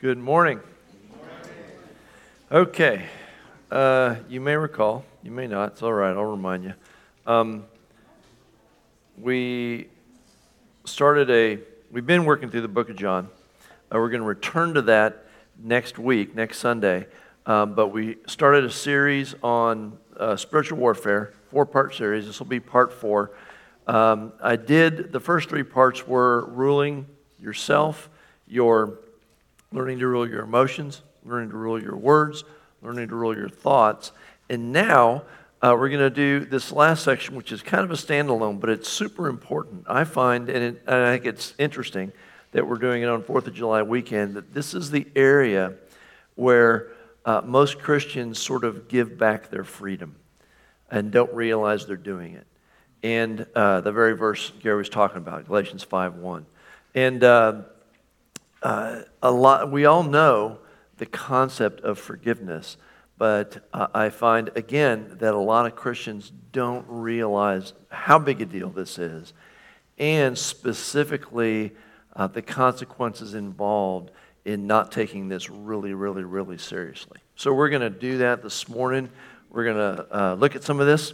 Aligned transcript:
Good 0.00 0.16
morning. 0.16 0.60
Okay. 2.52 3.06
Uh, 3.68 4.14
you 4.28 4.40
may 4.40 4.54
recall, 4.54 5.04
you 5.24 5.32
may 5.32 5.48
not, 5.48 5.72
it's 5.72 5.82
all 5.82 5.92
right, 5.92 6.16
I'll 6.16 6.22
remind 6.22 6.62
you. 6.62 6.74
Um, 7.26 7.64
we 9.20 9.88
started 10.84 11.28
a, 11.30 11.58
we've 11.90 12.06
been 12.06 12.24
working 12.24 12.48
through 12.48 12.60
the 12.60 12.68
book 12.68 12.90
of 12.90 12.94
John. 12.94 13.28
Uh, 13.92 13.98
we're 13.98 14.08
going 14.08 14.20
to 14.20 14.26
return 14.28 14.74
to 14.74 14.82
that 14.82 15.26
next 15.60 15.98
week, 15.98 16.32
next 16.32 16.58
Sunday. 16.58 17.08
Um, 17.44 17.74
but 17.74 17.88
we 17.88 18.18
started 18.28 18.62
a 18.62 18.70
series 18.70 19.34
on 19.42 19.98
uh, 20.16 20.36
spiritual 20.36 20.78
warfare, 20.78 21.32
four 21.50 21.66
part 21.66 21.92
series. 21.92 22.24
This 22.24 22.38
will 22.38 22.46
be 22.46 22.60
part 22.60 22.92
four. 22.92 23.32
Um, 23.88 24.32
I 24.40 24.54
did, 24.54 25.10
the 25.10 25.18
first 25.18 25.48
three 25.48 25.64
parts 25.64 26.06
were 26.06 26.46
ruling 26.50 27.06
yourself, 27.40 28.08
your 28.46 29.00
learning 29.72 29.98
to 29.98 30.06
rule 30.06 30.28
your 30.28 30.42
emotions, 30.42 31.02
learning 31.24 31.50
to 31.50 31.56
rule 31.56 31.80
your 31.80 31.96
words, 31.96 32.44
learning 32.82 33.08
to 33.08 33.14
rule 33.14 33.36
your 33.36 33.48
thoughts. 33.48 34.12
And 34.48 34.72
now 34.72 35.24
uh, 35.60 35.76
we're 35.78 35.88
going 35.88 36.00
to 36.00 36.10
do 36.10 36.40
this 36.40 36.72
last 36.72 37.04
section, 37.04 37.34
which 37.34 37.52
is 37.52 37.62
kind 37.62 37.84
of 37.84 37.90
a 37.90 37.94
standalone, 37.94 38.60
but 38.60 38.70
it's 38.70 38.88
super 38.88 39.28
important. 39.28 39.84
I 39.88 40.04
find, 40.04 40.48
and, 40.48 40.64
it, 40.64 40.82
and 40.86 40.96
I 40.96 41.12
think 41.14 41.26
it's 41.26 41.54
interesting 41.58 42.12
that 42.52 42.66
we're 42.66 42.76
doing 42.76 43.02
it 43.02 43.08
on 43.08 43.22
4th 43.22 43.46
of 43.46 43.54
July 43.54 43.82
weekend, 43.82 44.34
that 44.34 44.54
this 44.54 44.72
is 44.72 44.90
the 44.90 45.06
area 45.14 45.74
where 46.36 46.88
uh, 47.24 47.42
most 47.44 47.78
Christians 47.78 48.38
sort 48.38 48.64
of 48.64 48.88
give 48.88 49.18
back 49.18 49.50
their 49.50 49.64
freedom 49.64 50.16
and 50.90 51.10
don't 51.10 51.32
realize 51.34 51.86
they're 51.86 51.96
doing 51.96 52.34
it. 52.34 52.46
And 53.02 53.46
uh, 53.54 53.80
the 53.80 53.92
very 53.92 54.16
verse 54.16 54.50
Gary 54.60 54.78
was 54.78 54.88
talking 54.88 55.18
about, 55.18 55.46
Galatians 55.46 55.82
5 55.82 56.14
1. 56.14 56.46
And 56.94 57.22
uh, 58.62 59.02
a 59.22 59.30
lot, 59.30 59.70
we 59.70 59.84
all 59.84 60.02
know 60.02 60.58
the 60.96 61.06
concept 61.06 61.80
of 61.82 61.98
forgiveness, 61.98 62.76
but 63.16 63.66
uh, 63.72 63.88
I 63.94 64.10
find 64.10 64.50
again 64.56 65.16
that 65.18 65.34
a 65.34 65.38
lot 65.38 65.66
of 65.66 65.76
Christians 65.76 66.32
don't 66.52 66.84
realize 66.88 67.72
how 67.88 68.18
big 68.18 68.40
a 68.40 68.44
deal 68.44 68.70
this 68.70 68.98
is, 68.98 69.32
and 69.98 70.36
specifically 70.36 71.72
uh, 72.16 72.26
the 72.26 72.42
consequences 72.42 73.34
involved 73.34 74.10
in 74.44 74.66
not 74.66 74.90
taking 74.90 75.28
this 75.28 75.50
really, 75.50 75.94
really, 75.94 76.24
really 76.24 76.58
seriously. 76.58 77.18
So 77.36 77.52
we're 77.52 77.68
going 77.68 77.82
to 77.82 77.90
do 77.90 78.18
that 78.18 78.42
this 78.42 78.68
morning. 78.68 79.08
We're 79.50 79.64
going 79.64 79.96
to 79.96 80.16
uh, 80.16 80.34
look 80.34 80.56
at 80.56 80.64
some 80.64 80.80
of 80.80 80.86
this, 80.86 81.12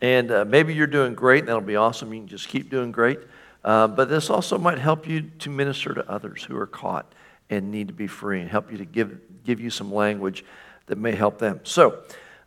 and 0.00 0.30
uh, 0.30 0.44
maybe 0.44 0.74
you're 0.74 0.86
doing 0.86 1.14
great, 1.14 1.40
and 1.40 1.48
that'll 1.48 1.60
be 1.60 1.76
awesome. 1.76 2.12
You 2.12 2.20
can 2.20 2.28
just 2.28 2.48
keep 2.48 2.70
doing 2.70 2.92
great. 2.92 3.18
Uh, 3.64 3.88
but 3.88 4.08
this 4.08 4.30
also 4.30 4.58
might 4.58 4.78
help 4.78 5.08
you 5.08 5.22
to 5.38 5.50
minister 5.50 5.94
to 5.94 6.08
others 6.10 6.44
who 6.44 6.56
are 6.56 6.66
caught 6.66 7.12
and 7.50 7.70
need 7.70 7.88
to 7.88 7.94
be 7.94 8.06
free 8.06 8.40
and 8.40 8.50
help 8.50 8.70
you 8.70 8.78
to 8.78 8.84
give, 8.84 9.18
give 9.44 9.60
you 9.60 9.70
some 9.70 9.92
language 9.92 10.44
that 10.86 10.98
may 10.98 11.12
help 11.12 11.38
them. 11.38 11.60
So, 11.64 12.02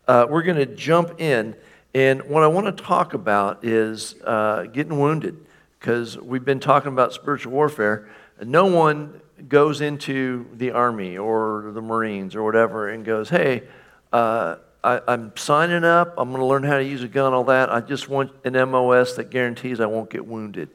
uh, 0.09 0.25
we're 0.27 0.41
going 0.41 0.57
to 0.57 0.65
jump 0.65 1.21
in. 1.21 1.55
And 1.93 2.23
what 2.23 2.43
I 2.43 2.47
want 2.47 2.65
to 2.65 2.83
talk 2.83 3.13
about 3.13 3.63
is 3.63 4.15
uh, 4.23 4.63
getting 4.63 4.99
wounded 4.99 5.45
because 5.79 6.17
we've 6.17 6.43
been 6.43 6.59
talking 6.59 6.91
about 6.91 7.13
spiritual 7.13 7.51
warfare. 7.51 8.09
No 8.43 8.65
one 8.65 9.21
goes 9.47 9.81
into 9.81 10.47
the 10.53 10.71
army 10.71 11.17
or 11.17 11.71
the 11.73 11.81
Marines 11.81 12.35
or 12.35 12.43
whatever 12.43 12.89
and 12.89 13.05
goes, 13.05 13.29
hey, 13.29 13.63
uh, 14.11 14.55
I, 14.83 15.01
am 15.07 15.31
signing 15.35 15.83
up. 15.83 16.15
I'm 16.17 16.29
going 16.29 16.39
to 16.39 16.45
learn 16.45 16.63
how 16.63 16.77
to 16.77 16.83
use 16.83 17.03
a 17.03 17.07
gun, 17.07 17.33
all 17.33 17.43
that. 17.45 17.71
I 17.71 17.79
just 17.79 18.09
want 18.09 18.31
an 18.43 18.53
MOS 18.53 19.13
that 19.13 19.29
guarantees 19.29 19.79
I 19.79 19.85
won't 19.85 20.09
get 20.09 20.25
wounded 20.25 20.69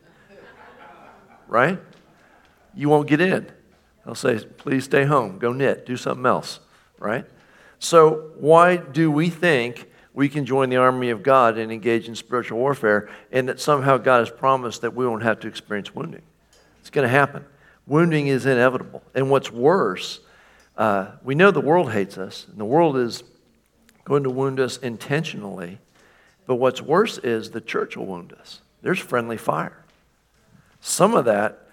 right? 1.55 1.79
You 2.75 2.89
won't 2.89 3.07
get 3.07 3.21
in. 3.21 3.47
They'll 4.05 4.17
say, 4.17 4.41
please 4.41 4.83
stay 4.83 5.05
home, 5.05 5.39
go 5.39 5.53
knit, 5.53 5.87
do 5.87 5.97
something 5.97 6.27
else, 6.27 6.59
right? 6.99 7.25
So, 7.79 8.33
why 8.39 8.77
do 8.77 9.09
we 9.09 9.31
think 9.31 9.89
we 10.15 10.29
can 10.29 10.47
join 10.47 10.69
the 10.69 10.79
army 10.79 11.11
of 11.11 11.23
God 11.23 11.57
and 11.57 11.71
engage 11.71 12.09
in 12.09 12.17
spiritual 12.17 12.59
warfare 12.59 13.09
and 13.31 13.49
that 13.49 13.61
somehow 13.61 13.99
God 13.99 14.19
has 14.19 14.31
promised 14.31 14.81
that 14.81 14.97
we 14.97 15.07
won't 15.07 15.23
have 15.23 15.39
to 15.41 15.49
experience 15.49 15.95
wounding? 15.95 16.23
It's 16.81 16.91
going 16.91 17.05
to 17.05 17.09
happen. 17.09 17.45
Wounding 17.87 18.27
is 18.27 18.47
inevitable. 18.47 19.05
And 19.15 19.31
what's 19.31 19.53
worse, 19.53 20.19
uh, 20.77 21.13
we 21.23 21.37
know 21.37 21.53
the 21.53 21.61
world 21.61 21.93
hates 21.93 22.19
us, 22.19 22.49
and 22.51 22.59
the 22.59 22.65
world 22.65 22.97
is 22.97 23.23
going 24.05 24.25
to 24.25 24.31
wound 24.31 24.59
us 24.59 24.77
intentionally. 24.79 25.79
But 26.47 26.57
what's 26.57 26.83
worse 26.83 27.19
is 27.19 27.53
the 27.53 27.61
church 27.61 27.97
will 27.97 28.07
wound 28.07 28.33
us. 28.33 28.61
There's 28.83 28.99
friendly 28.99 29.37
fire. 29.37 29.84
Some 30.85 31.15
of 31.15 31.25
that 31.25 31.67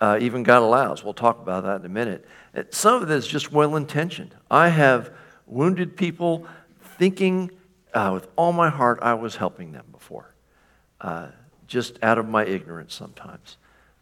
uh, 0.00 0.16
even 0.22 0.42
God 0.42 0.62
allows. 0.62 1.04
We'll 1.04 1.12
talk 1.12 1.38
about 1.38 1.64
that 1.64 1.80
in 1.80 1.84
a 1.84 1.90
minute. 1.90 2.26
Some 2.70 3.02
of 3.02 3.10
it 3.10 3.14
is 3.14 3.26
just 3.26 3.52
well 3.52 3.76
intentioned. 3.76 4.34
I 4.50 4.70
have 4.70 5.10
wounded 5.46 5.98
people 5.98 6.46
thinking 6.96 7.50
uh, 7.92 8.12
with 8.14 8.26
all 8.36 8.54
my 8.54 8.70
heart 8.70 9.00
I 9.02 9.12
was 9.12 9.36
helping 9.36 9.72
them 9.72 9.84
before, 9.92 10.32
uh, 11.02 11.26
just 11.66 12.02
out 12.02 12.16
of 12.16 12.26
my 12.26 12.46
ignorance 12.46 12.94
sometimes. 12.94 13.58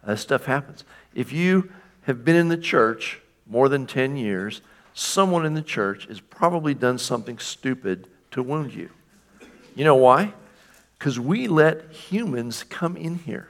That 0.06 0.20
stuff 0.20 0.44
happens. 0.44 0.84
If 1.12 1.32
you 1.32 1.72
have 2.02 2.24
been 2.24 2.36
in 2.36 2.46
the 2.46 2.56
church 2.56 3.20
more 3.48 3.68
than 3.68 3.84
10 3.84 4.16
years, 4.16 4.62
someone 4.94 5.44
in 5.44 5.54
the 5.54 5.62
church 5.62 6.06
has 6.06 6.20
probably 6.20 6.72
done 6.72 6.98
something 6.98 7.40
stupid 7.40 8.06
to 8.30 8.44
wound 8.44 8.72
you. 8.72 8.90
You 9.74 9.84
know 9.84 9.96
why? 9.96 10.34
Because 11.00 11.18
we 11.18 11.48
let 11.48 11.90
humans 11.90 12.62
come 12.62 12.96
in 12.96 13.16
here. 13.16 13.48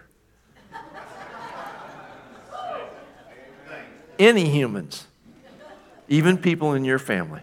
Any 4.23 4.49
humans, 4.49 5.07
even 6.09 6.39
people 6.39 6.75
in 6.75 6.85
your 6.85 6.99
family, 6.99 7.43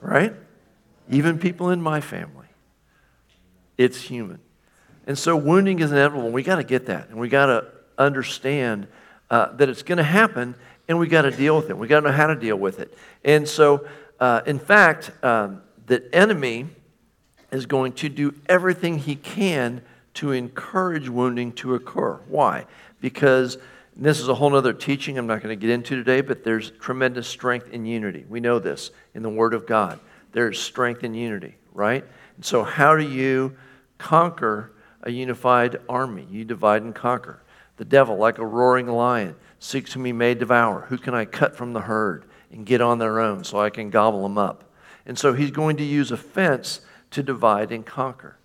right? 0.00 0.34
Even 1.08 1.38
people 1.38 1.70
in 1.70 1.80
my 1.80 2.00
family. 2.00 2.46
It's 3.76 4.00
human. 4.00 4.40
And 5.06 5.16
so 5.16 5.36
wounding 5.36 5.78
is 5.78 5.92
inevitable. 5.92 6.30
We 6.30 6.42
got 6.42 6.56
to 6.56 6.64
get 6.64 6.86
that. 6.86 7.08
And 7.08 7.18
we 7.18 7.28
got 7.28 7.46
to 7.46 7.66
understand 7.96 8.88
uh, 9.30 9.52
that 9.56 9.68
it's 9.68 9.82
going 9.82 9.98
to 9.98 10.04
happen 10.04 10.54
and 10.88 10.98
we 10.98 11.06
got 11.06 11.22
to 11.22 11.30
deal 11.30 11.56
with 11.56 11.70
it. 11.70 11.78
We 11.78 11.86
got 11.86 12.00
to 12.00 12.08
know 12.08 12.12
how 12.12 12.26
to 12.26 12.34
deal 12.34 12.56
with 12.56 12.80
it. 12.80 12.96
And 13.24 13.46
so, 13.46 13.86
uh, 14.20 14.40
in 14.46 14.58
fact, 14.58 15.10
um, 15.22 15.62
the 15.86 16.14
enemy 16.14 16.66
is 17.52 17.66
going 17.66 17.92
to 17.92 18.08
do 18.08 18.34
everything 18.48 18.98
he 18.98 19.14
can 19.14 19.82
to 20.14 20.32
encourage 20.32 21.08
wounding 21.08 21.52
to 21.52 21.74
occur. 21.74 22.14
Why? 22.28 22.66
Because 23.00 23.58
this 24.04 24.20
is 24.20 24.28
a 24.28 24.34
whole 24.34 24.54
other 24.54 24.72
teaching 24.72 25.18
I'm 25.18 25.26
not 25.26 25.42
going 25.42 25.58
to 25.58 25.60
get 25.60 25.70
into 25.70 25.96
today, 25.96 26.20
but 26.20 26.44
there's 26.44 26.70
tremendous 26.70 27.26
strength 27.26 27.70
in 27.70 27.84
unity. 27.84 28.24
We 28.28 28.38
know 28.38 28.60
this 28.60 28.92
in 29.14 29.22
the 29.22 29.28
Word 29.28 29.54
of 29.54 29.66
God. 29.66 29.98
There's 30.32 30.60
strength 30.60 31.02
in 31.02 31.14
unity, 31.14 31.56
right? 31.72 32.04
And 32.36 32.44
so, 32.44 32.62
how 32.62 32.96
do 32.96 33.02
you 33.02 33.56
conquer 33.98 34.72
a 35.02 35.10
unified 35.10 35.78
army? 35.88 36.26
You 36.30 36.44
divide 36.44 36.82
and 36.82 36.94
conquer. 36.94 37.42
The 37.76 37.84
devil, 37.84 38.16
like 38.16 38.38
a 38.38 38.46
roaring 38.46 38.86
lion, 38.86 39.34
seeks 39.58 39.92
whom 39.92 40.04
he 40.04 40.12
may 40.12 40.34
devour. 40.34 40.82
Who 40.88 40.98
can 40.98 41.14
I 41.14 41.24
cut 41.24 41.56
from 41.56 41.72
the 41.72 41.80
herd 41.80 42.24
and 42.52 42.64
get 42.64 42.80
on 42.80 42.98
their 42.98 43.18
own 43.18 43.42
so 43.42 43.58
I 43.58 43.70
can 43.70 43.90
gobble 43.90 44.22
them 44.22 44.38
up? 44.38 44.72
And 45.06 45.18
so, 45.18 45.32
he's 45.32 45.50
going 45.50 45.76
to 45.78 45.84
use 45.84 46.12
offense 46.12 46.82
to 47.10 47.22
divide 47.22 47.72
and 47.72 47.84
conquer. 47.84 48.36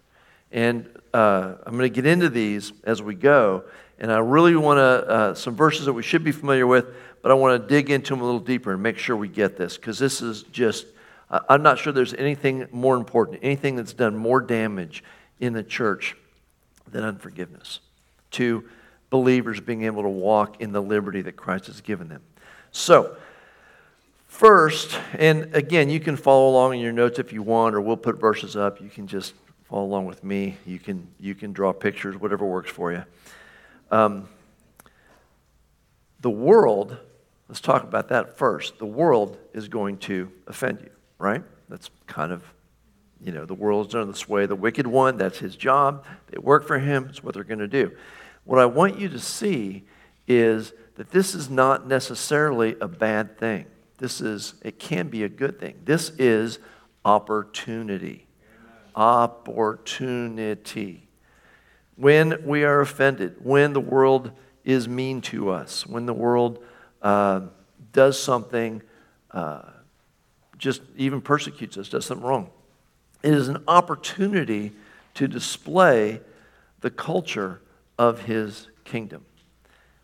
And 0.52 0.88
uh, 1.14 1.56
I'm 1.66 1.78
going 1.78 1.92
to 1.92 2.02
get 2.02 2.06
into 2.06 2.30
these 2.30 2.74
as 2.84 3.02
we 3.02 3.14
go. 3.16 3.66
And 4.00 4.12
I 4.12 4.20
really 4.20 4.56
want 4.56 4.78
to, 4.78 5.10
uh, 5.10 5.34
some 5.34 5.56
verses 5.56 5.86
that 5.86 5.94
we 5.94 6.04
should 6.04 6.24
be 6.24 6.32
familiar 6.32 6.68
with, 6.68 6.88
but 7.22 7.32
I 7.32 7.36
want 7.36 7.62
to 7.62 7.68
dig 7.68 7.90
into 7.90 8.14
them 8.14 8.22
a 8.22 8.26
little 8.26 8.40
deeper 8.40 8.74
and 8.74 8.84
make 8.84 8.98
sure 8.98 9.16
we 9.16 9.30
get 9.30 9.56
this, 9.56 9.78
because 9.78 9.98
this 9.98 10.22
is 10.22 10.44
just, 10.44 10.86
I'm 11.50 11.64
not 11.64 11.80
sure 11.80 11.94
there's 11.94 12.14
anything 12.14 12.68
more 12.72 12.96
important, 12.96 13.40
anything 13.42 13.76
that's 13.76 13.94
done 13.94 14.16
more 14.16 14.42
damage 14.42 15.04
in 15.40 15.54
the 15.54 15.64
church 15.64 16.16
than 16.92 17.04
unforgiveness 17.04 17.80
to 18.32 18.64
believers 19.10 19.60
being 19.60 19.84
able 19.84 20.04
to 20.04 20.10
walk 20.10 20.60
in 20.60 20.72
the 20.72 20.82
liberty 20.82 21.22
that 21.22 21.36
Christ 21.36 21.68
has 21.68 21.82
given 21.82 22.10
them. 22.10 22.22
So, 22.72 23.16
first, 24.28 25.00
and 25.14 25.56
again, 25.56 25.90
you 25.90 26.00
can 26.00 26.18
follow 26.18 26.50
along 26.50 26.74
in 26.74 26.80
your 26.80 26.92
notes 26.92 27.20
if 27.20 27.32
you 27.32 27.42
want, 27.42 27.76
or 27.76 27.82
we'll 27.82 27.98
put 27.98 28.20
verses 28.20 28.56
up. 28.56 28.82
You 28.82 28.90
can 28.90 29.08
just 29.08 29.34
follow 29.70 29.86
along 29.86 30.06
with 30.06 30.24
me. 30.24 30.58
You 30.66 30.80
can, 30.80 31.08
you 31.20 31.36
can 31.36 31.54
draw 31.54 31.74
pictures, 31.74 32.18
whatever 32.18 32.46
works 32.46 32.72
for 32.72 32.92
you. 32.92 33.04
Um, 33.94 34.28
the 36.22 36.32
world, 36.32 36.98
let's 37.48 37.62
talk 37.62 37.84
about 37.84 38.10
that 38.10 38.40
first. 38.40 38.80
The 38.80 38.88
world 38.88 39.38
is 39.54 39.68
going 39.68 40.00
to 40.00 40.32
offend 40.48 40.80
you, 40.82 40.90
right? 41.20 41.44
That's 41.70 41.92
kind 42.08 42.32
of, 42.32 42.44
you 43.22 43.32
know, 43.32 43.46
the 43.46 43.54
world's 43.54 43.94
under 43.94 44.12
the 44.12 44.18
sway 44.18 44.44
of 44.44 44.50
the 44.50 44.56
wicked 44.56 44.88
one. 44.88 45.18
That's 45.18 45.38
his 45.38 45.56
job. 45.56 46.06
They 46.32 46.40
work 46.40 46.66
for 46.66 46.80
him. 46.80 47.06
It's 47.08 47.24
what 47.24 47.36
they're 47.36 47.44
going 47.44 47.60
to 47.60 47.68
do. 47.68 47.92
What 48.46 48.60
I 48.60 48.66
want 48.66 49.00
you 49.00 49.10
to 49.10 49.20
see 49.20 49.84
is 50.28 50.74
that 50.96 51.12
this 51.12 51.36
is 51.36 51.52
not 51.52 51.88
necessarily 51.88 52.76
a 52.82 52.88
bad 52.88 53.38
thing. 53.38 53.68
This 54.00 54.22
is, 54.22 54.56
it 54.64 54.80
can 54.80 55.10
be 55.10 55.24
a 55.24 55.30
good 55.30 55.60
thing. 55.60 55.76
This 55.86 56.10
is 56.18 56.58
opportunity. 57.06 58.26
Opportunity 58.96 61.10
when 61.96 62.46
we 62.46 62.64
are 62.64 62.82
offended, 62.82 63.36
when 63.44 63.74
the 63.74 63.80
world 63.80 64.32
is 64.64 64.88
mean 64.88 65.22
to 65.22 65.50
us, 65.50 65.86
when 65.86 66.06
the 66.06 66.14
world 66.14 66.64
uh, 67.02 67.42
does 67.92 68.22
something, 68.22 68.82
uh, 69.32 69.62
just 70.58 70.82
even 70.98 71.22
persecutes 71.22 71.78
us, 71.78 71.90
does 71.90 72.06
something 72.06 72.26
wrong. 72.26 72.50
It 73.22 73.34
is 73.34 73.48
an 73.48 73.64
opportunity 73.68 74.72
to 75.16 75.28
display 75.28 76.22
the 76.82 76.90
culture 76.90 77.62
of 77.98 78.24
his 78.24 78.68
kingdom. 78.84 79.26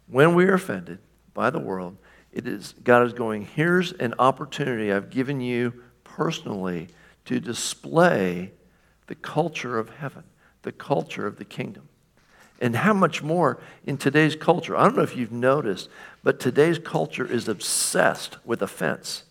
When 0.07 0.35
we 0.35 0.45
are 0.45 0.53
offended 0.53 0.99
by 1.33 1.49
the 1.49 1.59
world, 1.59 1.97
it 2.31 2.47
is 2.47 2.73
God 2.83 3.05
is 3.05 3.13
going, 3.13 3.45
here's 3.45 3.91
an 3.93 4.13
opportunity 4.19 4.91
I've 4.91 5.09
given 5.09 5.41
you 5.41 5.83
personally 6.03 6.87
to 7.25 7.39
display 7.39 8.51
the 9.07 9.15
culture 9.15 9.77
of 9.77 9.89
heaven, 9.89 10.23
the 10.63 10.71
culture 10.71 11.25
of 11.25 11.37
the 11.37 11.45
kingdom. 11.45 11.89
And 12.61 12.75
how 12.75 12.93
much 12.93 13.23
more 13.23 13.59
in 13.85 13.97
today's 13.97 14.35
culture? 14.35 14.75
I 14.75 14.83
don't 14.83 14.97
know 14.97 15.03
if 15.03 15.15
you've 15.15 15.31
noticed, 15.31 15.89
but 16.23 16.39
today's 16.39 16.77
culture 16.77 17.25
is 17.25 17.47
obsessed 17.47 18.37
with 18.45 18.61
offense. 18.61 19.23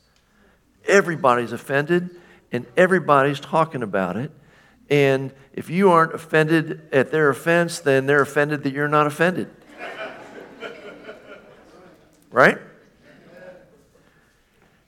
Everybody's 0.87 1.53
offended 1.53 2.11
and 2.51 2.65
everybody's 2.77 3.41
talking 3.41 3.83
about 3.83 4.17
it. 4.17 4.31
And 4.89 5.33
if 5.53 5.69
you 5.69 5.91
aren't 5.91 6.15
offended 6.15 6.89
at 6.93 7.11
their 7.11 7.29
offense, 7.29 7.81
then 7.81 8.07
they're 8.07 8.23
offended 8.23 8.63
that 8.63 8.73
you're 8.73 8.89
not 8.89 9.07
offended. 9.07 9.51
right? 12.31 12.59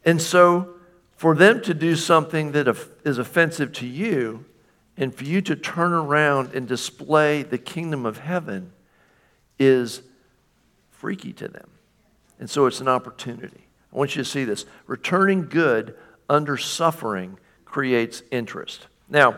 And 0.05 0.23
so, 0.23 0.77
for 1.17 1.35
them 1.35 1.61
to 1.63 1.75
do 1.75 1.97
something 1.97 2.53
that 2.53 2.67
is 3.05 3.19
offensive 3.19 3.73
to 3.75 3.87
you, 3.87 4.47
and 5.01 5.15
for 5.15 5.25
you 5.25 5.41
to 5.41 5.57
turn 5.57 5.93
around 5.93 6.55
and 6.55 6.69
display 6.69 7.43
the 7.43 7.59
kingdom 7.59 8.05
of 8.05 8.19
heaven, 8.19 8.71
is 9.59 10.03
freaky 10.91 11.33
to 11.33 11.49
them. 11.49 11.71
And 12.39 12.49
so, 12.49 12.67
it's 12.67 12.81
an 12.81 12.89
opportunity. 12.89 13.67
I 13.93 13.97
want 13.97 14.15
you 14.15 14.23
to 14.23 14.29
see 14.29 14.45
this. 14.45 14.67
Returning 14.87 15.49
good 15.49 15.95
under 16.29 16.57
suffering 16.57 17.39
creates 17.65 18.23
interest. 18.31 18.87
Now, 19.09 19.31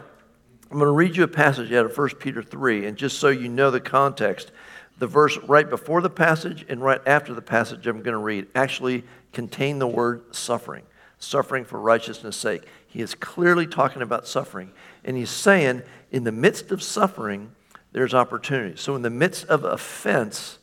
I'm 0.71 0.79
going 0.79 0.87
to 0.87 0.91
read 0.91 1.17
you 1.17 1.23
a 1.23 1.29
passage 1.29 1.73
out 1.73 1.87
of 1.87 1.97
1 1.97 2.09
Peter 2.19 2.43
3, 2.43 2.87
and 2.87 2.97
just 2.97 3.19
so 3.19 3.29
you 3.29 3.49
know 3.49 3.71
the 3.71 3.81
context, 3.81 4.51
the 4.99 5.07
verse 5.07 5.39
right 5.47 5.69
before 5.69 6.01
the 6.01 6.11
passage 6.11 6.65
and 6.69 6.83
right 6.83 7.01
after 7.07 7.35
the 7.35 7.43
passage 7.43 7.87
I'm 7.87 8.03
going 8.03 8.13
to 8.13 8.19
read 8.19 8.49
actually 8.55 9.05
contain 9.33 9.79
the 9.79 9.87
word 9.87 10.35
suffering, 10.35 10.85
suffering 11.19 11.65
for 11.65 11.79
righteousness' 11.79 12.37
sake. 12.37 12.63
He 12.87 13.01
is 13.01 13.15
clearly 13.15 13.67
talking 13.67 14.03
about 14.03 14.27
suffering, 14.27 14.73
and 15.05 15.17
he's 15.17 15.31
saying 15.31 15.83
in 16.11 16.25
the 16.25 16.33
midst 16.33 16.71
of 16.71 16.83
suffering, 16.83 17.53
there's 17.93 18.15
opportunity. 18.15 18.77
So, 18.77 18.95
in 18.95 19.03
the 19.03 19.11
midst 19.11 19.45
of 19.47 19.65
offense, 19.65 20.59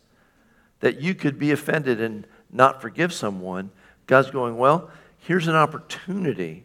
that 0.79 1.01
you 1.01 1.13
could 1.13 1.37
be 1.37 1.51
offended 1.51 2.01
and 2.01 2.25
not 2.51 2.81
forgive 2.81 3.13
someone, 3.13 3.71
God's 4.07 4.31
going, 4.31 4.57
Well, 4.57 4.89
here's 5.19 5.47
an 5.47 5.55
opportunity 5.55 6.63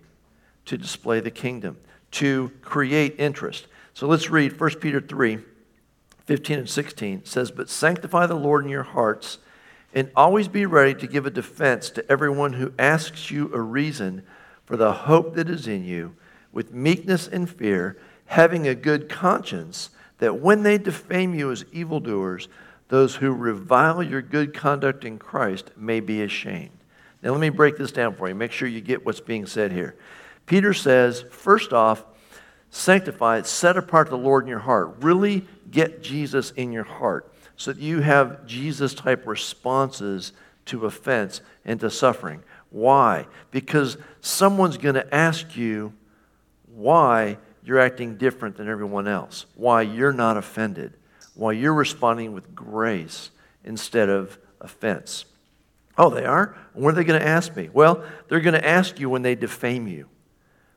to 0.67 0.79
display 0.79 1.21
the 1.21 1.31
kingdom 1.31 1.77
to 2.13 2.53
create 2.63 3.17
interest. 3.19 3.67
So 3.93 4.07
let's 4.07 4.31
read 4.31 4.59
1 4.59 4.71
Peter 4.81 5.01
3 5.01 5.39
15 6.27 6.59
and 6.61 6.71
16. 6.71 7.19
It 7.19 7.29
says, 7.29 7.51
But 7.51 7.69
sanctify 7.69 8.27
the 8.27 8.35
Lord 8.35 8.65
in 8.65 8.71
your 8.71 8.83
hearts, 8.83 9.39
and 9.93 10.11
always 10.17 10.49
be 10.49 10.65
ready 10.65 10.95
to 10.95 11.07
give 11.07 11.27
a 11.27 11.31
defense 11.31 11.91
to 11.91 12.11
everyone 12.11 12.55
who 12.55 12.73
asks 12.79 13.31
you 13.31 13.51
a 13.53 13.61
reason 13.61 14.23
for 14.65 14.77
the 14.77 14.93
hope 14.93 15.35
that 15.35 15.51
is 15.51 15.69
in 15.69 15.85
you, 15.85 16.17
with 16.55 16.73
meekness 16.73 17.29
and 17.29 17.51
fear, 17.51 17.99
having 18.27 18.67
a 18.67 18.75
good 18.75 19.09
conscience, 19.09 19.91
that 20.19 20.41
when 20.41 20.63
they 20.63 20.79
defame 20.79 21.35
you 21.35 21.51
as 21.51 21.65
evildoers, 21.73 22.49
those 22.89 23.17
who 23.17 23.33
revile 23.33 24.03
your 24.03 24.23
good 24.23 24.55
conduct 24.55 25.05
in 25.05 25.19
Christ 25.19 25.71
may 25.77 26.01
be 26.01 26.23
ashamed. 26.23 26.71
Now, 27.23 27.33
let 27.33 27.41
me 27.41 27.49
break 27.49 27.77
this 27.77 27.93
down 27.93 28.15
for 28.15 28.29
you. 28.29 28.35
Make 28.35 28.53
sure 28.53 28.69
you 28.69 28.81
get 28.81 29.05
what's 29.05 29.21
being 29.21 29.47
said 29.47 29.73
here. 29.73 29.97
Peter 30.47 30.73
says, 30.73 31.25
first 31.31 31.73
off, 31.73 32.05
sanctify 32.71 33.43
set 33.43 33.77
apart 33.77 34.11
the 34.11 34.19
Lord 34.19 34.45
in 34.45 34.49
your 34.49 34.59
heart. 34.59 34.97
Really 35.01 35.47
get 35.71 36.03
Jesus 36.03 36.51
in 36.53 36.71
your 36.71 36.85
heart 36.85 37.33
so 37.57 37.73
that 37.73 37.81
you 37.81 38.01
have 38.01 38.47
Jesus 38.47 38.95
type 38.95 39.27
responses 39.27 40.33
to 40.67 40.87
offense 40.87 41.41
and 41.65 41.81
to 41.81 41.91
suffering. 41.91 42.43
Why? 42.71 43.27
Because 43.51 43.97
someone's 44.21 44.77
going 44.77 44.97
to 44.97 45.15
ask 45.15 45.57
you 45.57 45.95
why 46.75 47.39
you're 47.65 47.79
acting 47.81 48.17
different 48.17 48.57
than 48.57 48.69
everyone 48.69 49.09
else, 49.09 49.47
why 49.55 49.83
you're 49.83 50.13
not 50.13 50.37
offended, 50.37 50.93
why 51.35 51.53
you're 51.53 51.75
responding 51.75 52.33
with 52.33 52.55
grace 52.55 53.31
instead 53.65 54.09
of 54.09 54.39
offense. 54.61 55.25
Oh, 55.97 56.11
they 56.11 56.25
are? 56.25 56.57
What 56.73 56.91
are 56.91 56.97
they 56.97 57.05
going 57.05 57.21
to 57.21 57.27
ask 57.27 57.55
me? 57.57 57.71
Well, 57.73 58.05
they're 58.29 58.41
going 58.41 58.55
to 58.55 58.67
ask 58.67 58.99
you 58.99 59.09
when 59.09 59.23
they 59.23 59.35
defame 59.35 59.87
you 59.87 60.09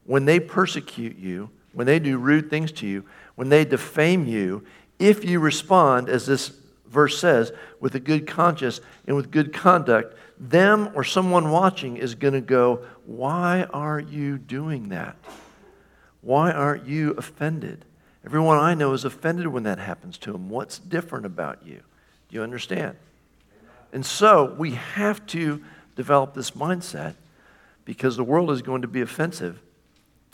when 0.07 0.25
they 0.25 0.39
persecute 0.39 1.17
you, 1.17 1.51
when 1.73 1.85
they 1.85 1.99
do 1.99 2.17
rude 2.17 2.49
things 2.49 2.71
to 2.71 2.87
you, 2.87 3.05
when 3.35 3.49
they 3.49 3.63
defame 3.63 4.25
you, 4.25 4.63
if 4.97 5.23
you 5.23 5.39
respond, 5.39 6.09
as 6.09 6.25
this 6.25 6.53
verse 6.87 7.19
says, 7.19 7.51
with 7.79 7.93
a 7.93 7.99
good 7.99 8.25
conscience 8.25 8.81
and 9.05 9.15
with 9.15 9.29
good 9.29 9.53
conduct, 9.53 10.15
them 10.39 10.89
or 10.95 11.03
someone 11.03 11.51
watching 11.51 11.97
is 11.97 12.15
going 12.15 12.33
to 12.33 12.41
go, 12.41 12.85
Why 13.05 13.67
are 13.71 13.99
you 13.99 14.37
doing 14.37 14.89
that? 14.89 15.17
Why 16.27 16.51
aren't 16.51 16.85
you 16.85 17.11
offended? 17.11 17.85
Everyone 18.25 18.57
I 18.57 18.73
know 18.73 18.91
is 18.91 19.05
offended 19.05 19.47
when 19.47 19.63
that 19.63 19.79
happens 19.79 20.17
to 20.17 20.33
them. 20.33 20.49
What's 20.49 20.77
different 20.77 21.25
about 21.25 21.65
you? 21.65 21.79
Do 22.27 22.35
you 22.35 22.43
understand? 22.43 22.97
And 23.93 24.05
so 24.05 24.53
we 24.59 24.71
have 24.71 25.25
to 25.27 25.63
develop 25.95 26.33
this 26.33 26.51
mindset 26.51 27.15
because 27.85 28.17
the 28.17 28.25
world 28.25 28.51
is 28.51 28.61
going 28.61 28.81
to 28.81 28.89
be 28.89 28.99
offensive 28.99 29.61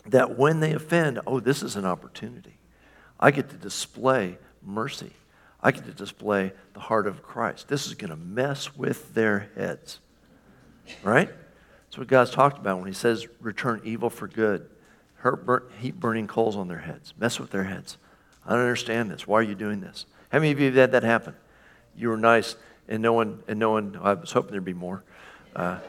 that 0.07 0.35
when 0.35 0.61
they 0.61 0.73
offend, 0.73 1.19
oh, 1.27 1.39
this 1.39 1.61
is 1.61 1.75
an 1.75 1.85
opportunity. 1.85 2.57
I 3.19 3.29
get 3.29 3.51
to 3.51 3.55
display 3.55 4.39
mercy. 4.65 5.13
I 5.61 5.69
get 5.69 5.85
to 5.85 5.91
display 5.91 6.53
the 6.73 6.79
heart 6.79 7.05
of 7.05 7.21
Christ. 7.21 7.67
This 7.67 7.85
is 7.85 7.93
going 7.93 8.09
to 8.09 8.17
mess 8.17 8.75
with 8.75 9.13
their 9.13 9.51
heads. 9.55 9.99
Right? 11.03 11.29
That's 11.85 11.99
what 11.99 12.07
God's 12.07 12.31
talked 12.31 12.57
about 12.57 12.79
when 12.79 12.87
He 12.87 12.93
says, 12.93 13.27
return 13.39 13.79
evil 13.83 14.09
for 14.09 14.27
good. 14.27 14.67
Heap 15.79 15.95
burning 15.95 16.27
coals 16.27 16.55
on 16.55 16.67
their 16.67 16.79
heads. 16.79 17.13
Mess 17.17 17.39
with 17.39 17.51
their 17.51 17.63
heads. 17.63 17.97
I 18.45 18.51
don't 18.51 18.59
understand 18.59 19.09
this. 19.09 19.27
Why 19.27 19.39
are 19.39 19.43
you 19.43 19.55
doing 19.55 19.79
this? 19.79 20.05
How 20.31 20.39
many 20.39 20.51
of 20.51 20.59
you 20.59 20.65
have 20.67 20.75
had 20.75 20.91
that 20.93 21.03
happen? 21.03 21.35
You 21.95 22.09
were 22.09 22.17
nice, 22.17 22.55
and 22.87 23.01
no 23.01 23.13
one, 23.13 23.43
and 23.47 23.59
no 23.59 23.71
one, 23.71 23.97
I 24.01 24.13
was 24.13 24.31
hoping 24.31 24.51
there'd 24.51 24.65
be 24.65 24.73
more. 24.73 25.03
Uh, 25.55 25.79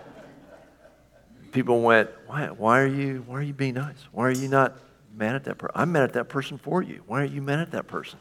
people 1.53 1.81
went, 1.81 2.11
why, 2.27 2.47
why, 2.49 2.81
are 2.81 2.87
you, 2.87 3.25
why 3.27 3.39
are 3.39 3.43
you 3.43 3.55
being 3.55 3.75
nice? 3.75 4.07
Why 4.13 4.27
are 4.29 4.33
you 4.33 4.49
not 4.49 4.77
mad 5.17 5.35
at 5.35 5.45
that 5.45 5.59
person? 5.59 5.73
I'm 5.75 5.93
mad 5.93 6.05
at 6.05 6.13
that 6.13 6.29
person 6.29 6.59
for 6.59 6.83
you. 6.83 7.03
Why 7.07 7.21
aren't 7.21 7.33
you 7.33 7.43
mad 7.43 7.61
at 7.61 7.71
that 7.73 7.87
person? 7.87 8.19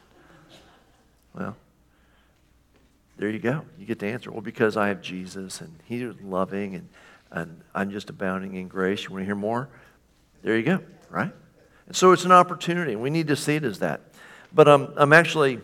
Well, 1.34 1.56
there 3.16 3.28
you 3.28 3.38
go. 3.38 3.62
You 3.78 3.86
get 3.86 3.98
the 3.98 4.06
answer. 4.06 4.30
Well, 4.30 4.40
because 4.40 4.76
I 4.76 4.88
have 4.88 5.02
Jesus 5.02 5.60
and 5.60 5.78
He's 5.84 6.14
loving 6.22 6.74
and, 6.74 6.88
and 7.30 7.60
I'm 7.74 7.90
just 7.90 8.10
abounding 8.10 8.54
in 8.54 8.68
grace. 8.68 9.04
You 9.04 9.10
want 9.10 9.22
to 9.22 9.26
hear 9.26 9.34
more? 9.34 9.68
There 10.42 10.56
you 10.56 10.62
go, 10.62 10.80
right? 11.14 11.32
And 11.86 11.94
so 11.94 12.12
it's 12.12 12.24
an 12.24 12.32
opportunity. 12.32 12.96
We 12.96 13.10
need 13.10 13.28
to 13.28 13.36
see 13.36 13.56
it 13.56 13.64
as 13.64 13.78
that. 13.78 14.00
But 14.52 14.68
um, 14.68 14.92
I'm 14.96 15.12
actually 15.12 15.60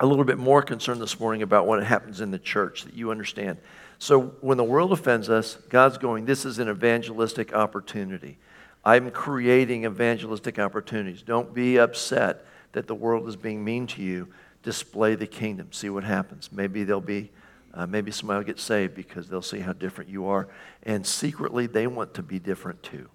a 0.00 0.06
little 0.06 0.24
bit 0.24 0.38
more 0.38 0.62
concerned 0.62 1.00
this 1.00 1.20
morning 1.20 1.42
about 1.42 1.66
what 1.66 1.82
happens 1.84 2.20
in 2.20 2.30
the 2.30 2.38
church, 2.38 2.84
that 2.84 2.94
you 2.94 3.10
understand. 3.10 3.58
So 3.98 4.34
when 4.40 4.56
the 4.58 4.64
world 4.64 4.92
offends 4.92 5.30
us, 5.30 5.56
God's 5.68 5.98
going, 5.98 6.24
this 6.24 6.44
is 6.44 6.58
an 6.58 6.68
evangelistic 6.68 7.54
opportunity. 7.54 8.38
I'm 8.84 9.10
creating 9.10 9.84
evangelistic 9.84 10.58
opportunities. 10.58 11.22
Don't 11.22 11.54
be 11.54 11.78
upset 11.78 12.44
that 12.72 12.88
the 12.88 12.94
world 12.94 13.28
is 13.28 13.36
being 13.36 13.62
mean 13.62 13.86
to 13.88 14.02
you. 14.02 14.28
Display 14.62 15.14
the 15.14 15.26
kingdom. 15.26 15.68
See 15.72 15.90
what 15.90 16.04
happens. 16.04 16.50
Maybe 16.50 16.82
they'll 16.82 17.00
be, 17.00 17.30
uh, 17.74 17.86
maybe 17.86 18.10
somebody 18.10 18.38
will 18.38 18.46
get 18.46 18.58
saved 18.58 18.94
because 18.94 19.28
they'll 19.28 19.42
see 19.42 19.60
how 19.60 19.72
different 19.72 20.10
you 20.10 20.26
are. 20.26 20.48
And 20.82 21.06
secretly, 21.06 21.66
they 21.66 21.86
want 21.86 22.14
to 22.14 22.22
be 22.22 22.38
different 22.38 22.82
too. 22.82 23.08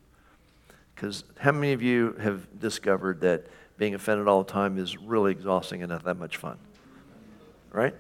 Because 0.98 1.24
how 1.38 1.52
many 1.52 1.74
of 1.74 1.84
you 1.84 2.16
have 2.20 2.60
discovered 2.60 3.22
that 3.22 3.46
being 3.78 3.94
offended 3.94 4.28
all 4.28 4.44
the 4.44 4.52
time 4.52 4.80
is 4.80 4.98
really 4.98 5.32
exhausting 5.32 5.84
and 5.84 5.92
not 5.92 6.04
that 6.06 6.18
much 6.18 6.38
fun? 6.38 6.58
Right? 7.72 7.94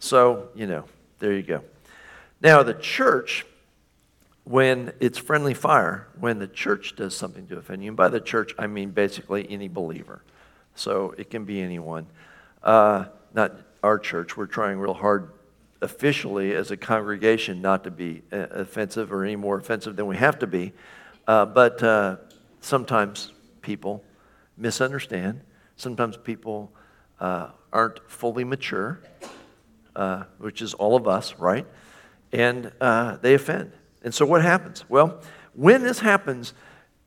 So, 0.00 0.48
you 0.54 0.66
know, 0.66 0.84
there 1.18 1.32
you 1.32 1.42
go. 1.42 1.62
Now, 2.42 2.62
the 2.62 2.74
church, 2.74 3.46
when 4.44 4.92
it's 5.00 5.16
friendly 5.16 5.54
fire, 5.54 6.06
when 6.20 6.38
the 6.38 6.46
church 6.46 6.94
does 6.94 7.16
something 7.16 7.46
to 7.46 7.56
offend 7.56 7.82
you, 7.82 7.88
and 7.88 7.96
by 7.96 8.08
the 8.08 8.20
church, 8.20 8.54
I 8.58 8.66
mean 8.66 8.90
basically 8.90 9.50
any 9.50 9.68
believer. 9.68 10.20
So 10.74 11.14
it 11.16 11.30
can 11.30 11.46
be 11.46 11.62
anyone. 11.62 12.06
Uh, 12.62 13.06
not 13.32 13.54
our 13.82 13.98
church. 13.98 14.36
We're 14.36 14.44
trying 14.44 14.78
real 14.78 14.92
hard 14.92 15.30
officially 15.80 16.54
as 16.54 16.70
a 16.70 16.76
congregation 16.76 17.62
not 17.62 17.84
to 17.84 17.90
be 17.90 18.24
uh, 18.30 18.46
offensive 18.50 19.10
or 19.10 19.24
any 19.24 19.36
more 19.36 19.56
offensive 19.56 19.96
than 19.96 20.06
we 20.06 20.18
have 20.18 20.38
to 20.40 20.46
be. 20.46 20.74
Uh, 21.26 21.46
but 21.46 21.82
uh, 21.82 22.16
sometimes 22.60 23.32
people 23.62 24.04
misunderstand. 24.56 25.40
Sometimes 25.76 26.16
people 26.16 26.72
uh, 27.20 27.50
aren't 27.72 28.08
fully 28.10 28.44
mature, 28.44 29.00
uh, 29.96 30.24
which 30.38 30.62
is 30.62 30.74
all 30.74 30.96
of 30.96 31.08
us, 31.08 31.34
right? 31.38 31.66
and 32.34 32.72
uh, 32.80 33.16
they 33.22 33.34
offend. 33.34 33.72
And 34.02 34.12
so 34.12 34.26
what 34.26 34.42
happens? 34.42 34.84
Well, 34.88 35.20
when 35.54 35.82
this 35.82 36.00
happens, 36.00 36.52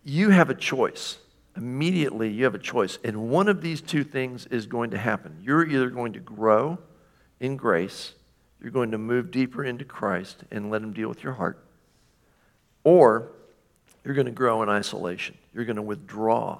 you 0.03 0.29
have 0.29 0.49
a 0.49 0.55
choice. 0.55 1.17
Immediately, 1.57 2.29
you 2.31 2.45
have 2.45 2.55
a 2.55 2.59
choice. 2.59 2.97
And 3.03 3.29
one 3.29 3.49
of 3.49 3.61
these 3.61 3.81
two 3.81 4.05
things 4.05 4.45
is 4.47 4.65
going 4.65 4.91
to 4.91 4.97
happen. 4.97 5.37
You're 5.41 5.67
either 5.67 5.89
going 5.89 6.13
to 6.13 6.19
grow 6.19 6.79
in 7.39 7.57
grace, 7.57 8.13
you're 8.59 8.71
going 8.71 8.91
to 8.91 8.97
move 8.97 9.29
deeper 9.29 9.63
into 9.63 9.85
Christ 9.85 10.43
and 10.49 10.71
let 10.71 10.81
Him 10.81 10.91
deal 10.91 11.07
with 11.07 11.23
your 11.23 11.33
heart, 11.33 11.63
or 12.83 13.31
you're 14.07 14.15
going 14.15 14.25
to 14.25 14.31
grow 14.31 14.63
in 14.63 14.69
isolation. 14.69 15.37
You're 15.53 15.65
going 15.65 15.75
to 15.75 15.81
withdraw 15.81 16.59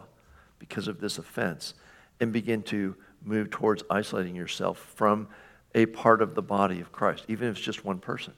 because 0.60 0.90
of 0.90 1.00
this 1.00 1.18
offense 1.18 1.76
and 2.20 2.34
begin 2.34 2.62
to 2.64 2.94
move 3.24 3.50
towards 3.52 3.84
isolating 3.90 4.36
yourself 4.36 4.78
from 4.96 5.30
a 5.74 5.86
part 5.86 6.22
of 6.22 6.36
the 6.36 6.42
body 6.42 6.82
of 6.82 6.92
Christ, 6.92 7.24
even 7.30 7.48
if 7.48 7.56
it's 7.56 7.66
just 7.66 7.86
one 7.86 8.00
person. 8.00 8.34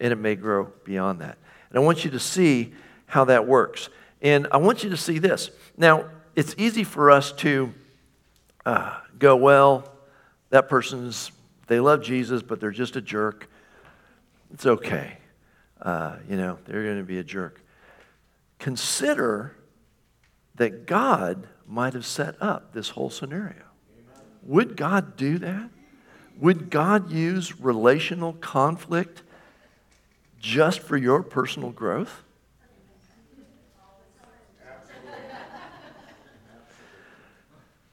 And 0.00 0.12
it 0.12 0.16
may 0.16 0.34
grow 0.34 0.72
beyond 0.82 1.20
that. 1.20 1.38
And 1.70 1.78
I 1.78 1.80
want 1.80 2.04
you 2.04 2.10
to 2.10 2.18
see 2.18 2.72
how 3.06 3.26
that 3.26 3.46
works. 3.46 3.88
And 4.20 4.48
I 4.50 4.56
want 4.56 4.82
you 4.82 4.90
to 4.90 4.96
see 4.96 5.20
this. 5.20 5.52
Now, 5.76 6.06
it's 6.34 6.56
easy 6.58 6.82
for 6.82 7.12
us 7.12 7.30
to 7.34 7.72
uh, 8.66 8.96
go, 9.16 9.36
well, 9.36 9.88
that 10.50 10.68
person's, 10.68 11.30
they 11.68 11.78
love 11.78 12.02
Jesus, 12.02 12.42
but 12.42 12.58
they're 12.58 12.72
just 12.72 12.96
a 12.96 13.00
jerk. 13.00 13.48
It's 14.52 14.66
okay. 14.66 15.18
Uh, 15.80 16.16
you 16.28 16.36
know, 16.36 16.58
they're 16.64 16.82
going 16.82 16.98
to 16.98 17.04
be 17.04 17.20
a 17.20 17.24
jerk. 17.24 17.62
Consider 18.58 19.54
that 20.56 20.86
God 20.86 21.46
might 21.66 21.94
have 21.94 22.06
set 22.06 22.34
up 22.42 22.72
this 22.72 22.90
whole 22.90 23.10
scenario. 23.10 23.62
Would 24.42 24.76
God 24.76 25.16
do 25.16 25.38
that? 25.38 25.70
Would 26.38 26.70
God 26.70 27.10
use 27.10 27.60
relational 27.60 28.32
conflict 28.34 29.22
just 30.38 30.80
for 30.80 30.96
your 30.96 31.22
personal 31.22 31.70
growth? 31.70 32.22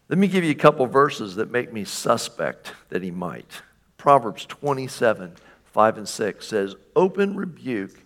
Let 0.10 0.17
me 0.19 0.27
give 0.27 0.43
you 0.43 0.51
a 0.51 0.55
couple 0.55 0.86
verses 0.88 1.36
that 1.36 1.51
make 1.51 1.74
me 1.74 1.84
suspect 1.84 2.74
that 2.89 3.03
he 3.03 3.12
might. 3.12 3.62
Proverbs 3.98 4.45
27, 4.45 5.34
5 5.65 5.98
and 5.98 6.07
6 6.07 6.48
says, 6.48 6.75
Open 6.95 7.36
rebuke 7.36 8.00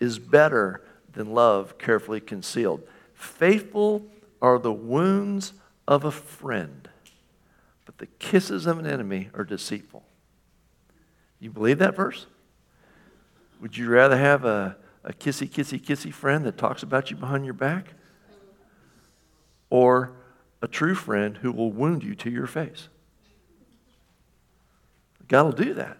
is 0.00 0.18
better 0.18 0.80
than 1.14 1.32
love 1.32 1.78
carefully 1.78 2.20
concealed. 2.20 2.82
Faithful 3.14 4.04
are 4.42 4.58
the 4.58 4.72
wounds 4.72 5.54
of 5.86 6.04
a 6.04 6.10
friend, 6.10 6.88
but 7.86 7.98
the 7.98 8.06
kisses 8.06 8.66
of 8.66 8.78
an 8.78 8.86
enemy 8.86 9.30
are 9.34 9.44
deceitful. 9.44 10.04
You 11.40 11.50
believe 11.50 11.78
that 11.78 11.96
verse? 11.96 12.26
Would 13.60 13.76
you 13.76 13.88
rather 13.88 14.16
have 14.16 14.44
a, 14.44 14.76
a 15.04 15.12
kissy, 15.12 15.48
kissy, 15.48 15.80
kissy 15.80 16.12
friend 16.12 16.44
that 16.44 16.58
talks 16.58 16.82
about 16.82 17.10
you 17.10 17.16
behind 17.16 17.44
your 17.44 17.54
back? 17.54 17.94
Or 19.70 20.12
a 20.60 20.68
true 20.68 20.94
friend 20.94 21.38
who 21.38 21.52
will 21.52 21.72
wound 21.72 22.02
you 22.02 22.14
to 22.16 22.30
your 22.30 22.46
face? 22.46 22.88
God 25.28 25.44
will 25.44 25.52
do 25.52 25.74
that. 25.74 25.98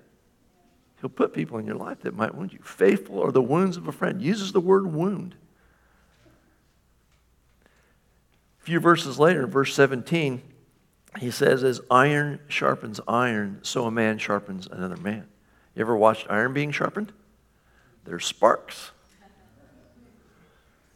He'll 1.04 1.10
put 1.10 1.34
people 1.34 1.58
in 1.58 1.66
your 1.66 1.76
life 1.76 2.00
that 2.00 2.16
might 2.16 2.34
wound 2.34 2.54
you. 2.54 2.60
Faithful 2.62 3.22
are 3.22 3.30
the 3.30 3.42
wounds 3.42 3.76
of 3.76 3.86
a 3.86 3.92
friend. 3.92 4.22
Uses 4.22 4.52
the 4.52 4.60
word 4.60 4.86
wound. 4.86 5.34
A 8.62 8.64
few 8.64 8.80
verses 8.80 9.18
later, 9.18 9.46
verse 9.46 9.74
17, 9.74 10.40
he 11.18 11.30
says, 11.30 11.62
As 11.62 11.82
iron 11.90 12.40
sharpens 12.48 13.02
iron, 13.06 13.58
so 13.60 13.84
a 13.84 13.90
man 13.90 14.16
sharpens 14.16 14.66
another 14.66 14.96
man. 14.96 15.26
You 15.74 15.82
ever 15.82 15.94
watched 15.94 16.26
iron 16.30 16.54
being 16.54 16.70
sharpened? 16.70 17.12
There's 18.06 18.24
sparks. 18.24 18.92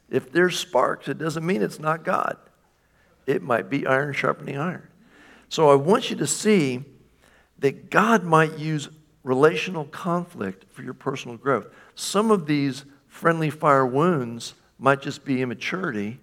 If 0.08 0.32
there's 0.32 0.58
sparks, 0.58 1.08
it 1.08 1.18
doesn't 1.18 1.44
mean 1.44 1.60
it's 1.60 1.78
not 1.78 2.02
God. 2.02 2.38
It 3.26 3.42
might 3.42 3.68
be 3.68 3.86
iron 3.86 4.14
sharpening 4.14 4.56
iron. 4.56 4.88
So 5.50 5.68
I 5.68 5.74
want 5.74 6.08
you 6.08 6.16
to 6.16 6.26
see 6.26 6.82
that 7.58 7.90
God 7.90 8.24
might 8.24 8.56
use 8.56 8.88
relational 9.28 9.84
conflict 9.84 10.64
for 10.72 10.82
your 10.82 10.94
personal 10.94 11.36
growth. 11.36 11.68
Some 11.94 12.30
of 12.30 12.46
these 12.46 12.84
friendly 13.06 13.50
fire 13.50 13.86
wounds 13.86 14.54
might 14.78 15.02
just 15.02 15.24
be 15.24 15.42
immaturity 15.42 16.20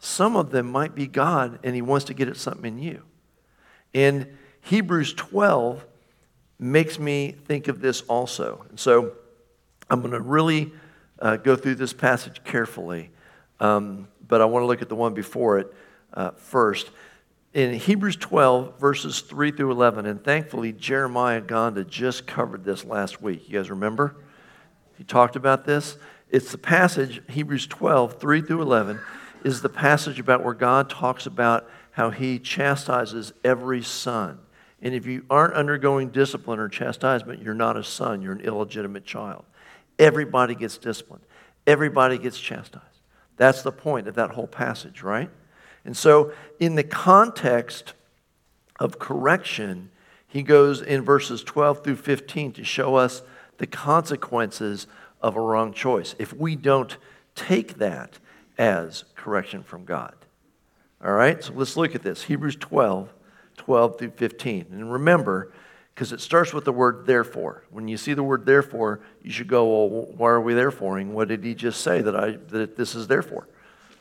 some 0.00 0.34
of 0.34 0.50
them 0.50 0.72
might 0.72 0.94
be 0.94 1.06
God 1.06 1.60
and 1.62 1.74
He 1.74 1.82
wants 1.82 2.06
to 2.06 2.14
get 2.14 2.26
at 2.28 2.36
something 2.38 2.78
in 2.78 2.82
you. 2.82 3.02
And 3.94 4.26
Hebrews 4.62 5.12
12 5.14 5.84
makes 6.58 6.98
me 6.98 7.36
think 7.46 7.68
of 7.68 7.80
this 7.80 8.00
also. 8.02 8.64
And 8.70 8.80
so 8.80 9.12
I'm 9.90 10.00
going 10.00 10.12
to 10.12 10.20
really 10.20 10.72
uh, 11.18 11.36
go 11.36 11.54
through 11.54 11.74
this 11.74 11.92
passage 11.92 12.42
carefully, 12.44 13.10
um, 13.60 14.08
but 14.26 14.40
I 14.40 14.46
want 14.46 14.62
to 14.62 14.66
look 14.66 14.80
at 14.80 14.88
the 14.88 14.96
one 14.96 15.12
before 15.12 15.58
it 15.58 15.74
uh, 16.14 16.30
first. 16.30 16.90
In 17.52 17.74
Hebrews 17.74 18.14
12, 18.14 18.78
verses 18.78 19.22
3 19.22 19.50
through 19.50 19.72
11, 19.72 20.06
and 20.06 20.22
thankfully 20.22 20.72
Jeremiah 20.72 21.40
Gonda 21.40 21.88
just 21.88 22.24
covered 22.24 22.64
this 22.64 22.84
last 22.84 23.20
week. 23.20 23.48
You 23.48 23.58
guys 23.58 23.70
remember? 23.70 24.14
He 24.96 25.02
talked 25.02 25.34
about 25.34 25.64
this. 25.64 25.96
It's 26.30 26.52
the 26.52 26.58
passage, 26.58 27.20
Hebrews 27.28 27.66
12, 27.66 28.20
3 28.20 28.42
through 28.42 28.62
11 28.62 29.00
is 29.42 29.62
the 29.62 29.68
passage 29.68 30.20
about 30.20 30.44
where 30.44 30.54
God 30.54 30.88
talks 30.88 31.26
about 31.26 31.68
how 31.90 32.10
he 32.10 32.38
chastises 32.38 33.32
every 33.42 33.82
son. 33.82 34.38
And 34.80 34.94
if 34.94 35.06
you 35.06 35.24
aren't 35.28 35.54
undergoing 35.54 36.10
discipline 36.10 36.60
or 36.60 36.68
chastisement, 36.68 37.42
you're 37.42 37.54
not 37.54 37.76
a 37.76 37.82
son, 37.82 38.22
you're 38.22 38.32
an 38.32 38.42
illegitimate 38.42 39.04
child. 39.04 39.44
Everybody 39.98 40.54
gets 40.54 40.78
disciplined, 40.78 41.24
everybody 41.66 42.16
gets 42.16 42.38
chastised. 42.38 42.84
That's 43.36 43.62
the 43.62 43.72
point 43.72 44.06
of 44.06 44.14
that 44.14 44.30
whole 44.30 44.46
passage, 44.46 45.02
right? 45.02 45.30
And 45.84 45.96
so, 45.96 46.32
in 46.58 46.74
the 46.74 46.84
context 46.84 47.94
of 48.78 48.98
correction, 48.98 49.90
he 50.26 50.42
goes 50.42 50.80
in 50.80 51.02
verses 51.02 51.42
12 51.42 51.82
through 51.82 51.96
15 51.96 52.52
to 52.52 52.64
show 52.64 52.96
us 52.96 53.22
the 53.58 53.66
consequences 53.66 54.86
of 55.20 55.36
a 55.36 55.40
wrong 55.40 55.72
choice. 55.72 56.14
If 56.18 56.32
we 56.32 56.56
don't 56.56 56.96
take 57.34 57.78
that 57.78 58.18
as 58.58 59.04
correction 59.14 59.62
from 59.62 59.84
God. 59.84 60.14
All 61.02 61.12
right, 61.12 61.42
so 61.42 61.54
let's 61.54 61.76
look 61.76 61.94
at 61.94 62.02
this 62.02 62.24
Hebrews 62.24 62.56
12, 62.56 63.08
12 63.56 63.98
through 63.98 64.10
15. 64.10 64.66
And 64.70 64.92
remember, 64.92 65.50
because 65.94 66.12
it 66.12 66.20
starts 66.20 66.54
with 66.54 66.64
the 66.64 66.72
word 66.72 67.06
therefore. 67.06 67.62
When 67.70 67.88
you 67.88 67.96
see 67.96 68.14
the 68.14 68.22
word 68.22 68.46
therefore, 68.46 69.00
you 69.22 69.30
should 69.30 69.48
go, 69.48 69.66
well, 69.66 70.06
why 70.16 70.30
are 70.30 70.40
we 70.40 70.54
thereforeing? 70.54 71.12
What 71.12 71.28
did 71.28 71.44
he 71.44 71.54
just 71.54 71.82
say 71.82 72.00
that, 72.00 72.16
I, 72.16 72.38
that 72.48 72.76
this 72.76 72.94
is 72.94 73.06
therefore? 73.06 73.46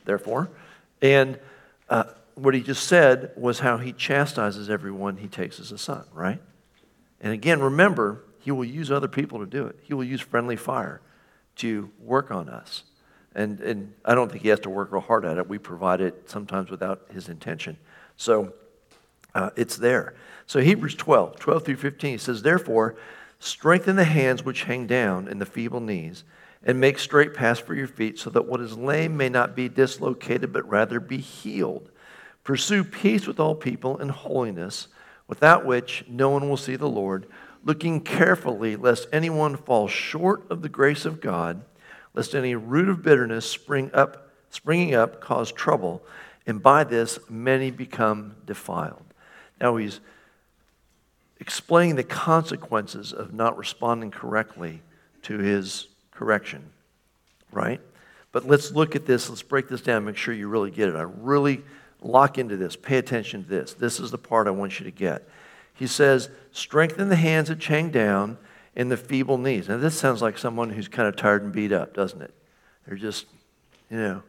Therefore. 0.05 0.49
And 1.01 1.39
uh, 1.89 2.03
what 2.35 2.53
he 2.53 2.61
just 2.61 2.87
said 2.87 3.31
was 3.35 3.59
how 3.59 3.77
he 3.77 3.91
chastises 3.91 4.69
everyone 4.69 5.17
he 5.17 5.27
takes 5.27 5.59
as 5.59 5.71
a 5.71 5.77
son, 5.77 6.05
right? 6.13 6.41
And 7.21 7.33
again, 7.33 7.59
remember, 7.59 8.23
he 8.39 8.51
will 8.51 8.65
use 8.65 8.91
other 8.91 9.07
people 9.07 9.39
to 9.39 9.45
do 9.45 9.65
it. 9.65 9.77
He 9.83 9.93
will 9.93 10.03
use 10.03 10.21
friendly 10.21 10.55
fire 10.55 11.01
to 11.57 11.89
work 11.99 12.31
on 12.31 12.47
us. 12.47 12.83
And, 13.35 13.59
and 13.59 13.93
I 14.05 14.15
don't 14.15 14.31
think 14.31 14.41
he 14.41 14.49
has 14.49 14.59
to 14.61 14.69
work 14.69 14.91
real 14.91 15.01
hard 15.01 15.25
at 15.25 15.37
it. 15.37 15.47
We 15.47 15.57
provide 15.57 16.01
it 16.01 16.29
sometimes 16.29 16.71
without 16.71 17.05
his 17.11 17.29
intention. 17.29 17.77
So 18.15 18.53
uh, 19.35 19.51
it's 19.55 19.77
there. 19.77 20.15
So 20.47 20.61
Hebrews 20.61 20.95
12, 20.95 21.37
12 21.39 21.63
through 21.63 21.75
15, 21.75 22.11
he 22.11 22.17
says, 22.17 22.41
Therefore, 22.41 22.95
strengthen 23.39 23.97
the 23.97 24.05
hands 24.05 24.43
which 24.43 24.63
hang 24.63 24.87
down 24.87 25.27
and 25.27 25.39
the 25.39 25.45
feeble 25.45 25.79
knees, 25.79 26.23
and 26.63 26.79
make 26.79 26.99
straight 26.99 27.33
paths 27.33 27.59
for 27.59 27.73
your 27.73 27.87
feet, 27.87 28.19
so 28.19 28.29
that 28.29 28.45
what 28.45 28.61
is 28.61 28.77
lame 28.77 29.15
may 29.15 29.29
not 29.29 29.55
be 29.55 29.69
dislocated, 29.69 30.51
but 30.51 30.67
rather 30.67 30.99
be 30.99 31.17
healed. 31.17 31.89
Pursue 32.43 32.83
peace 32.83 33.27
with 33.27 33.39
all 33.39 33.55
people 33.55 33.97
and 33.97 34.11
holiness, 34.11 34.87
without 35.27 35.65
which 35.65 36.03
no 36.07 36.29
one 36.29 36.49
will 36.49 36.57
see 36.57 36.75
the 36.75 36.89
Lord, 36.89 37.27
looking 37.63 38.01
carefully 38.01 38.75
lest 38.75 39.07
anyone 39.13 39.55
fall 39.55 39.87
short 39.87 40.49
of 40.49 40.61
the 40.61 40.69
grace 40.69 41.05
of 41.05 41.21
God 41.21 41.63
lest 42.13 42.35
any 42.35 42.55
root 42.55 42.89
of 42.89 43.01
bitterness 43.01 43.49
spring 43.49 43.89
up, 43.93 44.29
springing 44.49 44.93
up 44.93 45.21
cause 45.21 45.51
trouble, 45.51 46.03
and 46.45 46.61
by 46.61 46.83
this 46.83 47.19
many 47.29 47.71
become 47.71 48.35
defiled. 48.45 49.05
Now 49.61 49.75
he's 49.77 49.99
explaining 51.39 51.95
the 51.95 52.03
consequences 52.03 53.13
of 53.13 53.33
not 53.33 53.57
responding 53.57 54.11
correctly 54.11 54.81
to 55.23 55.37
his 55.37 55.87
correction, 56.19 56.69
right? 57.49 57.79
But 58.33 58.45
let's 58.45 58.73
look 58.73 58.93
at 58.93 59.05
this. 59.05 59.29
Let's 59.29 59.41
break 59.41 59.69
this 59.69 59.79
down, 59.79 60.03
make 60.03 60.17
sure 60.17 60.33
you 60.33 60.49
really 60.49 60.69
get 60.69 60.89
it. 60.89 60.95
I 60.95 61.03
really 61.03 61.63
lock 62.01 62.37
into 62.37 62.57
this. 62.57 62.75
Pay 62.75 62.97
attention 62.97 63.43
to 63.43 63.49
this. 63.49 63.73
This 63.73 64.01
is 64.01 64.11
the 64.11 64.17
part 64.17 64.45
I 64.45 64.51
want 64.51 64.79
you 64.79 64.83
to 64.83 64.91
get. 64.91 65.27
He 65.73 65.87
says, 65.87 66.29
Strengthen 66.51 67.07
the 67.07 67.15
hands 67.15 67.47
that 67.47 67.63
hang 67.63 67.89
down 67.89 68.37
and 68.75 68.91
the 68.91 68.97
feeble 68.97 69.37
knees. 69.37 69.69
Now, 69.69 69.77
this 69.77 69.97
sounds 69.97 70.21
like 70.21 70.37
someone 70.37 70.71
who's 70.71 70.89
kind 70.89 71.07
of 71.07 71.15
tired 71.15 71.41
and 71.41 71.53
beat 71.53 71.71
up, 71.71 71.93
doesn't 71.93 72.21
it? 72.21 72.33
They're 72.85 72.97
just, 72.97 73.25
you 73.89 73.97
know, 73.97 74.23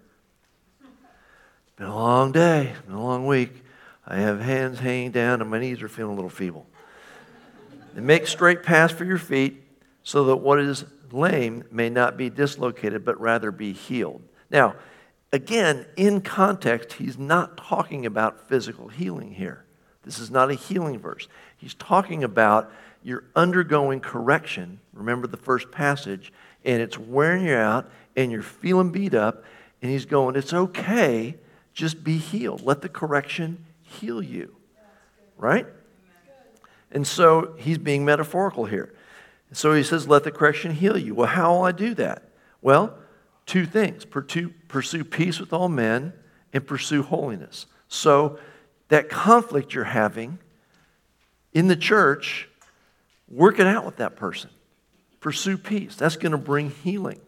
been 1.75 1.89
a 1.89 1.95
long 1.95 2.31
day, 2.31 2.73
been 2.87 2.95
a 2.95 3.03
long 3.03 3.27
week. 3.27 3.65
I 4.07 4.19
have 4.19 4.41
hands 4.41 4.79
hanging 4.79 5.11
down, 5.11 5.41
and 5.41 5.51
my 5.51 5.59
knees 5.59 5.83
are 5.83 5.89
feeling 5.89 6.13
a 6.13 6.15
little 6.15 6.31
feeble. 6.31 6.67
and 7.97 8.07
make 8.07 8.29
straight 8.29 8.63
paths 8.63 8.93
for 8.93 9.05
your 9.05 9.19
feet, 9.19 9.65
so 10.05 10.25
that 10.27 10.37
what 10.37 10.61
is 10.61 10.85
lame 11.13 11.65
may 11.71 11.91
not 11.91 12.17
be 12.17 12.31
dislocated, 12.31 13.05
but 13.05 13.21
rather 13.21 13.51
be 13.51 13.73
healed. 13.73 14.23
Now, 14.51 14.75
again, 15.33 15.87
in 15.97 16.21
context, 16.21 16.95
he's 16.95 17.19
not 17.19 17.57
talking 17.57 18.07
about 18.07 18.49
physical 18.49 18.89
healing 18.89 19.33
here. 19.33 19.65
This 20.03 20.19
is 20.19 20.31
not 20.31 20.51
a 20.51 20.55
healing 20.55 20.99
verse. 20.99 21.29
He's 21.57 21.75
talking 21.75 22.25
about 22.25 22.73
you're 23.03 23.25
undergoing 23.35 24.01
correction. 24.01 24.81
Remember 24.93 25.27
the 25.27 25.37
first 25.37 25.71
passage, 25.71 26.33
and 26.65 26.83
it's 26.83 26.99
wearing 26.99 27.47
you 27.47 27.55
out, 27.55 27.91
and 28.17 28.31
you're 28.31 28.43
feeling 28.43 28.91
beat 28.91 29.15
up, 29.15 29.45
and 29.83 29.91
he's 29.91 30.07
going, 30.07 30.37
It's 30.37 30.53
okay, 30.53 31.37
just 31.73 32.03
be 32.05 32.19
healed. 32.19 32.63
Let 32.63 32.83
the 32.83 32.89
correction 32.89 33.65
heal 33.83 34.23
you. 34.23 34.57
Right? 35.37 35.67
And 36.93 37.07
so 37.07 37.55
he's 37.57 37.79
being 37.79 38.05
metaphorical 38.05 38.65
here. 38.65 38.93
So 39.53 39.73
he 39.75 39.83
says, 39.83 40.09
Let 40.09 40.25
the 40.25 40.31
correction 40.31 40.73
heal 40.73 40.97
you. 40.97 41.15
Well, 41.15 41.27
how 41.27 41.55
will 41.55 41.65
I 41.65 41.73
do 41.73 41.95
that? 41.95 42.31
Well, 42.63 42.97
two 43.47 43.67
things 43.67 44.05
pursue 44.05 45.05
peace 45.05 45.41
with 45.41 45.53
all 45.53 45.69
men 45.69 46.13
and 46.53 46.67
pursue 46.67 47.03
holiness. 47.03 47.67
So 47.89 48.39
that 48.89 49.09
conflict 49.09 49.75
you're 49.75 49.85
having 49.85 50.39
in 51.53 51.69
the 51.69 51.77
church, 51.77 52.49
work 53.29 53.59
it 53.59 53.67
out 53.67 53.85
with 53.85 53.97
that 53.97 54.17
person. 54.17 54.51
Pursue 55.21 55.59
peace. 55.59 55.97
That's 55.97 56.17
going 56.17 56.33
to 56.33 56.39
bring 56.39 56.71
healing. 56.71 57.21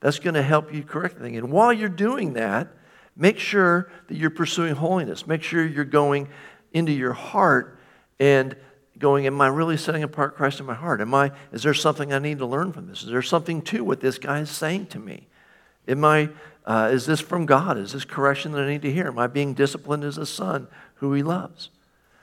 That's 0.00 0.18
going 0.18 0.34
to 0.34 0.42
help 0.42 0.72
you 0.72 0.82
correct 0.82 1.16
the 1.16 1.22
thing. 1.22 1.36
And 1.36 1.50
while 1.50 1.72
you're 1.72 1.88
doing 1.88 2.34
that, 2.34 2.68
make 3.16 3.38
sure 3.38 3.90
that 4.06 4.16
you're 4.16 4.30
pursuing 4.30 4.74
holiness. 4.74 5.26
Make 5.26 5.42
sure 5.42 5.66
you're 5.66 5.84
going 5.84 6.28
into 6.72 6.92
your 6.92 7.12
heart 7.12 7.78
and 8.20 8.56
going, 8.98 9.26
Am 9.26 9.40
I 9.40 9.48
really 9.48 9.76
setting 9.76 10.02
apart 10.02 10.36
Christ 10.36 10.60
in 10.60 10.66
my 10.66 10.74
heart? 10.74 11.00
Am 11.00 11.14
I, 11.14 11.32
is 11.52 11.62
there 11.62 11.74
something 11.74 12.12
I 12.12 12.18
need 12.18 12.38
to 12.38 12.46
learn 12.46 12.72
from 12.72 12.86
this? 12.86 13.02
Is 13.02 13.10
there 13.10 13.22
something 13.22 13.62
to 13.62 13.84
what 13.84 14.00
this 14.00 14.18
guy 14.18 14.40
is 14.40 14.50
saying 14.50 14.86
to 14.86 14.98
me? 14.98 15.26
Am 15.86 16.04
I, 16.04 16.30
uh, 16.66 16.90
is 16.92 17.06
this 17.06 17.20
from 17.20 17.46
God? 17.46 17.78
Is 17.78 17.92
this 17.92 18.04
correction 18.04 18.52
that 18.52 18.62
I 18.62 18.68
need 18.68 18.82
to 18.82 18.92
hear? 18.92 19.06
Am 19.06 19.18
I 19.18 19.26
being 19.26 19.54
disciplined 19.54 20.04
as 20.04 20.18
a 20.18 20.26
son 20.26 20.68
who 20.96 21.12
he 21.14 21.22
loves? 21.22 21.70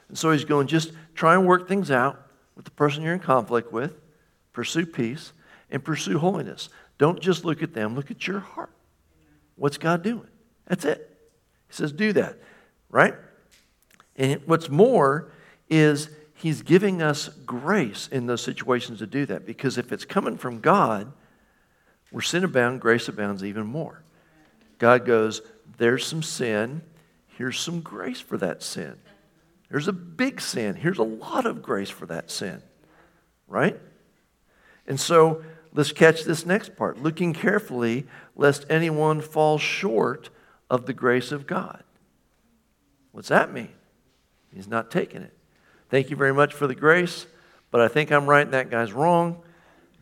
And 0.08 0.18
so 0.18 0.32
he's 0.32 0.46
going, 0.46 0.68
just 0.68 0.92
try 1.16 1.34
and 1.34 1.48
work 1.48 1.68
things 1.68 1.90
out 1.90 2.22
with 2.56 2.66
the 2.66 2.72
person 2.72 3.04
you're 3.04 3.14
in 3.14 3.20
conflict 3.20 3.72
with, 3.72 4.00
pursue 4.54 4.86
peace, 4.86 5.34
and 5.72 5.84
pursue 5.84 6.20
holiness. 6.20 6.70
Don't 6.98 7.20
just 7.20 7.44
look 7.44 7.64
at 7.64 7.74
them, 7.74 7.96
look 7.96 8.12
at 8.12 8.28
your 8.28 8.40
heart. 8.40 8.72
What's 9.56 9.78
God 9.78 10.04
doing? 10.04 10.28
That's 10.68 10.86
it. 10.86 11.18
He 11.68 11.74
says, 11.74 11.92
do 11.92 12.14
that, 12.14 12.38
right? 12.90 13.16
And 14.16 14.42
what's 14.46 14.70
more 14.70 15.32
is 15.70 16.10
he's 16.36 16.62
giving 16.62 17.02
us 17.02 17.30
grace 17.30 18.08
in 18.12 18.28
those 18.28 18.42
situations 18.42 19.00
to 19.00 19.08
do 19.08 19.26
that 19.26 19.46
because 19.46 19.78
if 19.78 19.92
it's 19.92 20.06
coming 20.06 20.38
from 20.38 20.60
God, 20.60 21.12
where 22.12 22.22
sin 22.22 22.44
abounds, 22.44 22.82
grace 22.82 23.08
abounds 23.08 23.44
even 23.44 23.66
more. 23.66 24.04
God 24.78 25.06
goes, 25.06 25.42
There's 25.78 26.06
some 26.06 26.22
sin. 26.22 26.82
Here's 27.38 27.60
some 27.60 27.82
grace 27.82 28.22
for 28.22 28.38
that 28.38 28.64
sin. 28.64 28.96
There's 29.70 29.88
a 29.88 29.94
big 29.94 30.40
sin. 30.40 30.76
Here's 30.76 31.00
a 31.00 31.04
lot 31.04 31.46
of 31.46 31.62
grace 31.62 31.90
for 31.90 32.06
that 32.06 32.32
sin. 32.32 32.62
Right? 33.48 33.78
And 34.88 35.00
so 35.00 35.44
let's 35.74 35.92
catch 35.92 36.24
this 36.24 36.46
next 36.46 36.78
part 36.78 37.02
looking 37.02 37.34
carefully 37.34 38.06
lest 38.36 38.66
anyone 38.70 39.20
fall 39.20 39.58
short 39.58 40.30
of 40.70 40.86
the 40.86 40.94
grace 40.94 41.32
of 41.32 41.48
God. 41.48 41.84
What's 43.12 43.30
that 43.30 43.52
mean? 43.52 43.70
He's 44.54 44.68
not 44.68 44.92
taking 44.92 45.22
it. 45.22 45.35
Thank 45.90 46.10
you 46.10 46.16
very 46.16 46.34
much 46.34 46.54
for 46.54 46.68
the 46.68 46.76
grace, 46.76 47.28
but 47.72 47.82
I 47.82 47.88
think 47.88 48.12
I'm 48.12 48.26
right 48.26 48.46
and 48.46 48.54
that 48.54 48.70
guy's 48.70 48.92
wrong. 48.92 49.42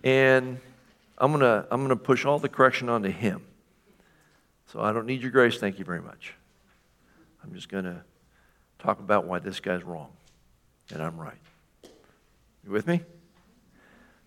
And 0.03 0.59
I'm 1.17 1.31
going 1.31 1.41
to 1.41 1.67
I'm 1.71 1.87
to 1.89 1.95
push 1.95 2.25
all 2.25 2.39
the 2.39 2.49
correction 2.49 2.89
onto 2.89 3.09
him. 3.09 3.43
So 4.67 4.81
I 4.81 4.91
don't 4.91 5.05
need 5.05 5.21
your 5.21 5.31
grace. 5.31 5.59
Thank 5.59 5.79
you 5.79 5.85
very 5.85 6.01
much. 6.01 6.33
I'm 7.43 7.53
just 7.53 7.69
going 7.69 7.83
to 7.83 8.01
talk 8.79 8.99
about 8.99 9.25
why 9.25 9.39
this 9.39 9.59
guy's 9.59 9.83
wrong 9.83 10.09
and 10.91 11.01
I'm 11.01 11.17
right. 11.17 11.37
You 12.63 12.71
with 12.71 12.87
me? 12.87 13.01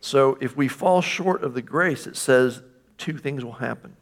So 0.01 0.37
if 0.40 0.57
we 0.57 0.69
fall 0.69 1.01
short 1.01 1.42
of 1.42 1.55
the 1.55 1.62
grace, 1.62 2.07
it 2.07 2.16
says 2.16 2.62
two 2.99 3.16
things 3.19 3.45
will 3.45 3.53
happen. 3.53 3.97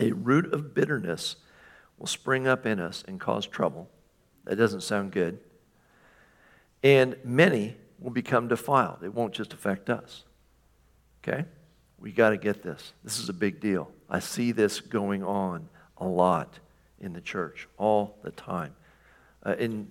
A 0.00 0.12
root 0.12 0.52
of 0.52 0.74
bitterness 0.74 1.36
will 1.98 2.06
spring 2.06 2.46
up 2.46 2.64
in 2.64 2.78
us 2.78 3.04
and 3.06 3.18
cause 3.18 3.46
trouble. 3.46 3.90
That 4.44 4.56
doesn't 4.56 4.82
sound 4.82 5.12
good. 5.12 5.40
And 6.82 7.16
many 7.24 7.76
will 7.98 8.10
become 8.10 8.48
defiled. 8.48 9.02
It 9.02 9.12
won't 9.12 9.34
just 9.34 9.52
affect 9.52 9.90
us. 9.90 10.24
Okay? 11.22 11.44
We 11.98 12.12
got 12.12 12.30
to 12.30 12.36
get 12.36 12.62
this. 12.62 12.92
This 13.02 13.18
is 13.18 13.28
a 13.28 13.32
big 13.32 13.60
deal. 13.60 13.90
I 14.08 14.20
see 14.20 14.52
this 14.52 14.80
going 14.80 15.24
on 15.24 15.68
a 15.98 16.06
lot 16.06 16.58
in 17.00 17.12
the 17.12 17.20
church 17.20 17.68
all 17.76 18.16
the 18.22 18.30
time, 18.30 18.74
uh, 19.44 19.54
in 19.58 19.88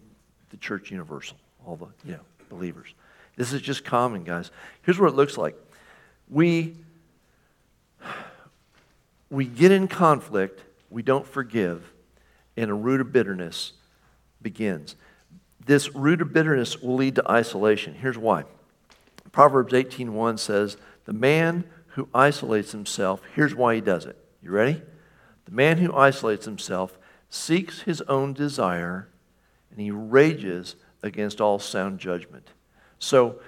the 0.49 0.57
church 0.57 0.91
universal, 0.91 1.37
all 1.65 1.75
the 1.75 1.87
you 2.05 2.13
know, 2.13 2.21
believers. 2.49 2.93
This 3.35 3.53
is 3.53 3.61
just 3.61 3.83
common, 3.83 4.23
guys. 4.23 4.51
Here's 4.81 4.99
what 4.99 5.09
it 5.09 5.15
looks 5.15 5.37
like. 5.37 5.55
We 6.29 6.75
we 9.29 9.45
get 9.45 9.71
in 9.71 9.87
conflict, 9.87 10.61
we 10.89 11.01
don't 11.01 11.25
forgive, 11.25 11.91
and 12.55 12.71
a 12.71 12.73
root 12.73 13.01
of 13.01 13.11
bitterness 13.11 13.73
begins. 14.41 14.95
This 15.67 15.93
root 15.93 16.21
of 16.21 16.33
bitterness 16.33 16.81
will 16.81 16.95
lead 16.95 17.15
to 17.15 17.31
isolation. 17.31 17.93
Here's 17.93 18.17
why. 18.17 18.45
Proverbs 19.31 19.73
18:1 19.73 20.37
says, 20.37 20.77
"The 21.05 21.13
man 21.13 21.65
who 21.97 22.07
isolates 22.13 22.73
himself, 22.73 23.21
here's 23.33 23.55
why 23.55 23.73
he 23.73 23.81
does 23.81 24.05
it. 24.05 24.15
You 24.43 24.51
ready? 24.51 24.83
The 25.45 25.51
man 25.51 25.79
who 25.79 25.95
isolates 25.95 26.45
himself 26.45 26.97
seeks 27.29 27.81
his 27.81 28.01
own 28.01 28.33
desire 28.33 29.07
and 29.71 29.79
he 29.79 29.89
rages 29.89 30.75
against 31.01 31.41
all 31.41 31.57
sound 31.57 31.99
judgment. 31.99 32.51
So 32.99 33.39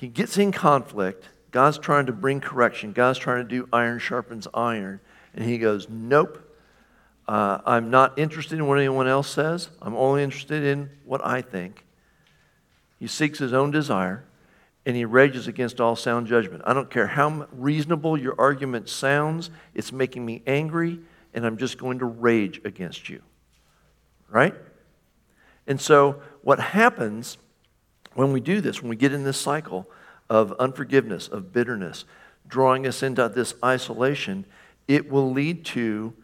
he 0.00 0.08
gets 0.08 0.36
in 0.36 0.50
conflict. 0.50 1.28
God's 1.52 1.78
trying 1.78 2.06
to 2.06 2.12
bring 2.12 2.40
correction. 2.40 2.92
God's 2.92 3.18
trying 3.18 3.44
to 3.44 3.48
do 3.48 3.68
iron 3.72 4.00
sharpens 4.00 4.48
iron. 4.52 5.00
And 5.32 5.44
he 5.44 5.58
goes, 5.58 5.88
Nope. 5.88 6.42
Uh, 7.28 7.58
I'm 7.66 7.90
not 7.90 8.18
interested 8.18 8.58
in 8.58 8.66
what 8.66 8.78
anyone 8.78 9.08
else 9.08 9.28
says. 9.28 9.70
I'm 9.82 9.96
only 9.96 10.22
interested 10.22 10.62
in 10.62 10.90
what 11.04 11.24
I 11.24 11.42
think. 11.42 11.84
He 12.98 13.06
seeks 13.06 13.38
his 13.38 13.52
own 13.52 13.70
desire 13.70 14.24
and 14.86 14.94
he 14.94 15.04
rages 15.04 15.48
against 15.48 15.80
all 15.80 15.96
sound 15.96 16.28
judgment. 16.28 16.62
I 16.64 16.72
don't 16.72 16.88
care 16.88 17.08
how 17.08 17.48
reasonable 17.52 18.16
your 18.16 18.36
argument 18.38 18.88
sounds, 18.88 19.50
it's 19.74 19.90
making 19.90 20.24
me 20.24 20.42
angry, 20.46 21.00
and 21.34 21.44
I'm 21.44 21.56
just 21.56 21.76
going 21.76 21.98
to 21.98 22.04
rage 22.04 22.60
against 22.64 23.08
you. 23.08 23.20
Right? 24.28 24.54
And 25.66 25.80
so, 25.80 26.22
what 26.42 26.60
happens 26.60 27.36
when 28.14 28.32
we 28.32 28.40
do 28.40 28.60
this, 28.60 28.80
when 28.80 28.88
we 28.88 28.96
get 28.96 29.12
in 29.12 29.24
this 29.24 29.36
cycle 29.36 29.90
of 30.30 30.52
unforgiveness, 30.52 31.26
of 31.26 31.52
bitterness, 31.52 32.04
drawing 32.46 32.86
us 32.86 33.02
into 33.02 33.28
this 33.28 33.54
isolation, 33.64 34.46
it 34.86 35.10
will 35.10 35.32
lead 35.32 35.64
to 35.64 36.14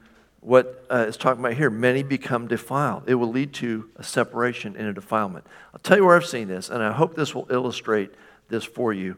what 0.43 0.85
uh, 0.91 1.07
is 1.09 1.17
talking 1.17 1.41
about 1.41 1.55
here 1.55 1.71
many 1.71 2.03
become 2.03 2.49
defiled. 2.49 3.05
It 3.07 3.15
will 3.15 3.31
lead 3.31 3.55
to 3.55 3.89
a 3.97 4.03
separation 4.03 4.77
and 4.77 4.89
a 4.89 4.93
defilement. 4.93 5.47
I'll 5.73 5.81
tell 5.81 5.97
you 5.97 6.05
where 6.05 6.17
I've 6.17 6.27
seen 6.27 6.49
this, 6.49 6.69
and 6.69 6.83
I 6.83 6.93
hope 6.93 7.15
this 7.15 7.33
will 7.33 7.47
illustrate 7.49 8.11
this 8.49 8.65
for 8.65 8.93
you. 8.93 9.17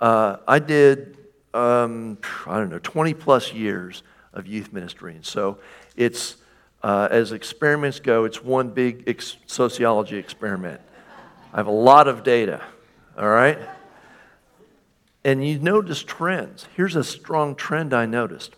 Uh, 0.00 0.38
I 0.48 0.58
did, 0.58 1.18
um, 1.52 2.18
I 2.46 2.58
don't 2.58 2.70
know, 2.70 2.78
20 2.78 3.12
plus 3.14 3.52
years 3.52 4.02
of 4.32 4.46
youth 4.46 4.72
ministry. 4.72 5.14
And 5.14 5.24
so 5.24 5.58
it's, 5.94 6.36
uh, 6.82 7.06
as 7.10 7.32
experiments 7.32 8.00
go, 8.00 8.24
it's 8.24 8.42
one 8.42 8.70
big 8.70 9.04
ex- 9.06 9.36
sociology 9.46 10.16
experiment. 10.16 10.80
I 11.52 11.58
have 11.58 11.66
a 11.66 11.70
lot 11.70 12.08
of 12.08 12.24
data, 12.24 12.62
all 13.18 13.28
right? 13.28 13.58
And 15.22 15.46
you 15.46 15.58
notice 15.58 16.02
trends. 16.02 16.66
Here's 16.74 16.96
a 16.96 17.04
strong 17.04 17.54
trend 17.56 17.92
I 17.92 18.06
noticed. 18.06 18.56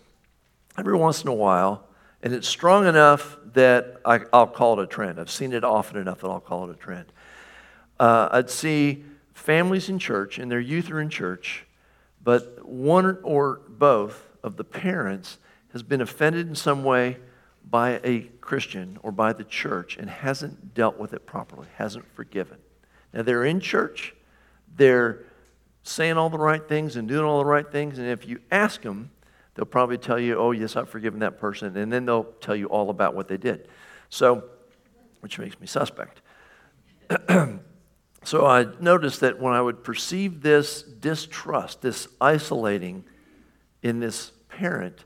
Every 0.77 0.95
once 0.95 1.21
in 1.21 1.27
a 1.27 1.33
while, 1.33 1.83
and 2.25 2.33
it's 2.33 2.47
strong 2.47 2.87
enough 2.87 3.37
that 3.53 4.01
I, 4.03 4.17
will 4.17 4.47
call 4.47 4.79
it 4.79 4.83
a 4.83 4.87
trend. 4.87 5.19
I've 5.19 5.29
seen 5.29 5.53
it 5.53 5.63
often 5.63 5.97
enough 5.97 6.21
that 6.21 6.27
I'll 6.27 6.39
call 6.39 6.67
it 6.67 6.73
a 6.73 6.75
trend. 6.75 7.05
Uh, 7.99 8.29
I'd 8.31 8.49
see 8.49 9.05
families 9.35 9.89
in 9.89 9.99
church 9.99 10.39
and 10.39 10.51
their 10.51 10.59
youth 10.59 10.89
are 10.89 10.99
in 10.99 11.09
church, 11.09 11.67
but 12.23 12.67
one 12.67 13.19
or 13.21 13.61
both 13.69 14.27
of 14.43 14.57
the 14.57 14.63
parents 14.63 15.37
has 15.71 15.83
been 15.83 16.01
offended 16.01 16.47
in 16.47 16.55
some 16.55 16.83
way 16.83 17.17
by 17.69 17.99
a 18.03 18.21
Christian 18.41 18.97
or 19.03 19.11
by 19.11 19.31
the 19.31 19.43
church 19.43 19.95
and 19.95 20.09
hasn't 20.09 20.73
dealt 20.73 20.97
with 20.97 21.13
it 21.13 21.27
properly, 21.27 21.67
hasn't 21.75 22.05
forgiven. 22.15 22.57
Now 23.13 23.21
they're 23.21 23.45
in 23.45 23.59
church, 23.59 24.15
they're 24.75 25.25
saying 25.83 26.17
all 26.17 26.31
the 26.31 26.39
right 26.39 26.67
things 26.67 26.95
and 26.95 27.07
doing 27.07 27.23
all 27.23 27.37
the 27.37 27.45
right 27.45 27.71
things, 27.71 27.99
and 27.99 28.07
if 28.07 28.27
you 28.27 28.39
ask 28.49 28.81
them, 28.81 29.11
they'll 29.55 29.65
probably 29.65 29.97
tell 29.97 30.19
you, 30.19 30.37
oh, 30.37 30.51
yes, 30.51 30.75
I've 30.75 30.89
forgiven 30.89 31.19
that 31.19 31.39
person, 31.39 31.75
and 31.75 31.91
then 31.91 32.05
they'll 32.05 32.31
tell 32.41 32.55
you 32.55 32.67
all 32.67 32.89
about 32.89 33.15
what 33.15 33.27
they 33.27 33.37
did. 33.37 33.67
So, 34.09 34.43
which 35.21 35.39
makes 35.39 35.59
me 35.59 35.67
suspect. 35.67 36.21
So 38.25 38.47
I 38.47 38.65
noticed 38.79 39.19
that 39.19 39.39
when 39.39 39.53
I 39.53 39.61
would 39.61 39.83
perceive 39.83 40.41
this 40.41 40.81
distrust, 40.81 41.83
this 41.83 42.07
isolating 42.19 43.05
in 43.83 43.99
this 43.99 44.31
parent, 44.49 45.05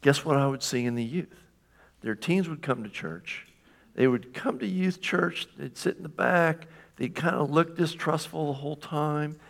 guess 0.00 0.24
what 0.24 0.36
I 0.36 0.46
would 0.46 0.62
see 0.62 0.84
in 0.84 0.94
the 0.94 1.02
youth? 1.02 1.34
Their 2.02 2.14
teens 2.14 2.48
would 2.48 2.62
come 2.62 2.84
to 2.84 2.88
church. 2.88 3.48
They 3.96 4.06
would 4.06 4.32
come 4.32 4.60
to 4.60 4.66
youth 4.66 5.00
church. 5.00 5.48
They'd 5.58 5.76
sit 5.76 5.96
in 5.96 6.04
the 6.04 6.08
back. 6.08 6.68
They'd 6.94 7.16
kind 7.16 7.34
of 7.34 7.50
look 7.50 7.76
distrustful 7.76 8.46
the 8.46 8.58
whole 8.60 8.76
time. 8.76 9.40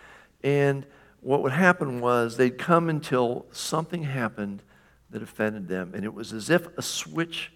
And 0.42 0.87
what 1.20 1.42
would 1.42 1.52
happen 1.52 2.00
was 2.00 2.37
they'd 2.37 2.59
come 2.59 2.88
until 2.88 3.46
something 3.52 4.04
happened 4.04 4.62
that 5.11 5.22
offended 5.22 5.68
them. 5.68 5.92
And 5.94 6.04
it 6.04 6.14
was 6.14 6.33
as 6.33 6.50
if 6.50 6.66
a 6.78 6.83
switch 6.83 7.52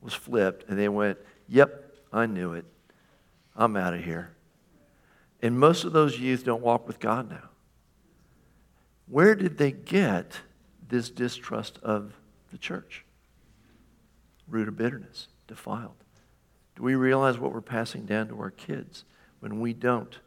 was 0.00 0.14
flipped 0.14 0.68
and 0.68 0.78
they 0.78 0.88
went, 0.88 1.18
Yep, 1.48 1.94
I 2.12 2.26
knew 2.26 2.54
it. 2.54 2.64
I'm 3.54 3.76
out 3.76 3.94
of 3.94 4.04
here. 4.04 4.34
And 5.42 5.58
most 5.58 5.84
of 5.84 5.92
those 5.92 6.18
youth 6.18 6.44
don't 6.44 6.62
walk 6.62 6.86
with 6.86 6.98
God 6.98 7.30
now. 7.30 7.50
Where 9.06 9.34
did 9.34 9.58
they 9.58 9.72
get 9.72 10.40
this 10.88 11.10
distrust 11.10 11.78
of 11.82 12.14
the 12.50 12.58
church? 12.58 13.04
Root 14.48 14.68
of 14.68 14.76
bitterness, 14.76 15.28
defiled. 15.46 15.96
Do 16.76 16.82
we 16.82 16.94
realize 16.94 17.38
what 17.38 17.52
we're 17.52 17.60
passing 17.60 18.06
down 18.06 18.28
to 18.28 18.40
our 18.40 18.50
kids 18.50 19.04
when 19.40 19.60
we 19.60 19.72
don't 19.74 20.18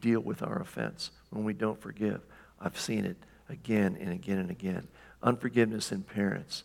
deal 0.00 0.20
with 0.20 0.42
our 0.42 0.60
offense, 0.60 1.10
when 1.30 1.44
we 1.44 1.52
don't 1.52 1.80
forgive? 1.80 2.20
I've 2.60 2.78
seen 2.78 3.04
it 3.04 3.16
again 3.48 3.96
and 4.00 4.10
again 4.10 4.38
and 4.38 4.50
again. 4.50 4.88
Unforgiveness 5.22 5.92
in 5.92 6.02
parents 6.02 6.64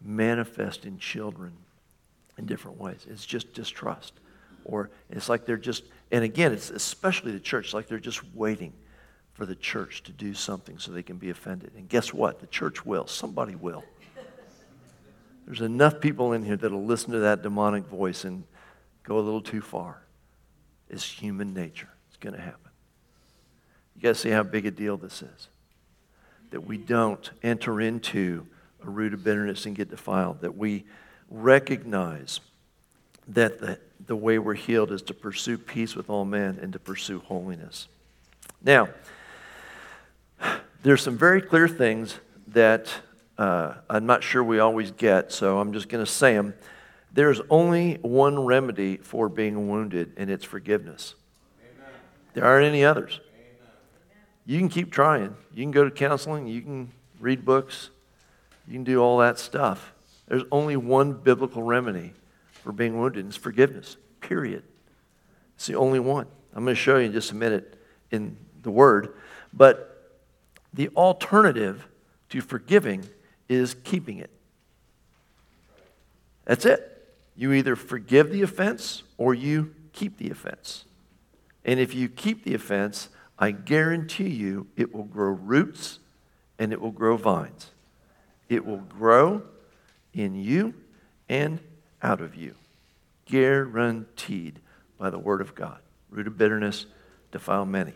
manifest 0.00 0.84
in 0.84 0.98
children 0.98 1.52
in 2.38 2.46
different 2.46 2.78
ways. 2.78 3.06
It's 3.08 3.26
just 3.26 3.52
distrust. 3.52 4.14
Or 4.64 4.90
it's 5.08 5.28
like 5.28 5.46
they're 5.46 5.56
just, 5.56 5.84
and 6.10 6.24
again, 6.24 6.52
it's 6.52 6.70
especially 6.70 7.32
the 7.32 7.40
church, 7.40 7.74
like 7.74 7.88
they're 7.88 7.98
just 7.98 8.22
waiting 8.34 8.72
for 9.34 9.46
the 9.46 9.54
church 9.54 10.02
to 10.04 10.12
do 10.12 10.34
something 10.34 10.78
so 10.78 10.92
they 10.92 11.02
can 11.02 11.16
be 11.16 11.30
offended. 11.30 11.72
And 11.76 11.88
guess 11.88 12.12
what? 12.12 12.40
The 12.40 12.46
church 12.46 12.84
will. 12.84 13.06
Somebody 13.06 13.54
will. 13.54 13.84
There's 15.46 15.62
enough 15.62 16.00
people 16.00 16.32
in 16.32 16.44
here 16.44 16.56
that'll 16.56 16.84
listen 16.84 17.12
to 17.12 17.20
that 17.20 17.42
demonic 17.42 17.86
voice 17.86 18.24
and 18.24 18.44
go 19.02 19.18
a 19.18 19.20
little 19.20 19.40
too 19.40 19.60
far. 19.60 20.02
It's 20.88 21.04
human 21.04 21.54
nature. 21.54 21.88
Going 22.20 22.34
to 22.34 22.40
happen. 22.40 22.70
You 23.96 24.02
got 24.02 24.08
to 24.10 24.14
see 24.14 24.30
how 24.30 24.42
big 24.42 24.66
a 24.66 24.70
deal 24.70 24.96
this 24.96 25.22
is. 25.22 25.48
That 26.50 26.66
we 26.66 26.76
don't 26.76 27.30
enter 27.42 27.80
into 27.80 28.46
a 28.84 28.90
root 28.90 29.14
of 29.14 29.24
bitterness 29.24 29.66
and 29.66 29.74
get 29.74 29.90
defiled. 29.90 30.42
That 30.42 30.56
we 30.56 30.84
recognize 31.30 32.40
that 33.28 33.58
the, 33.60 33.78
the 34.06 34.16
way 34.16 34.38
we're 34.38 34.54
healed 34.54 34.92
is 34.92 35.02
to 35.02 35.14
pursue 35.14 35.56
peace 35.56 35.94
with 35.94 36.10
all 36.10 36.24
men 36.24 36.58
and 36.60 36.72
to 36.72 36.78
pursue 36.78 37.20
holiness. 37.20 37.88
Now, 38.62 38.88
there's 40.82 41.02
some 41.02 41.16
very 41.16 41.40
clear 41.40 41.68
things 41.68 42.18
that 42.48 42.92
uh, 43.38 43.74
I'm 43.88 44.06
not 44.06 44.22
sure 44.22 44.42
we 44.42 44.58
always 44.58 44.90
get, 44.90 45.32
so 45.32 45.58
I'm 45.60 45.72
just 45.72 45.88
going 45.88 46.04
to 46.04 46.10
say 46.10 46.34
them. 46.34 46.54
There's 47.12 47.40
only 47.48 47.94
one 48.02 48.44
remedy 48.44 48.96
for 48.98 49.28
being 49.28 49.68
wounded, 49.68 50.12
and 50.16 50.30
it's 50.30 50.44
forgiveness. 50.44 51.14
There 52.34 52.44
aren't 52.44 52.66
any 52.66 52.84
others. 52.84 53.20
You 54.46 54.58
can 54.58 54.68
keep 54.68 54.90
trying. 54.90 55.36
You 55.54 55.62
can 55.62 55.70
go 55.70 55.84
to 55.84 55.90
counseling. 55.90 56.46
You 56.46 56.62
can 56.62 56.92
read 57.18 57.44
books. 57.44 57.90
You 58.66 58.74
can 58.74 58.84
do 58.84 59.00
all 59.00 59.18
that 59.18 59.38
stuff. 59.38 59.92
There's 60.28 60.44
only 60.52 60.76
one 60.76 61.12
biblical 61.12 61.62
remedy 61.62 62.14
for 62.52 62.72
being 62.72 62.98
wounded, 62.98 63.24
and 63.24 63.30
it's 63.30 63.36
forgiveness, 63.36 63.96
period. 64.20 64.62
It's 65.56 65.66
the 65.66 65.74
only 65.74 66.00
one. 66.00 66.26
I'm 66.54 66.64
going 66.64 66.74
to 66.74 66.80
show 66.80 66.96
you 66.96 67.06
in 67.06 67.12
just 67.12 67.32
a 67.32 67.34
minute 67.34 67.76
in 68.10 68.36
the 68.62 68.70
Word. 68.70 69.14
But 69.52 70.18
the 70.72 70.88
alternative 70.90 71.86
to 72.30 72.40
forgiving 72.40 73.04
is 73.48 73.74
keeping 73.82 74.18
it. 74.18 74.30
That's 76.44 76.64
it. 76.64 77.14
You 77.36 77.52
either 77.52 77.76
forgive 77.76 78.30
the 78.30 78.42
offense 78.42 79.02
or 79.18 79.34
you 79.34 79.74
keep 79.92 80.18
the 80.18 80.30
offense. 80.30 80.84
And 81.64 81.78
if 81.78 81.94
you 81.94 82.08
keep 82.08 82.44
the 82.44 82.54
offense, 82.54 83.08
I 83.38 83.50
guarantee 83.50 84.28
you 84.28 84.66
it 84.76 84.94
will 84.94 85.04
grow 85.04 85.30
roots 85.30 85.98
and 86.58 86.72
it 86.72 86.80
will 86.80 86.90
grow 86.90 87.16
vines. 87.16 87.70
It 88.48 88.66
will 88.66 88.78
grow 88.78 89.42
in 90.12 90.34
you 90.34 90.74
and 91.28 91.60
out 92.02 92.20
of 92.20 92.34
you. 92.34 92.54
Guaranteed 93.26 94.60
by 94.98 95.10
the 95.10 95.18
Word 95.18 95.40
of 95.40 95.54
God. 95.54 95.78
Root 96.10 96.26
of 96.26 96.36
bitterness, 96.36 96.86
defile 97.30 97.64
many. 97.64 97.94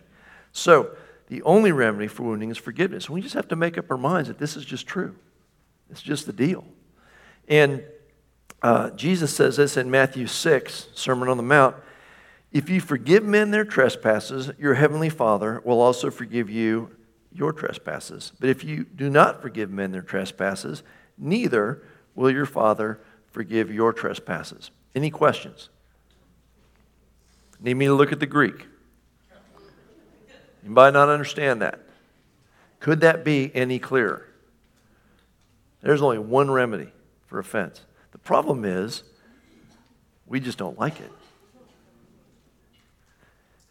So, 0.53 0.91
the 1.29 1.43
only 1.43 1.73
remedy 1.73 2.07
for 2.07 2.23
wounding 2.23 2.51
is 2.51 2.59
forgiveness. 2.59 3.09
We 3.09 3.23
just 3.23 3.35
have 3.35 3.49
to 3.49 3.57
make 3.57 3.79
up 3.79 3.91
our 3.91 3.97
minds 3.97 4.29
that 4.29 4.39
this 4.39 4.57
is 4.57 4.65
just 4.65 4.87
true. 4.87 5.17
It's 5.91 6.03
just 6.03 6.27
the 6.27 6.33
deal. 6.33 6.65
And 7.49 7.83
uh, 8.63 8.91
Jesus 8.91 9.35
says 9.35 9.57
this 9.57 9.77
in 9.77 9.91
Matthew 9.91 10.27
6, 10.27 10.89
Sermon 10.95 11.29
on 11.29 11.37
the 11.37 11.43
Mount. 11.43 11.77
If 12.55 12.71
you 12.71 12.81
forgive 12.81 13.25
men 13.25 13.51
their 13.51 13.65
trespasses, 13.65 14.53
your 14.61 14.75
heavenly 14.75 15.09
Father 15.09 15.61
will 15.65 15.81
also 15.81 16.09
forgive 16.09 16.49
you 16.49 16.89
your 17.33 17.53
trespasses. 17.53 18.33
But 18.39 18.49
if 18.49 18.63
you 18.63 18.85
do 18.85 19.11
not 19.11 19.43
forgive 19.43 19.73
men 19.73 19.91
their 19.91 20.03
trespasses, 20.03 20.85
neither 21.19 21.83
will 22.15 22.31
your 22.31 22.47
Father 22.47 23.01
forgive 23.33 23.73
your 23.73 23.93
trespasses. 23.93 24.71
Any 24.95 25.11
questions? 25.11 25.69
Need 27.61 27.75
me 27.75 27.87
to 27.87 27.95
look 27.95 28.13
at 28.13 28.21
the 28.21 28.27
Greek? 28.27 28.69
Anybody 30.65 30.95
not 30.95 31.09
understand 31.09 31.61
that? 31.61 31.81
Could 32.79 33.01
that 33.01 33.25
be 33.25 33.51
any 33.53 33.81
clearer? 33.81 34.29
There's 35.81 36.01
only 36.03 36.19
one 36.19 36.53
remedy 36.53 36.93
for 37.27 37.41
offense. 37.41 37.81
The 38.13 38.19
problem 38.19 38.65
is, 38.65 39.03
we 40.25 40.39
just 40.39 40.57
don't 40.57 40.79
like 40.79 41.01
it. 41.01 41.11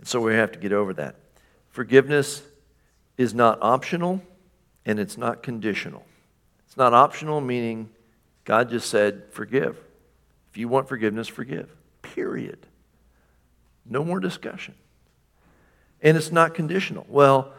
And 0.03 0.07
so 0.09 0.19
we 0.19 0.33
have 0.33 0.51
to 0.51 0.59
get 0.59 0.73
over 0.73 0.93
that. 0.95 1.15
Forgiveness 1.69 2.41
is 3.17 3.33
not 3.33 3.57
optional 3.61 4.21
and 4.85 4.99
it's 4.99 5.17
not 5.17 5.41
conditional. 5.41 6.03
It's 6.67 6.75
not 6.75 6.93
optional, 6.93 7.39
meaning 7.39 7.89
God 8.43 8.69
just 8.69 8.89
said, 8.89 9.23
forgive. 9.31 9.77
If 10.51 10.57
you 10.57 10.67
want 10.67 10.89
forgiveness, 10.89 11.29
forgive. 11.29 11.73
Period. 12.01 12.57
No 13.85 14.03
more 14.03 14.19
discussion. 14.19 14.73
And 16.01 16.17
it's 16.17 16.33
not 16.33 16.53
conditional. 16.53 17.05
Well, 17.07 17.53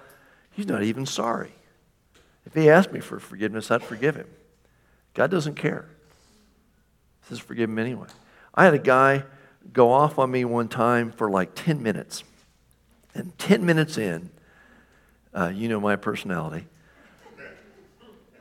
he's 0.50 0.66
not 0.66 0.83
even 0.83 1.07
sorry. 1.07 1.54
If 2.44 2.52
he 2.52 2.68
asked 2.68 2.92
me 2.92 3.00
for 3.00 3.18
forgiveness, 3.18 3.70
I'd 3.70 3.83
forgive 3.83 4.16
him. 4.16 4.28
God 5.14 5.30
doesn't 5.30 5.54
care. 5.54 5.87
He 7.22 7.28
says, 7.30 7.38
forgive 7.38 7.70
him 7.70 7.78
anyway. 7.78 8.09
I 8.54 8.66
had 8.66 8.74
a 8.74 8.78
guy 8.78 9.24
go 9.72 9.90
off 9.90 10.18
on 10.18 10.30
me 10.30 10.44
one 10.44 10.68
time 10.68 11.11
for 11.11 11.30
like 11.30 11.54
10 11.54 11.83
minutes. 11.83 12.22
And 13.14 13.37
10 13.38 13.64
minutes 13.64 13.96
in, 13.96 14.31
uh, 15.33 15.53
you 15.55 15.68
know 15.68 15.81
my 15.81 15.96
personality. 15.96 16.66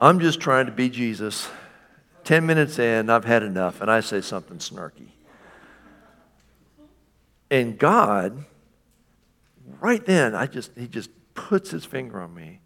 I'm 0.02 0.20
just 0.20 0.40
trying 0.40 0.66
to 0.66 0.72
be 0.72 0.90
Jesus 0.90 1.48
10 2.24 2.46
minutes 2.46 2.80
in, 2.80 3.10
I've 3.10 3.26
had 3.26 3.44
enough, 3.44 3.82
and 3.82 3.92
I 3.92 4.00
say 4.00 4.22
something 4.22 4.58
snarky. 4.58 5.10
And 7.52 7.78
God, 7.78 8.46
right 9.80 10.04
then, 10.06 10.34
I 10.34 10.48
just, 10.48 10.72
he 10.78 10.88
just 10.88 11.10
puts 11.34 11.72
his 11.72 11.86
finger 11.86 12.22
on 12.22 12.34
me, 12.34 12.62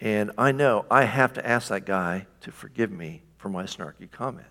and 0.00 0.30
I 0.38 0.52
know 0.52 0.86
I 0.90 1.04
have 1.04 1.34
to 1.34 1.46
ask 1.46 1.68
that 1.68 1.84
guy 1.84 2.26
to 2.40 2.50
forgive 2.50 2.90
me 2.90 3.22
for 3.36 3.48
my 3.48 3.64
snarky 3.64 4.10
comment. 4.10 4.46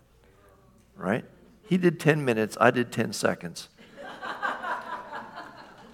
Right? 0.95 1.25
He 1.63 1.77
did 1.77 1.99
10 1.99 2.23
minutes, 2.23 2.55
I 2.61 2.69
did 2.71 2.91
10 2.91 3.13
seconds. 3.13 3.69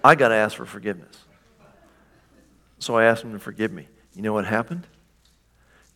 I 0.08 0.16
got 0.16 0.30
to 0.30 0.36
ask 0.36 0.56
for 0.56 0.66
forgiveness. 0.66 1.26
So 2.80 2.96
I 2.96 3.04
asked 3.04 3.26
him 3.26 3.34
to 3.34 3.40
forgive 3.40 3.74
me. 3.74 3.90
You 4.16 4.22
know 4.22 4.32
what 4.32 4.46
happened? 4.46 4.88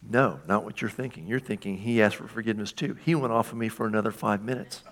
No, 0.03 0.41
not 0.49 0.65
what 0.65 0.81
you're 0.81 0.89
thinking. 0.89 1.27
You're 1.27 1.39
thinking 1.39 1.77
he 1.77 2.01
asked 2.01 2.17
for 2.17 2.27
forgiveness 2.27 2.73
too. 2.73 2.97
He 3.05 3.15
went 3.15 3.31
off 3.31 3.53
of 3.53 3.57
me 3.57 3.69
for 3.69 3.87
another 3.87 4.11
five 4.11 4.43
minutes. 4.43 4.83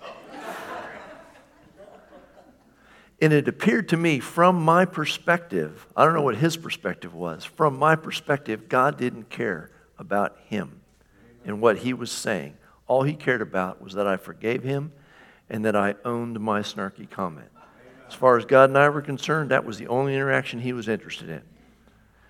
and 3.20 3.30
it 3.34 3.46
appeared 3.46 3.90
to 3.90 3.98
me, 3.98 4.20
from 4.20 4.56
my 4.56 4.86
perspective, 4.86 5.86
I 5.94 6.06
don't 6.06 6.14
know 6.14 6.22
what 6.22 6.36
his 6.36 6.56
perspective 6.56 7.12
was, 7.12 7.44
from 7.44 7.78
my 7.78 7.96
perspective, 7.96 8.70
God 8.70 8.96
didn't 8.96 9.28
care 9.28 9.70
about 9.98 10.38
him 10.46 10.80
and 11.44 11.60
what 11.60 11.76
he 11.76 11.92
was 11.92 12.10
saying. 12.10 12.56
All 12.86 13.02
he 13.02 13.12
cared 13.12 13.42
about 13.42 13.82
was 13.82 13.92
that 13.92 14.06
I 14.06 14.16
forgave 14.16 14.62
him 14.62 14.92
and 15.50 15.62
that 15.66 15.76
I 15.76 15.96
owned 16.06 16.40
my 16.40 16.60
snarky 16.60 17.10
comment. 17.10 17.50
As 18.10 18.16
far 18.16 18.36
as 18.36 18.44
God 18.44 18.70
and 18.70 18.76
I 18.76 18.88
were 18.88 19.02
concerned, 19.02 19.52
that 19.52 19.64
was 19.64 19.78
the 19.78 19.86
only 19.86 20.16
interaction 20.16 20.58
he 20.58 20.72
was 20.72 20.88
interested 20.88 21.30
in. 21.30 21.42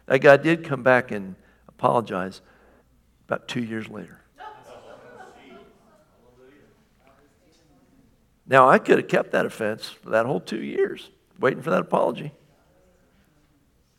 That 0.05 0.19
guy 0.19 0.37
did 0.37 0.63
come 0.63 0.83
back 0.83 1.11
and 1.11 1.37
apologize, 1.69 2.43
about 3.27 3.49
two 3.49 3.63
years 3.63 3.89
later. 3.89 4.21
Now, 8.47 8.69
I 8.69 8.79
could 8.79 8.99
have 8.99 9.09
kept 9.09 9.33
that 9.33 9.47
offense 9.47 9.89
for 9.89 10.11
that 10.11 10.27
whole 10.27 10.41
two 10.41 10.63
years. 10.63 11.09
waiting 11.39 11.63
for 11.63 11.71
that 11.71 11.81
apology. 11.81 12.33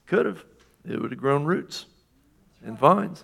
Could 0.06 0.28
have. 0.28 0.46
It 0.88 1.02
would 1.02 1.10
have 1.10 1.20
grown 1.20 1.46
roots 1.46 1.88
and 2.64 2.78
vines. 2.78 3.24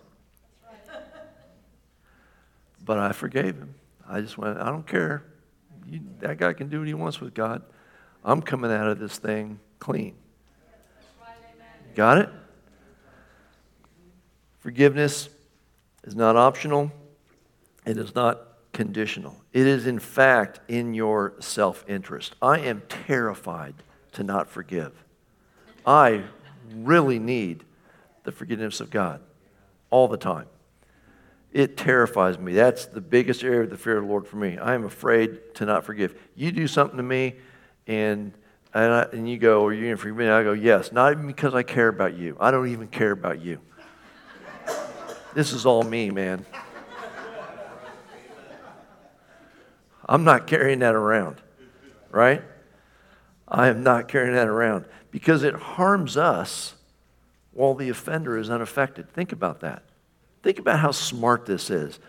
But 2.84 2.98
I 2.98 3.12
forgave 3.12 3.56
him. 3.56 3.76
I 4.10 4.22
just 4.22 4.40
went, 4.40 4.58
I 4.58 4.66
don't 4.72 4.88
care. 4.88 5.26
You, 5.86 6.00
that 6.22 6.40
guy 6.40 6.54
can 6.54 6.70
do 6.70 6.80
what 6.80 6.88
he 6.88 6.96
wants 6.96 7.22
with 7.22 7.36
God. 7.36 7.62
I'm 8.28 8.42
coming 8.42 8.72
out 8.72 8.88
of 8.88 9.00
this 9.00 9.18
thing 9.18 9.58
clean. 9.80 10.14
Got 11.96 12.18
it? 12.20 12.30
Forgiveness 14.60 15.30
is 16.04 16.14
not 16.14 16.36
optional, 16.36 16.92
it 17.86 17.98
is 17.98 18.14
not 18.14 18.42
conditional. 18.74 19.36
It 19.54 19.66
is, 19.66 19.88
in 19.88 19.98
fact, 19.98 20.60
in 20.68 20.94
your 20.94 21.36
self 21.40 21.86
interest. 21.88 22.36
I 22.42 22.60
am 22.60 22.84
terrified 22.90 23.76
to 24.12 24.24
not 24.24 24.50
forgive. 24.50 24.92
I 25.86 26.24
really 26.76 27.18
need 27.18 27.64
the 28.26 28.34
forgiveness 28.34 28.82
of 28.82 28.92
God 28.92 29.22
all 29.90 30.10
the 30.10 30.18
time. 30.18 30.48
It 31.54 31.78
terrifies 31.78 32.38
me. 32.38 32.54
That's 32.54 32.88
the 32.88 33.00
biggest 33.00 33.42
area 33.42 33.62
of 33.62 33.70
the 33.70 33.78
fear 33.78 33.98
of 33.98 34.04
the 34.04 34.10
Lord 34.10 34.28
for 34.28 34.36
me. 34.36 34.58
I 34.58 34.76
am 34.76 34.84
afraid 34.84 35.56
to 35.56 35.66
not 35.66 35.86
forgive. 35.86 36.14
You 36.36 36.52
do 36.52 36.68
something 36.68 36.98
to 36.98 37.04
me, 37.04 37.38
and 37.88 38.34
and, 38.74 38.94
I, 38.94 39.02
and 39.14 39.30
you 39.30 39.38
go, 39.38 39.66
Are 39.66 39.74
you 39.74 39.90
to 39.92 39.98
forgive 39.98 40.18
me? 40.18 40.28
I 40.28 40.44
go, 40.44 40.54
Yes. 40.54 40.92
Not 40.92 41.14
even 41.14 41.26
because 41.26 41.56
I 41.56 41.64
care 41.64 41.88
about 41.88 42.16
you. 42.16 42.38
I 42.40 42.52
don't 42.52 42.68
even 42.68 42.88
care 42.88 43.12
about 43.12 43.42
you. 43.42 43.60
this 45.34 45.54
is 45.54 45.66
all 45.66 45.84
me, 45.84 46.10
man. 46.10 46.46
I'm 50.10 50.24
not 50.24 50.48
carrying 50.48 50.80
that 50.80 50.96
around, 50.96 51.42
right? 52.12 52.42
I 53.48 53.68
am 53.68 53.84
not 53.84 54.08
carrying 54.08 54.36
that 54.36 54.48
around 54.48 54.86
because 55.12 55.44
it 55.44 55.54
harms 55.54 56.16
us 56.16 56.76
while 57.52 57.74
the 57.74 57.90
offender 57.90 58.38
is 58.38 58.50
unaffected. 58.50 59.12
Think 59.12 59.32
about 59.32 59.62
that. 59.62 59.84
Think 60.44 60.60
about 60.60 60.80
how 60.80 60.92
smart 60.92 61.46
this 61.46 61.70
is. 61.70 62.00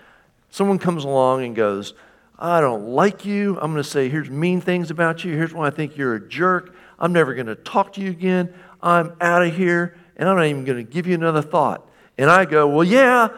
Someone 0.50 0.78
comes 0.78 1.04
along 1.04 1.44
and 1.44 1.56
goes, 1.56 1.94
I 2.38 2.60
don't 2.60 2.90
like 2.90 3.24
you. 3.24 3.58
I'm 3.60 3.72
going 3.72 3.82
to 3.82 3.88
say, 3.88 4.08
here's 4.08 4.30
mean 4.30 4.60
things 4.60 4.92
about 4.92 5.24
you. 5.24 5.34
Here's 5.34 5.52
why 5.52 5.66
I 5.66 5.70
think 5.70 5.96
you're 5.96 6.14
a 6.14 6.28
jerk. 6.28 6.76
I'm 6.98 7.12
never 7.12 7.34
going 7.34 7.46
to 7.46 7.56
talk 7.56 7.94
to 7.94 8.00
you 8.00 8.10
again. 8.10 8.54
I'm 8.80 9.12
out 9.20 9.42
of 9.42 9.56
here, 9.56 9.96
and 10.16 10.28
I'm 10.28 10.36
not 10.36 10.46
even 10.46 10.64
going 10.64 10.84
to 10.84 10.88
give 10.88 11.08
you 11.08 11.14
another 11.14 11.42
thought. 11.42 11.88
And 12.16 12.30
I 12.30 12.44
go, 12.44 12.68
well, 12.68 12.84
yeah, 12.84 13.28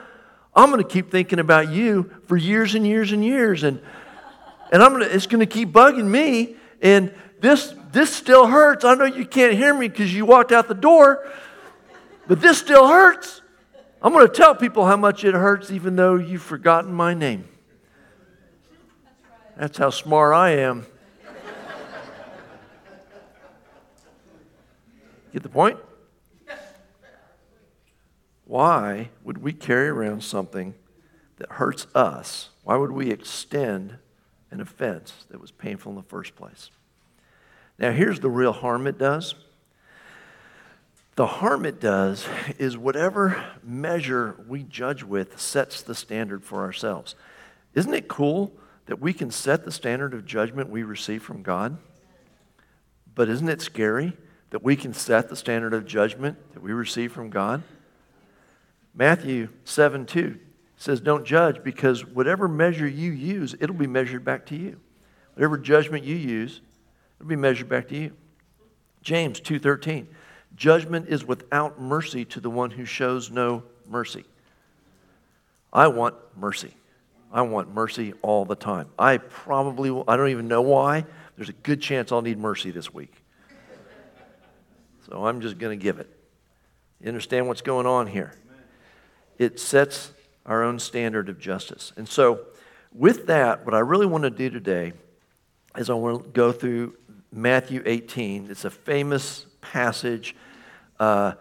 I'm 0.54 0.70
going 0.70 0.82
to 0.82 0.88
keep 0.88 1.10
thinking 1.10 1.38
about 1.38 1.70
you 1.70 2.10
for 2.26 2.36
years 2.36 2.74
and 2.74 2.86
years 2.86 3.12
and 3.12 3.24
years. 3.24 3.62
And, 3.62 3.80
and 4.70 4.82
I'm 4.82 4.92
gonna, 4.92 5.06
it's 5.06 5.26
going 5.26 5.40
to 5.40 5.46
keep 5.46 5.70
bugging 5.70 6.06
me. 6.06 6.56
And 6.82 7.14
this, 7.40 7.74
this 7.92 8.14
still 8.14 8.46
hurts. 8.46 8.84
I 8.84 8.94
know 8.94 9.04
you 9.04 9.24
can't 9.24 9.54
hear 9.54 9.72
me 9.72 9.88
because 9.88 10.14
you 10.14 10.26
walked 10.26 10.52
out 10.52 10.68
the 10.68 10.74
door, 10.74 11.26
but 12.26 12.42
this 12.42 12.58
still 12.58 12.86
hurts. 12.86 13.40
I'm 14.02 14.12
going 14.12 14.26
to 14.26 14.32
tell 14.32 14.54
people 14.54 14.84
how 14.84 14.96
much 14.96 15.24
it 15.24 15.34
hurts, 15.34 15.70
even 15.70 15.96
though 15.96 16.16
you've 16.16 16.42
forgotten 16.42 16.92
my 16.92 17.14
name. 17.14 17.49
That's 19.60 19.76
how 19.76 19.90
smart 19.90 20.32
I 20.32 20.52
am. 20.52 20.86
Get 25.34 25.42
the 25.42 25.50
point? 25.50 25.78
Why 28.46 29.10
would 29.22 29.36
we 29.36 29.52
carry 29.52 29.88
around 29.88 30.24
something 30.24 30.72
that 31.36 31.52
hurts 31.52 31.86
us? 31.94 32.48
Why 32.64 32.76
would 32.76 32.92
we 32.92 33.10
extend 33.10 33.98
an 34.50 34.62
offense 34.62 35.26
that 35.30 35.42
was 35.42 35.50
painful 35.50 35.92
in 35.92 35.96
the 35.96 36.04
first 36.04 36.36
place? 36.36 36.70
Now, 37.78 37.92
here's 37.92 38.20
the 38.20 38.30
real 38.30 38.54
harm 38.54 38.86
it 38.86 38.96
does. 38.96 39.34
The 41.16 41.26
harm 41.26 41.66
it 41.66 41.78
does 41.78 42.26
is 42.56 42.78
whatever 42.78 43.44
measure 43.62 44.42
we 44.48 44.62
judge 44.62 45.02
with 45.02 45.38
sets 45.38 45.82
the 45.82 45.94
standard 45.94 46.44
for 46.44 46.62
ourselves. 46.62 47.14
Isn't 47.74 47.92
it 47.92 48.08
cool 48.08 48.54
that 48.90 49.00
we 49.00 49.12
can 49.12 49.30
set 49.30 49.64
the 49.64 49.70
standard 49.70 50.14
of 50.14 50.26
judgment 50.26 50.68
we 50.68 50.82
receive 50.82 51.22
from 51.22 51.44
God? 51.44 51.78
But 53.14 53.28
isn't 53.28 53.48
it 53.48 53.62
scary 53.62 54.16
that 54.50 54.64
we 54.64 54.74
can 54.74 54.92
set 54.94 55.28
the 55.28 55.36
standard 55.36 55.72
of 55.74 55.86
judgment 55.86 56.36
that 56.54 56.60
we 56.60 56.72
receive 56.72 57.12
from 57.12 57.30
God? 57.30 57.62
Matthew 58.92 59.50
7 59.62 60.06
2 60.06 60.40
says, 60.76 61.00
Don't 61.00 61.24
judge 61.24 61.62
because 61.62 62.04
whatever 62.04 62.48
measure 62.48 62.88
you 62.88 63.12
use, 63.12 63.54
it'll 63.60 63.76
be 63.76 63.86
measured 63.86 64.24
back 64.24 64.44
to 64.46 64.56
you. 64.56 64.80
Whatever 65.34 65.56
judgment 65.56 66.02
you 66.02 66.16
use, 66.16 66.60
it'll 67.20 67.28
be 67.28 67.36
measured 67.36 67.68
back 67.68 67.86
to 67.90 67.96
you. 67.96 68.12
James 69.02 69.40
2:13 69.40 70.08
Judgment 70.56 71.06
is 71.08 71.24
without 71.24 71.80
mercy 71.80 72.24
to 72.24 72.40
the 72.40 72.50
one 72.50 72.72
who 72.72 72.84
shows 72.84 73.30
no 73.30 73.62
mercy. 73.86 74.24
I 75.72 75.86
want 75.86 76.16
mercy. 76.36 76.74
I 77.32 77.42
want 77.42 77.72
mercy 77.72 78.14
all 78.22 78.44
the 78.44 78.56
time. 78.56 78.88
I 78.98 79.18
probably 79.18 79.90
will, 79.90 80.04
I 80.08 80.16
don't 80.16 80.30
even 80.30 80.48
know 80.48 80.62
why. 80.62 81.04
There's 81.36 81.48
a 81.48 81.54
good 81.54 81.80
chance 81.80 82.12
I'll 82.12 82.22
need 82.22 82.38
mercy 82.38 82.70
this 82.70 82.92
week. 82.92 83.22
So 85.08 85.26
I'm 85.26 85.40
just 85.40 85.58
going 85.58 85.78
to 85.78 85.82
give 85.82 85.98
it. 85.98 86.08
You 87.00 87.08
understand 87.08 87.48
what's 87.48 87.62
going 87.62 87.86
on 87.86 88.06
here? 88.06 88.34
It 89.38 89.58
sets 89.58 90.12
our 90.44 90.62
own 90.62 90.78
standard 90.78 91.28
of 91.28 91.38
justice. 91.38 91.92
And 91.96 92.08
so, 92.08 92.40
with 92.92 93.26
that, 93.28 93.64
what 93.64 93.74
I 93.74 93.78
really 93.78 94.06
want 94.06 94.24
to 94.24 94.30
do 94.30 94.50
today 94.50 94.92
is 95.76 95.88
I 95.88 95.94
want 95.94 96.24
to 96.24 96.30
go 96.30 96.52
through 96.52 96.96
Matthew 97.32 97.82
18. 97.86 98.48
It's 98.50 98.64
a 98.64 98.70
famous 98.70 99.46
passage. 99.60 100.34
Uh, 100.98 101.34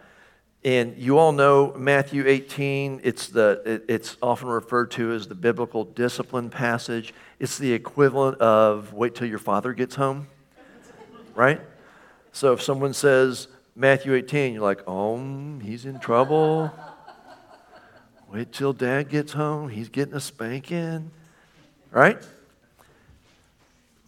and 0.63 0.97
you 0.97 1.17
all 1.17 1.31
know 1.31 1.73
Matthew 1.77 2.27
18. 2.27 3.01
It's, 3.03 3.27
the, 3.27 3.61
it, 3.65 3.85
it's 3.87 4.17
often 4.21 4.49
referred 4.49 4.91
to 4.91 5.13
as 5.13 5.27
the 5.27 5.35
biblical 5.35 5.85
discipline 5.85 6.49
passage. 6.49 7.13
It's 7.39 7.57
the 7.57 7.71
equivalent 7.71 8.39
of 8.39 8.93
wait 8.93 9.15
till 9.15 9.27
your 9.27 9.39
father 9.39 9.73
gets 9.73 9.95
home, 9.95 10.27
right? 11.33 11.61
So 12.33 12.53
if 12.53 12.61
someone 12.61 12.93
says, 12.93 13.47
Matthew 13.75 14.13
18, 14.13 14.53
you're 14.53 14.61
like, 14.61 14.81
oh, 14.85 15.59
he's 15.59 15.85
in 15.85 15.99
trouble. 15.99 16.71
Wait 18.29 18.51
till 18.51 18.73
dad 18.73 19.09
gets 19.09 19.31
home. 19.31 19.69
He's 19.69 19.87
getting 19.87 20.13
a 20.13 20.19
spanking, 20.19 21.11
right? 21.91 22.21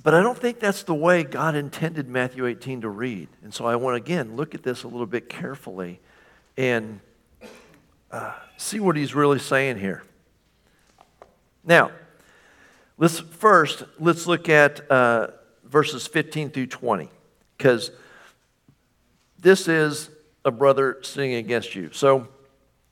But 0.04 0.14
I 0.14 0.22
don't 0.22 0.38
think 0.38 0.60
that's 0.60 0.84
the 0.84 0.94
way 0.94 1.24
God 1.24 1.56
intended 1.56 2.10
Matthew 2.10 2.46
18 2.46 2.82
to 2.82 2.90
read. 2.90 3.30
And 3.44 3.54
so 3.54 3.66
I 3.66 3.78
want 3.78 3.94
to, 3.94 4.04
again, 4.04 4.36
look 4.36 4.54
at 4.54 4.64
this 4.64 4.84
a 4.84 4.88
little 4.88 5.06
bit 5.06 5.30
carefully 5.30 6.02
and 6.58 7.00
uh, 8.12 8.34
see 8.58 8.80
what 8.80 8.96
he's 8.96 9.16
really 9.16 9.40
saying 9.40 9.78
here. 9.78 10.04
Now, 11.64 11.92
let's 12.98 13.20
first, 13.20 13.84
let's 14.00 14.28
look 14.28 14.50
at 14.50 14.90
uh, 14.92 15.28
verses 15.64 16.08
15 16.08 16.50
through 16.52 16.68
20, 16.68 17.10
because 17.58 17.92
this 19.40 19.68
is 19.68 20.10
a 20.44 20.52
brother 20.52 20.98
sinning 21.04 21.36
against 21.36 21.76
you. 21.76 21.90
So 21.92 22.28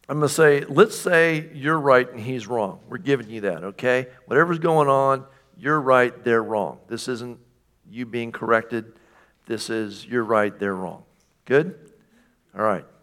I'm 0.08 0.18
going 0.20 0.28
to 0.28 0.34
say, 0.34 0.62
let's 0.62 0.98
say 0.98 1.50
you're 1.54 1.80
right 1.80 2.10
and 2.10 2.20
he's 2.20 2.48
wrong. 2.48 2.80
We're 2.88 2.98
giving 2.98 3.30
you 3.30 3.42
that, 3.42 3.64
okay? 3.64 4.08
Whatever's 4.26 4.60
going 4.60 4.88
on, 4.88 5.26
you're 5.58 5.80
right, 5.80 6.24
they're 6.24 6.44
wrong. 6.44 6.80
This 6.88 7.08
isn't 7.08 7.40
you 7.90 8.06
being 8.06 8.32
corrected. 8.32 8.94
This 9.46 9.70
is 9.70 10.06
you're 10.06 10.24
right, 10.24 10.58
they're 10.58 10.76
wrong. 10.76 11.04
Good? 11.46 11.92
All 12.56 12.64
right. 12.64 12.86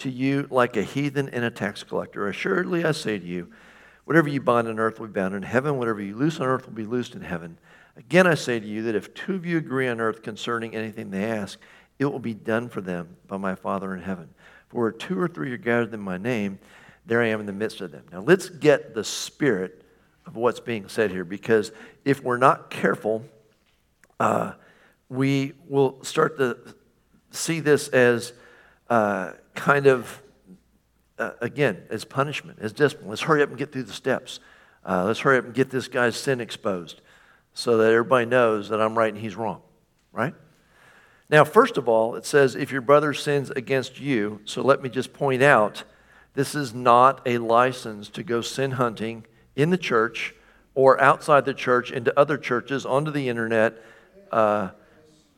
to 0.00 0.10
you 0.10 0.46
like 0.50 0.76
a 0.76 0.82
heathen 0.82 1.28
and 1.28 1.44
a 1.44 1.50
tax 1.50 1.82
collector. 1.82 2.28
Assuredly, 2.28 2.84
I 2.84 2.92
say 2.92 3.18
to 3.18 3.26
you, 3.26 3.50
whatever 4.04 4.28
you 4.28 4.40
bind 4.40 4.68
on 4.68 4.78
earth 4.78 4.98
will 4.98 5.06
be 5.06 5.12
bound 5.12 5.34
in 5.34 5.42
heaven, 5.42 5.78
whatever 5.78 6.00
you 6.00 6.16
loose 6.16 6.40
on 6.40 6.46
earth 6.46 6.66
will 6.66 6.74
be 6.74 6.84
loosed 6.84 7.14
in 7.14 7.22
heaven. 7.22 7.58
Again, 7.96 8.26
I 8.26 8.34
say 8.34 8.58
to 8.58 8.66
you 8.66 8.82
that 8.82 8.94
if 8.94 9.12
two 9.14 9.34
of 9.34 9.46
you 9.46 9.58
agree 9.58 9.88
on 9.88 10.00
earth 10.00 10.22
concerning 10.22 10.74
anything 10.74 11.10
they 11.10 11.24
ask, 11.24 11.58
it 11.98 12.06
will 12.06 12.18
be 12.18 12.34
done 12.34 12.68
for 12.68 12.80
them 12.80 13.16
by 13.28 13.36
my 13.36 13.54
Father 13.54 13.94
in 13.94 14.02
heaven. 14.02 14.30
For 14.68 14.82
where 14.82 14.92
two 14.92 15.20
or 15.20 15.28
three 15.28 15.52
are 15.52 15.58
gathered 15.58 15.92
in 15.92 16.00
my 16.00 16.16
name, 16.16 16.58
there 17.04 17.22
I 17.22 17.26
am 17.26 17.40
in 17.40 17.46
the 17.46 17.52
midst 17.52 17.80
of 17.80 17.92
them. 17.92 18.04
Now 18.10 18.20
let's 18.20 18.48
get 18.48 18.94
the 18.94 19.04
spirit 19.04 19.84
of 20.26 20.36
what's 20.36 20.60
being 20.60 20.88
said 20.88 21.10
here, 21.10 21.24
because 21.24 21.72
if 22.04 22.22
we're 22.22 22.36
not 22.36 22.70
careful, 22.70 23.24
uh, 24.18 24.52
we 25.08 25.54
will 25.68 26.02
start 26.04 26.38
to 26.38 26.56
see 27.32 27.60
this 27.60 27.88
as 27.88 28.32
uh, 28.88 29.32
kind 29.54 29.86
of, 29.86 30.22
uh, 31.18 31.32
again, 31.40 31.82
as 31.90 32.04
punishment, 32.04 32.58
as 32.60 32.72
discipline. 32.72 33.10
Let's 33.10 33.22
hurry 33.22 33.42
up 33.42 33.48
and 33.50 33.58
get 33.58 33.72
through 33.72 33.84
the 33.84 33.92
steps. 33.92 34.40
Uh, 34.84 35.04
let's 35.04 35.20
hurry 35.20 35.38
up 35.38 35.44
and 35.44 35.54
get 35.54 35.70
this 35.70 35.88
guy's 35.88 36.16
sin 36.16 36.40
exposed 36.40 37.00
so 37.52 37.76
that 37.78 37.92
everybody 37.92 38.26
knows 38.26 38.68
that 38.68 38.80
I'm 38.80 38.96
right 38.96 39.12
and 39.12 39.20
he's 39.20 39.36
wrong, 39.36 39.60
right? 40.12 40.34
Now, 41.28 41.44
first 41.44 41.76
of 41.76 41.88
all, 41.88 42.16
it 42.16 42.24
says, 42.26 42.54
if 42.54 42.72
your 42.72 42.80
brother 42.80 43.14
sins 43.14 43.50
against 43.50 44.00
you, 44.00 44.40
so 44.44 44.62
let 44.62 44.82
me 44.82 44.88
just 44.88 45.12
point 45.12 45.42
out 45.42 45.84
this 46.34 46.54
is 46.54 46.74
not 46.74 47.20
a 47.26 47.38
license 47.38 48.08
to 48.10 48.22
go 48.22 48.40
sin 48.40 48.72
hunting 48.72 49.26
in 49.56 49.70
the 49.70 49.78
church 49.78 50.34
or 50.74 51.00
outside 51.00 51.44
the 51.44 51.54
church 51.54 51.90
into 51.90 52.18
other 52.18 52.38
churches, 52.38 52.86
onto 52.86 53.10
the 53.10 53.28
internet, 53.28 53.74
uh, 54.32 54.70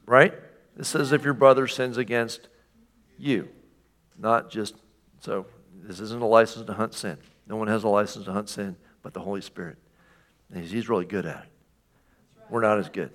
right? 0.06 0.34
It 0.78 0.84
says 0.84 1.12
if 1.12 1.24
your 1.24 1.34
brother 1.34 1.66
sins 1.66 1.96
against 1.96 2.48
you, 3.18 3.48
not 4.22 4.50
just, 4.50 4.76
so 5.20 5.46
this 5.82 6.00
isn't 6.00 6.22
a 6.22 6.26
license 6.26 6.64
to 6.66 6.72
hunt 6.72 6.94
sin. 6.94 7.18
No 7.46 7.56
one 7.56 7.68
has 7.68 7.84
a 7.84 7.88
license 7.88 8.24
to 8.26 8.32
hunt 8.32 8.48
sin 8.48 8.76
but 9.02 9.12
the 9.12 9.20
Holy 9.20 9.40
Spirit. 9.40 9.76
And 10.48 10.62
he's, 10.62 10.70
he's 10.70 10.88
really 10.88 11.04
good 11.04 11.26
at 11.26 11.44
it. 11.44 11.48
We're 12.48 12.62
not 12.62 12.78
as 12.78 12.88
good. 12.88 13.10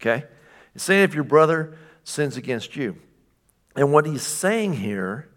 Okay? 0.00 0.24
He's 0.72 0.82
saying 0.82 1.04
if 1.04 1.14
your 1.14 1.24
brother 1.24 1.76
sins 2.02 2.36
against 2.36 2.74
you. 2.74 2.96
And 3.76 3.92
what 3.92 4.06
he's 4.06 4.22
saying 4.22 4.74
here 4.74 5.28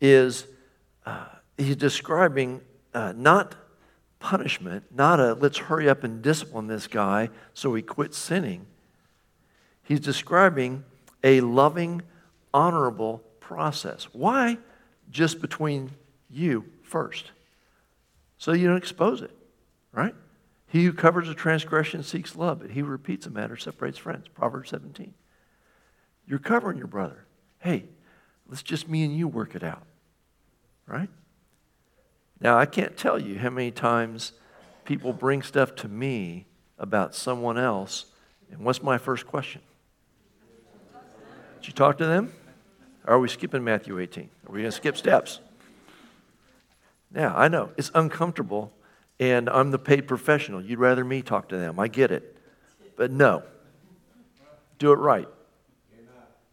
is 0.00 0.46
uh, 1.06 1.26
he's 1.56 1.76
describing 1.76 2.60
uh, 2.94 3.14
not 3.16 3.54
punishment, 4.20 4.84
not 4.94 5.20
a 5.20 5.34
let's 5.34 5.58
hurry 5.58 5.88
up 5.88 6.04
and 6.04 6.22
discipline 6.22 6.66
this 6.66 6.86
guy 6.86 7.30
so 7.54 7.74
he 7.74 7.82
quits 7.82 8.18
sinning. 8.18 8.66
He's 9.82 10.00
describing 10.00 10.84
a 11.24 11.40
loving, 11.40 12.02
honorable 12.52 13.22
process. 13.48 14.08
Why 14.12 14.58
just 15.10 15.40
between 15.40 15.90
you 16.28 16.66
first? 16.82 17.30
So 18.36 18.52
you 18.52 18.68
don't 18.68 18.76
expose 18.76 19.22
it, 19.22 19.34
right? 19.90 20.14
He 20.66 20.84
who 20.84 20.92
covers 20.92 21.30
a 21.30 21.34
transgression 21.34 22.02
seeks 22.02 22.36
love, 22.36 22.60
but 22.60 22.70
he 22.70 22.80
who 22.80 22.86
repeats 22.86 23.24
a 23.24 23.30
matter 23.30 23.56
separates 23.56 23.96
friends. 23.96 24.28
Proverbs 24.28 24.68
17. 24.68 25.14
You're 26.26 26.38
covering 26.38 26.76
your 26.76 26.88
brother. 26.88 27.24
Hey, 27.58 27.84
let's 28.46 28.62
just 28.62 28.86
me 28.86 29.02
and 29.02 29.16
you 29.16 29.26
work 29.26 29.54
it 29.54 29.62
out, 29.62 29.82
right? 30.86 31.08
Now, 32.42 32.58
I 32.58 32.66
can't 32.66 32.98
tell 32.98 33.18
you 33.18 33.38
how 33.38 33.48
many 33.48 33.70
times 33.70 34.32
people 34.84 35.14
bring 35.14 35.40
stuff 35.40 35.74
to 35.76 35.88
me 35.88 36.44
about 36.78 37.14
someone 37.14 37.56
else, 37.56 38.04
and 38.50 38.60
what's 38.60 38.82
my 38.82 38.98
first 38.98 39.26
question? 39.26 39.62
Did 41.60 41.68
you 41.68 41.72
talk 41.72 41.96
to 41.96 42.06
them? 42.06 42.30
Are 43.08 43.18
we 43.18 43.28
skipping 43.28 43.64
Matthew 43.64 43.98
18? 43.98 44.24
Are 44.24 44.52
we 44.52 44.60
going 44.60 44.70
to 44.70 44.76
skip 44.76 44.94
steps? 44.94 45.40
Now, 47.10 47.34
I 47.34 47.48
know 47.48 47.70
it's 47.78 47.90
uncomfortable, 47.94 48.70
and 49.18 49.48
I'm 49.48 49.70
the 49.70 49.78
paid 49.78 50.06
professional. 50.06 50.62
You'd 50.62 50.78
rather 50.78 51.02
me 51.04 51.22
talk 51.22 51.48
to 51.48 51.56
them. 51.56 51.80
I 51.80 51.88
get 51.88 52.10
it. 52.10 52.36
But 52.96 53.10
no, 53.10 53.44
do 54.78 54.92
it 54.92 54.98
right. 54.98 55.26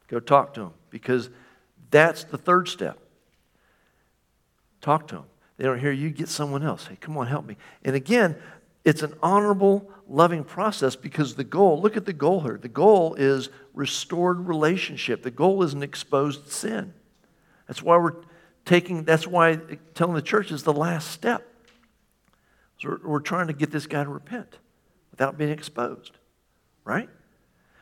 Go 0.08 0.22
talk 0.22 0.54
to 0.54 0.62
them 0.62 0.74
because 0.92 1.30
that's 1.92 2.24
the 2.24 2.38
third 2.38 2.70
step. 2.70 3.00
Talk 4.80 5.10
to 5.10 5.16
them. 5.16 5.26
They 5.58 5.66
don't 5.66 5.80
hear 5.80 5.92
you, 5.92 6.10
get 6.10 6.30
someone 6.30 6.64
else. 6.64 6.88
Hey, 6.88 6.98
come 7.02 7.18
on, 7.18 7.28
help 7.28 7.46
me. 7.46 7.58
And 7.84 7.98
again, 7.98 8.38
it's 8.86 9.02
an 9.02 9.16
honorable, 9.22 9.90
loving 10.08 10.44
process 10.44 10.96
because 10.96 11.34
the 11.34 11.44
goal, 11.44 11.82
look 11.82 11.98
at 11.98 12.06
the 12.06 12.14
goal 12.14 12.42
here. 12.42 12.60
The 12.62 12.70
goal 12.70 13.16
is 13.16 13.50
restored 13.74 14.48
relationship. 14.48 15.24
The 15.24 15.32
goal 15.32 15.64
is 15.64 15.74
an 15.74 15.82
exposed 15.82 16.52
sin. 16.52 16.94
That's 17.68 17.82
why 17.82 17.98
we're 17.98 18.14
taking, 18.64 19.04
that's 19.04 19.26
why 19.26 19.60
telling 19.96 20.14
the 20.14 20.22
church 20.22 20.52
is 20.52 20.64
the 20.64 20.74
last 20.74 21.10
step. 21.10 21.52
So 22.78 23.00
we're, 23.04 23.20
trying 23.22 23.48
to 23.48 23.54
get 23.54 23.72
this 23.72 23.88
guy 23.88 24.04
to 24.04 24.10
repent 24.10 24.60
without 25.10 25.38
being 25.38 25.50
exposed, 25.50 26.18
right? 26.84 27.10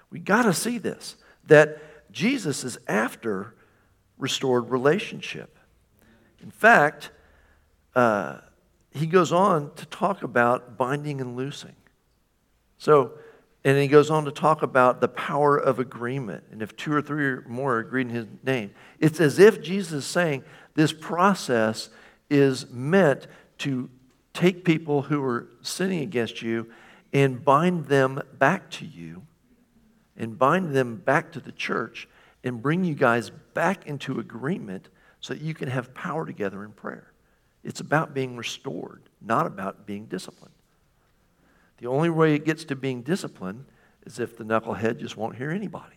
We 0.10 0.20
got 0.20 0.44
to 0.44 0.54
see 0.54 0.78
this 0.78 1.18
that 1.48 2.12
Jesus 2.14 2.64
is 2.64 2.78
after 2.88 3.56
restored 4.18 4.70
relationship. 4.70 5.58
In 6.42 6.52
fact, 6.52 7.10
uh, 7.96 8.38
he 8.94 9.08
goes 9.08 9.32
on 9.32 9.74
to 9.76 9.86
talk 9.88 10.24
about 10.24 10.78
binding 10.78 11.20
and 11.20 11.36
loosing. 11.36 11.76
So, 12.78 13.14
and 13.64 13.78
he 13.78 13.88
goes 13.88 14.10
on 14.10 14.26
to 14.26 14.32
talk 14.32 14.62
about 14.62 15.02
the 15.02 15.08
power 15.08 15.58
of 15.58 15.80
agreement. 15.80 16.44
And 16.52 16.62
if 16.62 16.76
two 16.76 16.94
or 16.94 17.02
three 17.02 17.26
or 17.26 17.46
more 17.48 17.76
are 17.76 17.80
agreed 17.80 18.08
in 18.08 18.14
his 18.14 18.28
name, 18.44 18.72
it's 19.00 19.20
as 19.20 19.40
if 19.40 19.62
Jesus 19.62 19.94
is 19.94 20.06
saying 20.06 20.44
this 20.76 20.94
process 20.94 21.90
is 22.30 22.70
meant 22.70 23.28
to 23.60 23.90
take 24.34 24.66
people 24.66 25.04
who 25.04 25.24
are 25.24 25.48
sinning 25.62 26.02
against 26.02 26.42
you 26.42 26.72
and 27.14 27.44
bind 27.44 27.86
them 27.86 28.22
back 28.38 28.70
to 28.72 28.86
you 28.86 29.24
and 30.18 30.38
bind 30.38 30.76
them 30.76 30.98
back 30.98 31.32
to 31.32 31.40
the 31.40 31.52
church 31.52 32.08
and 32.44 32.62
bring 32.62 32.84
you 32.84 32.96
guys 32.96 33.30
back 33.54 33.88
into 33.88 34.20
agreement 34.20 34.90
so 35.22 35.34
that 35.34 35.42
you 35.42 35.54
can 35.54 35.70
have 35.70 35.94
power 35.94 36.26
together 36.26 36.64
in 36.64 36.72
prayer. 36.72 37.13
It's 37.64 37.80
about 37.80 38.14
being 38.14 38.36
restored, 38.36 39.04
not 39.22 39.46
about 39.46 39.86
being 39.86 40.06
disciplined. 40.06 40.54
The 41.78 41.88
only 41.88 42.10
way 42.10 42.36
it 42.36 42.46
gets 42.46 42.66
to 42.66 42.76
being 42.76 43.02
disciplined 43.02 43.66
is 44.06 44.20
if 44.20 44.38
the 44.38 44.44
knucklehead 44.44 45.00
just 45.00 45.18
won't 45.18 45.36
hear 45.36 45.52
anybody. 45.52 45.96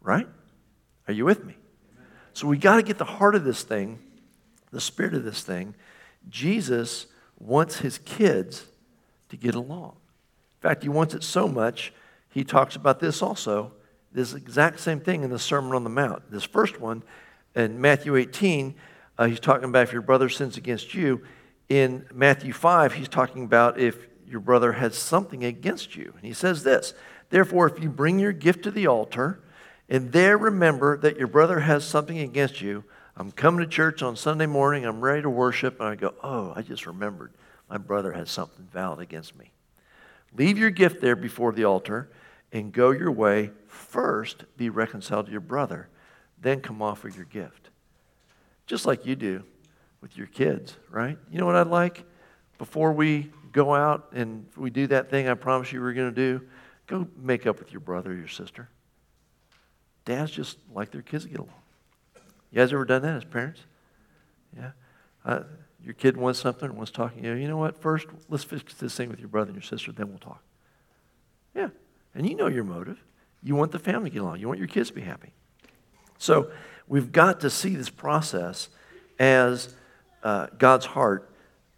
Right? 0.00 0.26
Are 1.08 1.14
you 1.14 1.24
with 1.24 1.44
me? 1.44 1.56
So 2.32 2.48
we 2.48 2.58
got 2.58 2.76
to 2.76 2.82
get 2.82 2.98
the 2.98 3.04
heart 3.04 3.34
of 3.34 3.44
this 3.44 3.62
thing, 3.62 4.00
the 4.72 4.80
spirit 4.80 5.14
of 5.14 5.24
this 5.24 5.42
thing. 5.42 5.74
Jesus 6.28 7.06
wants 7.38 7.78
his 7.78 7.98
kids 7.98 8.66
to 9.28 9.36
get 9.36 9.54
along. 9.54 9.96
In 10.58 10.68
fact, 10.68 10.82
he 10.82 10.88
wants 10.88 11.14
it 11.14 11.22
so 11.22 11.46
much, 11.46 11.92
he 12.30 12.42
talks 12.42 12.74
about 12.74 12.98
this 12.98 13.22
also, 13.22 13.72
this 14.12 14.34
exact 14.34 14.80
same 14.80 15.00
thing 15.00 15.22
in 15.22 15.30
the 15.30 15.38
Sermon 15.38 15.72
on 15.74 15.84
the 15.84 15.90
Mount. 15.90 16.30
This 16.30 16.44
first 16.44 16.80
one, 16.80 17.02
in 17.54 17.80
Matthew 17.80 18.16
18, 18.16 18.74
uh, 19.18 19.26
he's 19.26 19.40
talking 19.40 19.64
about 19.64 19.84
if 19.84 19.92
your 19.92 20.02
brother 20.02 20.28
sins 20.28 20.56
against 20.56 20.94
you. 20.94 21.22
In 21.68 22.06
Matthew 22.12 22.52
5, 22.52 22.94
he's 22.94 23.08
talking 23.08 23.44
about 23.44 23.78
if 23.78 24.06
your 24.26 24.40
brother 24.40 24.72
has 24.72 24.96
something 24.96 25.44
against 25.44 25.96
you. 25.96 26.12
And 26.16 26.24
he 26.24 26.32
says 26.32 26.62
this 26.62 26.94
Therefore, 27.30 27.68
if 27.68 27.82
you 27.82 27.88
bring 27.88 28.18
your 28.18 28.32
gift 28.32 28.64
to 28.64 28.70
the 28.70 28.86
altar, 28.86 29.42
and 29.88 30.12
there 30.12 30.36
remember 30.36 30.96
that 30.98 31.18
your 31.18 31.28
brother 31.28 31.60
has 31.60 31.84
something 31.84 32.18
against 32.18 32.60
you. 32.60 32.84
I'm 33.16 33.30
coming 33.30 33.60
to 33.60 33.70
church 33.70 34.02
on 34.02 34.16
Sunday 34.16 34.46
morning, 34.46 34.84
I'm 34.84 35.00
ready 35.00 35.22
to 35.22 35.30
worship, 35.30 35.78
and 35.78 35.88
I 35.88 35.94
go, 35.94 36.14
Oh, 36.22 36.52
I 36.56 36.62
just 36.62 36.86
remembered 36.86 37.32
my 37.68 37.78
brother 37.78 38.12
has 38.12 38.30
something 38.30 38.66
valid 38.72 39.00
against 39.00 39.36
me. 39.36 39.52
Leave 40.36 40.58
your 40.58 40.70
gift 40.70 41.00
there 41.00 41.16
before 41.16 41.52
the 41.52 41.64
altar 41.64 42.10
and 42.52 42.72
go 42.72 42.90
your 42.90 43.12
way. 43.12 43.50
First, 43.68 44.44
be 44.56 44.68
reconciled 44.68 45.26
to 45.26 45.32
your 45.32 45.40
brother, 45.40 45.88
then 46.40 46.60
come 46.60 46.82
offer 46.82 47.08
your 47.08 47.24
gift. 47.24 47.70
Just 48.66 48.86
like 48.86 49.06
you 49.06 49.16
do 49.16 49.42
with 50.00 50.16
your 50.16 50.26
kids, 50.26 50.76
right? 50.90 51.18
You 51.30 51.38
know 51.38 51.46
what 51.46 51.56
I'd 51.56 51.66
like? 51.66 52.04
Before 52.58 52.92
we 52.92 53.30
go 53.52 53.74
out 53.74 54.08
and 54.12 54.46
we 54.56 54.70
do 54.70 54.86
that 54.88 55.10
thing 55.10 55.28
I 55.28 55.34
promised 55.34 55.72
you 55.72 55.80
we 55.80 55.84
were 55.84 55.92
going 55.92 56.14
to 56.14 56.14
do, 56.14 56.44
go 56.86 57.06
make 57.16 57.46
up 57.46 57.58
with 57.58 57.72
your 57.72 57.80
brother 57.80 58.10
or 58.10 58.14
your 58.14 58.28
sister. 58.28 58.68
Dads 60.04 60.30
just 60.30 60.58
like 60.72 60.90
their 60.90 61.02
kids 61.02 61.24
to 61.24 61.30
get 61.30 61.38
along. 61.38 61.54
You 62.50 62.58
guys 62.58 62.72
ever 62.72 62.84
done 62.84 63.02
that 63.02 63.16
as 63.16 63.24
parents? 63.24 63.60
Yeah. 64.56 64.70
Uh, 65.24 65.40
your 65.82 65.94
kid 65.94 66.16
wants 66.16 66.38
something, 66.40 66.74
wants 66.76 66.90
talking 66.90 67.22
to 67.22 67.28
you. 67.28 67.34
You 67.34 67.48
know 67.48 67.56
what? 67.56 67.80
First, 67.80 68.06
let's 68.28 68.44
fix 68.44 68.74
this 68.74 68.94
thing 68.94 69.08
with 69.08 69.18
your 69.18 69.28
brother 69.28 69.48
and 69.48 69.56
your 69.56 69.62
sister, 69.62 69.92
then 69.92 70.08
we'll 70.08 70.18
talk. 70.18 70.42
Yeah. 71.54 71.68
And 72.14 72.28
you 72.28 72.36
know 72.36 72.46
your 72.46 72.64
motive. 72.64 73.02
You 73.42 73.54
want 73.54 73.72
the 73.72 73.78
family 73.78 74.10
to 74.10 74.14
get 74.14 74.22
along. 74.22 74.40
You 74.40 74.48
want 74.48 74.58
your 74.58 74.68
kids 74.68 74.88
to 74.88 74.94
be 74.94 75.02
happy. 75.02 75.32
So 76.18 76.50
we've 76.88 77.12
got 77.12 77.40
to 77.40 77.50
see 77.50 77.74
this 77.74 77.90
process 77.90 78.68
as 79.18 79.74
uh, 80.22 80.48
God's 80.58 80.86
heart 80.86 81.30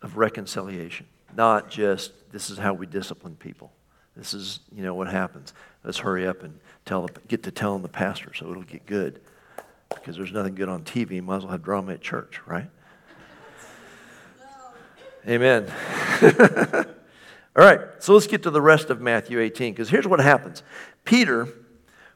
of 0.03 0.17
reconciliation, 0.17 1.07
not 1.37 1.71
just 1.71 2.13
this 2.33 2.51
is 2.51 2.59
how 2.59 2.75
we 2.75 2.87
discipline 2.87 3.37
people. 3.37 3.73
This 4.17 4.33
is, 4.33 4.61
you 4.75 4.83
know, 4.83 4.95
what 4.95 5.09
happens. 5.09 5.53
Let's 5.85 5.99
hurry 5.99 6.27
up 6.27 6.43
and 6.43 6.59
tell 6.85 7.07
the, 7.07 7.21
get 7.29 7.43
to 7.43 7.51
telling 7.51 7.83
the 7.83 7.89
pastor 7.89 8.33
so 8.35 8.51
it'll 8.51 8.63
get 8.63 8.87
good. 8.87 9.21
Because 9.95 10.17
there's 10.17 10.33
nothing 10.33 10.55
good 10.55 10.69
on 10.69 10.83
TV. 10.83 11.23
Might 11.23 11.37
as 11.37 11.43
well 11.43 11.53
have 11.53 11.63
drama 11.63 11.93
at 11.93 12.01
church, 12.01 12.41
right? 12.47 12.69
Amen. 15.29 15.71
All 17.57 17.65
right, 17.65 17.81
so 17.99 18.15
let's 18.15 18.27
get 18.27 18.43
to 18.45 18.51
the 18.51 18.61
rest 18.61 18.91
of 18.91 19.01
Matthew 19.01 19.41
18, 19.41 19.73
because 19.73 19.89
here's 19.89 20.07
what 20.07 20.21
happens. 20.21 20.63
Peter, 21.05 21.49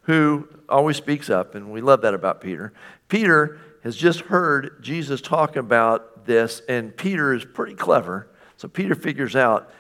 who 0.03 0.49
always 0.69 0.97
speaks 0.97 1.31
up, 1.31 1.55
and 1.55 1.71
we 1.71 1.81
love 1.81 2.03
that 2.03 2.15
about 2.15 2.41
Peter, 2.41 2.73
Peter 3.09 3.61
has 3.83 3.97
just 3.97 4.21
heard 4.21 4.83
Jesus 4.83 5.21
talk 5.21 5.57
about 5.57 6.27
this, 6.27 6.63
and 6.69 6.97
Peter 6.97 7.35
is 7.35 7.45
pretty 7.45 7.75
clever. 7.75 8.29
So 8.57 8.69
Peter 8.69 8.95
figures 8.95 9.35
out 9.35 9.71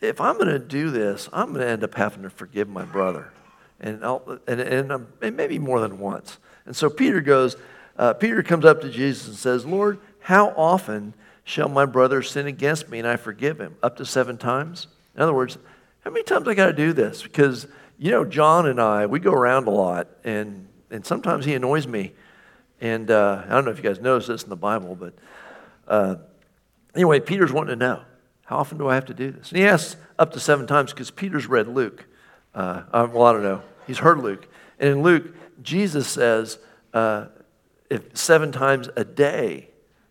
if 0.00 0.20
I'm 0.20 0.34
going 0.34 0.48
to 0.48 0.58
do 0.58 0.90
this, 0.90 1.28
I'm 1.32 1.48
going 1.48 1.60
to 1.60 1.68
end 1.68 1.82
up 1.82 1.94
having 1.94 2.22
to 2.22 2.30
forgive 2.30 2.68
my 2.68 2.84
brother. 2.84 3.32
And, 3.80 4.02
and, 4.02 4.60
and, 4.60 4.92
um, 4.92 5.08
and 5.22 5.36
maybe 5.36 5.58
more 5.58 5.80
than 5.80 5.98
once. 5.98 6.38
And 6.66 6.74
so 6.74 6.90
Peter 6.90 7.20
goes, 7.20 7.56
uh, 7.96 8.14
Peter 8.14 8.42
comes 8.42 8.64
up 8.64 8.80
to 8.82 8.90
Jesus 8.90 9.26
and 9.28 9.36
says, 9.36 9.64
Lord, 9.64 9.98
how 10.20 10.48
often 10.56 11.14
shall 11.44 11.68
my 11.68 11.86
brother 11.86 12.22
sin 12.22 12.46
against 12.46 12.88
me 12.88 12.98
and 12.98 13.08
I 13.08 13.16
forgive 13.16 13.60
him? 13.60 13.76
Up 13.82 13.96
to 13.96 14.06
seven 14.06 14.36
times? 14.36 14.88
In 15.14 15.22
other 15.22 15.34
words, 15.34 15.58
how 16.00 16.10
many 16.10 16.24
times 16.24 16.46
I 16.46 16.54
got 16.54 16.66
to 16.66 16.72
do 16.72 16.92
this? 16.92 17.22
Because, 17.22 17.66
you 17.98 18.10
know, 18.12 18.24
John 18.24 18.66
and 18.66 18.80
I, 18.80 19.06
we 19.06 19.18
go 19.18 19.32
around 19.32 19.66
a 19.66 19.70
lot, 19.70 20.08
and, 20.24 20.68
and 20.90 21.04
sometimes 21.04 21.44
he 21.44 21.54
annoys 21.54 21.86
me. 21.86 22.12
And 22.80 23.10
uh, 23.10 23.42
I 23.44 23.50
don't 23.50 23.64
know 23.64 23.72
if 23.72 23.78
you 23.78 23.82
guys 23.82 24.00
notice 24.00 24.28
this 24.28 24.44
in 24.44 24.50
the 24.50 24.56
Bible, 24.56 24.94
but 24.94 25.14
uh, 25.88 26.14
anyway, 26.94 27.18
Peter's 27.18 27.52
wanting 27.52 27.76
to 27.78 27.84
know 27.84 28.02
how 28.44 28.58
often 28.58 28.78
do 28.78 28.88
I 28.88 28.94
have 28.94 29.06
to 29.06 29.14
do 29.14 29.32
this? 29.32 29.50
And 29.50 29.58
he 29.58 29.66
asks 29.66 29.96
up 30.18 30.32
to 30.32 30.40
seven 30.40 30.66
times 30.66 30.92
because 30.92 31.10
Peter's 31.10 31.46
read 31.46 31.68
Luke. 31.68 32.06
Uh, 32.54 32.82
uh, 32.92 33.08
well, 33.12 33.24
I 33.24 33.32
don't 33.32 33.42
know. 33.42 33.62
He's 33.86 33.98
heard 33.98 34.20
Luke. 34.20 34.48
And 34.78 34.88
in 34.88 35.02
Luke, 35.02 35.34
Jesus 35.62 36.08
says, 36.08 36.58
uh, 36.94 37.26
if 37.90 38.16
seven 38.16 38.52
times 38.52 38.88
a 38.96 39.04
day 39.04 39.68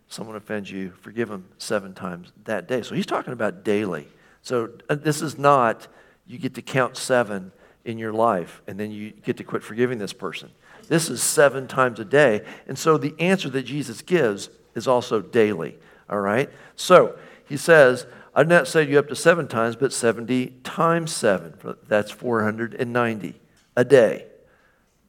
someone 0.08 0.36
offends 0.36 0.70
you, 0.70 0.92
forgive 1.00 1.28
them 1.28 1.48
seven 1.58 1.94
times 1.94 2.32
that 2.44 2.68
day. 2.68 2.82
So 2.82 2.94
he's 2.94 3.06
talking 3.06 3.32
about 3.32 3.64
daily. 3.64 4.06
So 4.42 4.70
uh, 4.88 4.94
this 4.94 5.22
is 5.22 5.38
not 5.38 5.88
you 6.26 6.38
get 6.38 6.54
to 6.54 6.62
count 6.62 6.96
seven 6.96 7.50
in 7.84 7.98
your 7.98 8.12
life 8.12 8.62
and 8.66 8.78
then 8.78 8.90
you 8.90 9.10
get 9.10 9.36
to 9.38 9.44
quit 9.44 9.62
forgiving 9.62 9.98
this 9.98 10.12
person. 10.12 10.50
This 10.88 11.08
is 11.08 11.22
seven 11.22 11.68
times 11.68 12.00
a 12.00 12.04
day. 12.04 12.44
And 12.66 12.78
so 12.78 12.98
the 12.98 13.14
answer 13.18 13.48
that 13.50 13.62
Jesus 13.62 14.02
gives 14.02 14.50
is 14.74 14.88
also 14.88 15.20
daily. 15.20 15.78
All 16.08 16.20
right? 16.20 16.50
So 16.76 17.18
he 17.46 17.56
says, 17.56 18.06
I've 18.34 18.48
not 18.48 18.68
said 18.68 18.88
you 18.88 18.98
up 18.98 19.08
to 19.08 19.16
seven 19.16 19.48
times, 19.48 19.76
but 19.76 19.92
70 19.92 20.60
times 20.64 21.12
seven. 21.12 21.54
That's 21.86 22.10
490 22.10 23.40
a 23.76 23.84
day 23.84 24.26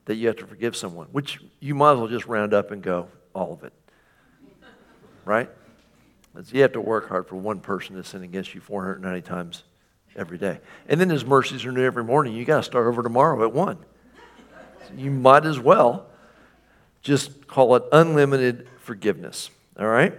that 0.06 0.16
you 0.16 0.28
have 0.28 0.38
to 0.38 0.48
forgive 0.48 0.76
someone, 0.76 1.08
which 1.12 1.40
you 1.60 1.76
might 1.76 1.94
as 1.94 1.98
well 2.00 2.08
just 2.08 2.26
round 2.26 2.54
up 2.54 2.72
and 2.72 2.82
go, 2.82 3.08
all 3.34 3.54
of 3.54 3.64
it 3.64 3.74
right? 5.30 5.48
You 6.52 6.64
have 6.64 6.72
to 6.72 6.82
work 6.82 7.08
hard 7.08 7.28
for 7.28 7.36
one 7.36 7.60
person 7.60 7.96
to 7.96 8.04
sin 8.04 8.24
against 8.24 8.56
you 8.56 8.62
490 8.62 9.22
times 9.22 9.64
every 10.16 10.38
day. 10.38 10.60
And 10.88 11.00
then 11.00 11.10
his 11.10 11.26
mercies 11.26 11.66
are 11.66 11.72
new 11.72 11.86
every 11.86 12.04
morning. 12.04 12.34
You 12.34 12.46
got 12.46 12.58
to 12.58 12.64
start 12.64 12.88
over 12.88 13.04
tomorrow 13.04 13.44
at 13.46 13.54
1. 13.54 13.78
So 14.88 14.94
you 14.96 15.12
might 15.12 15.46
as 15.46 15.60
well 15.60 16.08
just 17.02 17.48
call 17.48 17.76
it 17.76 17.84
unlimited 17.92 18.68
forgiveness. 18.80 19.50
All 19.80 19.88
right? 19.88 20.14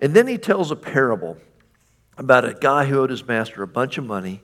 And 0.00 0.14
then 0.14 0.26
he 0.26 0.38
tells 0.38 0.70
a 0.70 0.76
parable 0.76 1.36
about 2.16 2.44
a 2.44 2.54
guy 2.54 2.86
who 2.86 3.00
owed 3.00 3.10
his 3.10 3.26
master 3.26 3.62
a 3.62 3.68
bunch 3.68 3.98
of 3.98 4.04
money. 4.04 4.42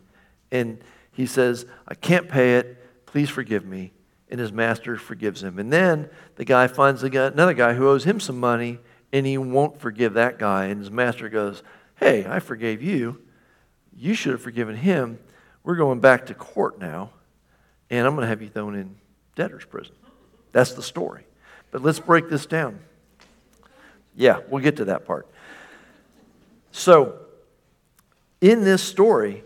And 0.50 0.78
he 1.12 1.26
says, 1.26 1.66
I 1.86 1.94
can't 1.94 2.28
pay 2.28 2.56
it. 2.56 3.06
Please 3.06 3.30
forgive 3.30 3.64
me. 3.64 3.92
And 4.30 4.38
his 4.38 4.52
master 4.52 4.96
forgives 4.96 5.42
him. 5.42 5.58
And 5.58 5.72
then 5.72 6.10
the 6.36 6.44
guy 6.44 6.66
finds 6.66 7.02
another 7.02 7.54
guy 7.54 7.74
who 7.74 7.88
owes 7.88 8.04
him 8.04 8.20
some 8.20 8.38
money 8.38 8.78
and 9.12 9.24
he 9.26 9.38
won't 9.38 9.80
forgive 9.80 10.14
that 10.14 10.38
guy. 10.38 10.66
And 10.66 10.80
his 10.80 10.90
master 10.90 11.28
goes, 11.28 11.62
Hey, 11.96 12.26
I 12.28 12.38
forgave 12.38 12.82
you. 12.82 13.20
You 13.98 14.14
should 14.14 14.32
have 14.32 14.42
forgiven 14.42 14.76
him. 14.76 15.18
We're 15.64 15.76
going 15.76 15.98
back 15.98 16.26
to 16.26 16.34
court 16.34 16.78
now, 16.78 17.10
and 17.90 18.06
I'm 18.06 18.14
going 18.14 18.22
to 18.22 18.28
have 18.28 18.40
you 18.40 18.48
thrown 18.48 18.76
in 18.76 18.94
debtor's 19.34 19.64
prison. 19.64 19.94
That's 20.52 20.72
the 20.72 20.82
story. 20.82 21.26
But 21.72 21.82
let's 21.82 21.98
break 21.98 22.30
this 22.30 22.46
down. 22.46 22.78
Yeah, 24.16 24.40
we'll 24.48 24.62
get 24.62 24.76
to 24.76 24.86
that 24.86 25.04
part. 25.04 25.28
So, 26.70 27.18
in 28.40 28.62
this 28.62 28.82
story, 28.82 29.42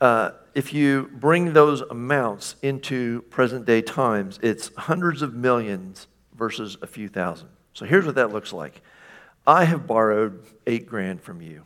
uh, 0.00 0.30
if 0.54 0.72
you 0.72 1.10
bring 1.12 1.52
those 1.52 1.80
amounts 1.80 2.54
into 2.62 3.22
present 3.22 3.66
day 3.66 3.82
times, 3.82 4.38
it's 4.40 4.70
hundreds 4.76 5.20
of 5.20 5.34
millions 5.34 6.06
versus 6.34 6.76
a 6.80 6.86
few 6.86 7.08
thousand. 7.08 7.48
So 7.74 7.84
here's 7.84 8.06
what 8.06 8.14
that 8.14 8.32
looks 8.32 8.52
like. 8.52 8.80
I 9.46 9.64
have 9.64 9.86
borrowed 9.86 10.46
eight 10.66 10.86
grand 10.86 11.20
from 11.20 11.42
you. 11.42 11.64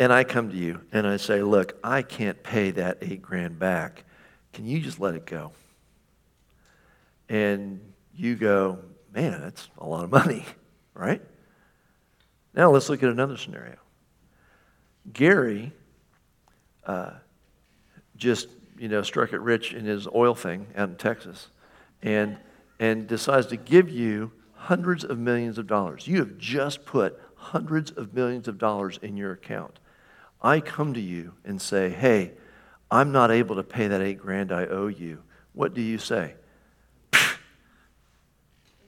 And 0.00 0.14
I 0.14 0.24
come 0.24 0.48
to 0.48 0.56
you 0.56 0.80
and 0.92 1.06
I 1.06 1.18
say, 1.18 1.42
Look, 1.42 1.78
I 1.84 2.00
can't 2.00 2.42
pay 2.42 2.70
that 2.70 2.98
eight 3.02 3.20
grand 3.20 3.58
back. 3.58 4.04
Can 4.54 4.66
you 4.66 4.80
just 4.80 4.98
let 4.98 5.14
it 5.14 5.26
go? 5.26 5.52
And 7.28 7.80
you 8.14 8.34
go, 8.34 8.78
Man, 9.14 9.42
that's 9.42 9.68
a 9.76 9.86
lot 9.86 10.04
of 10.04 10.10
money, 10.10 10.46
right? 10.94 11.20
Now 12.54 12.70
let's 12.70 12.88
look 12.88 13.02
at 13.02 13.10
another 13.10 13.36
scenario. 13.36 13.76
Gary 15.12 15.70
uh, 16.86 17.10
just, 18.16 18.48
you 18.78 18.88
know, 18.88 19.02
struck 19.02 19.34
it 19.34 19.40
rich 19.40 19.74
in 19.74 19.84
his 19.84 20.08
oil 20.08 20.34
thing 20.34 20.66
out 20.76 20.88
in 20.88 20.96
Texas 20.96 21.48
and, 22.02 22.38
and 22.78 23.06
decides 23.06 23.48
to 23.48 23.56
give 23.58 23.90
you 23.90 24.32
hundreds 24.54 25.04
of 25.04 25.18
millions 25.18 25.58
of 25.58 25.66
dollars. 25.66 26.06
You 26.06 26.18
have 26.20 26.38
just 26.38 26.86
put 26.86 27.20
hundreds 27.34 27.90
of 27.90 28.14
millions 28.14 28.48
of 28.48 28.56
dollars 28.56 28.98
in 29.02 29.18
your 29.18 29.32
account. 29.32 29.78
I 30.42 30.60
come 30.60 30.94
to 30.94 31.00
you 31.00 31.32
and 31.44 31.60
say, 31.60 31.90
hey, 31.90 32.32
I'm 32.90 33.12
not 33.12 33.30
able 33.30 33.56
to 33.56 33.62
pay 33.62 33.88
that 33.88 34.00
eight 34.00 34.18
grand 34.18 34.52
I 34.52 34.66
owe 34.66 34.88
you. 34.88 35.22
What 35.52 35.74
do 35.74 35.82
you 35.82 35.98
say? 35.98 36.34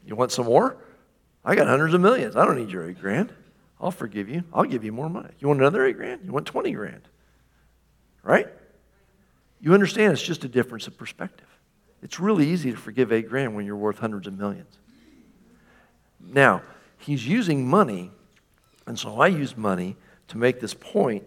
You 0.05 0.16
want 0.16 0.32
some 0.32 0.46
more? 0.46 0.76
I 1.44 1.55
got 1.55 1.68
hundreds 1.68 1.94
of 1.94 2.00
millions. 2.00 2.34
I 2.34 2.44
don't 2.44 2.59
need 2.59 2.70
your 2.70 2.90
eight 2.90 3.00
grand. 3.00 3.32
I'll 3.80 3.92
forgive 3.92 4.28
you. 4.28 4.42
I'll 4.53 4.64
give 4.64 4.82
you 4.84 4.90
more 4.90 5.09
money. 5.09 5.30
You 5.38 5.46
want 5.46 5.61
another 5.61 5.86
eight 5.86 5.96
grand? 5.96 6.22
You 6.24 6.32
want 6.32 6.46
20 6.46 6.72
grand? 6.72 7.03
Right? 8.24 8.48
You 9.61 9.74
understand 9.74 10.12
it's 10.12 10.22
just 10.22 10.44
a 10.44 10.48
difference 10.48 10.88
of 10.88 10.96
perspective. 10.98 11.46
It's 12.03 12.18
really 12.18 12.48
easy 12.48 12.72
to 12.72 12.76
forgive 12.76 13.12
eight 13.12 13.28
grand 13.28 13.55
when 13.55 13.64
you're 13.64 13.76
worth 13.76 13.98
hundreds 13.98 14.26
of 14.26 14.36
millions. 14.36 14.76
Now, 16.20 16.62
he's 16.98 17.26
using 17.26 17.66
money, 17.68 18.11
and 18.86 18.98
so 18.98 19.20
I 19.20 19.28
use 19.28 19.57
money 19.57 19.96
to 20.28 20.38
make 20.38 20.61
this 20.61 20.74
point, 20.74 21.24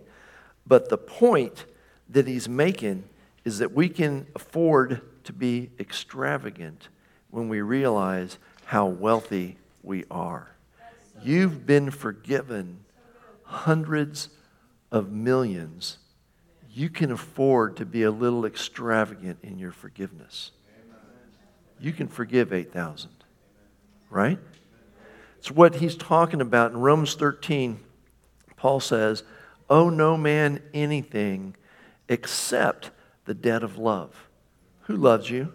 but 0.67 0.89
the 0.89 0.97
point 0.97 1.65
that 2.09 2.27
he's 2.27 2.49
making 2.49 3.03
is 3.43 3.59
that 3.59 3.73
we 3.73 3.89
can 3.89 4.27
afford 4.35 5.01
to 5.23 5.33
be 5.33 5.69
extravagant 5.79 6.89
when 7.29 7.49
we 7.49 7.61
realize 7.61 8.37
how 8.65 8.85
wealthy 8.87 9.57
we 9.83 10.03
are. 10.09 10.49
You've 11.23 11.65
been 11.65 11.91
forgiven 11.91 12.79
hundreds 13.43 14.29
of 14.91 15.11
millions. 15.11 15.97
You 16.73 16.89
can 16.89 17.11
afford 17.11 17.77
to 17.77 17.85
be 17.85 18.03
a 18.03 18.11
little 18.11 18.45
extravagant 18.45 19.39
in 19.43 19.59
your 19.59 19.71
forgiveness. 19.71 20.51
You 21.79 21.91
can 21.91 22.07
forgive 22.07 22.53
8,000, 22.53 23.09
right? 24.09 24.39
It's 25.37 25.51
what 25.51 25.75
he's 25.75 25.95
talking 25.95 26.41
about 26.41 26.71
in 26.71 26.77
Romans 26.77 27.15
13. 27.15 27.79
Paul 28.55 28.79
says, 28.79 29.23
Owe 29.69 29.89
no 29.89 30.17
man 30.17 30.61
anything 30.73 31.55
except 32.07 32.91
the 33.25 33.33
debt 33.33 33.63
of 33.63 33.77
love. 33.77 34.27
Who 34.81 34.95
loves 34.95 35.29
you? 35.29 35.53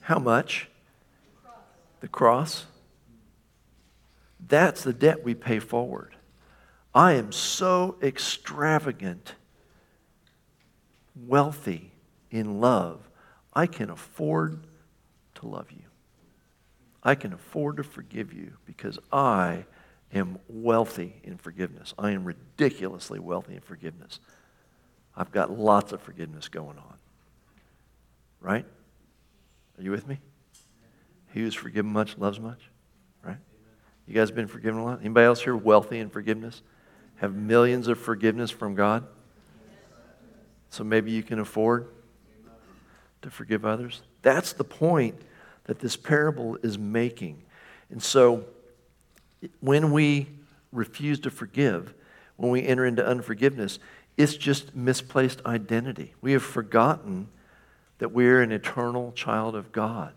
How 0.00 0.18
much? 0.18 0.68
The 2.00 2.08
cross. 2.08 2.66
That's 4.48 4.82
the 4.82 4.92
debt 4.92 5.24
we 5.24 5.34
pay 5.34 5.60
forward. 5.60 6.16
I 6.94 7.12
am 7.12 7.32
so 7.32 7.96
extravagant, 8.02 9.34
wealthy 11.14 11.92
in 12.30 12.60
love, 12.60 13.08
I 13.54 13.66
can 13.66 13.90
afford 13.90 14.66
to 15.36 15.46
love 15.46 15.70
you. 15.70 15.84
I 17.02 17.14
can 17.14 17.32
afford 17.32 17.76
to 17.76 17.84
forgive 17.84 18.32
you 18.32 18.54
because 18.64 18.98
I 19.12 19.66
am 20.12 20.38
wealthy 20.48 21.20
in 21.24 21.38
forgiveness. 21.38 21.94
I 21.98 22.10
am 22.10 22.24
ridiculously 22.24 23.18
wealthy 23.18 23.54
in 23.54 23.60
forgiveness. 23.60 24.20
I've 25.16 25.32
got 25.32 25.56
lots 25.56 25.92
of 25.92 26.00
forgiveness 26.00 26.48
going 26.48 26.78
on. 26.78 26.94
Right? 28.40 28.66
Are 29.78 29.82
you 29.82 29.90
with 29.90 30.06
me? 30.06 30.18
He 31.32 31.40
who's 31.40 31.54
forgiven 31.54 31.92
much 31.92 32.18
loves 32.18 32.38
much. 32.40 32.60
Right? 33.24 33.38
You 34.06 34.14
guys 34.14 34.30
been 34.30 34.48
forgiven 34.48 34.80
a 34.80 34.84
lot? 34.84 35.00
Anybody 35.00 35.26
else 35.26 35.42
here 35.42 35.56
wealthy 35.56 35.98
in 35.98 36.10
forgiveness? 36.10 36.62
Have 37.16 37.34
millions 37.34 37.88
of 37.88 37.98
forgiveness 37.98 38.50
from 38.50 38.74
God? 38.74 39.06
So 40.70 40.84
maybe 40.84 41.10
you 41.10 41.22
can 41.22 41.38
afford 41.38 41.88
to 43.22 43.30
forgive 43.30 43.64
others? 43.64 44.02
That's 44.22 44.52
the 44.52 44.64
point 44.64 45.20
that 45.64 45.78
this 45.78 45.96
parable 45.96 46.58
is 46.62 46.78
making. 46.78 47.42
And 47.90 48.02
so 48.02 48.44
when 49.60 49.92
we 49.92 50.28
refuse 50.70 51.20
to 51.20 51.30
forgive, 51.30 51.94
when 52.36 52.50
we 52.50 52.66
enter 52.66 52.84
into 52.86 53.06
unforgiveness, 53.06 53.78
it's 54.16 54.36
just 54.36 54.74
misplaced 54.74 55.40
identity. 55.46 56.14
We 56.20 56.32
have 56.32 56.42
forgotten 56.42 57.28
that 57.98 58.12
we're 58.12 58.42
an 58.42 58.52
eternal 58.52 59.12
child 59.12 59.54
of 59.54 59.72
God, 59.72 60.12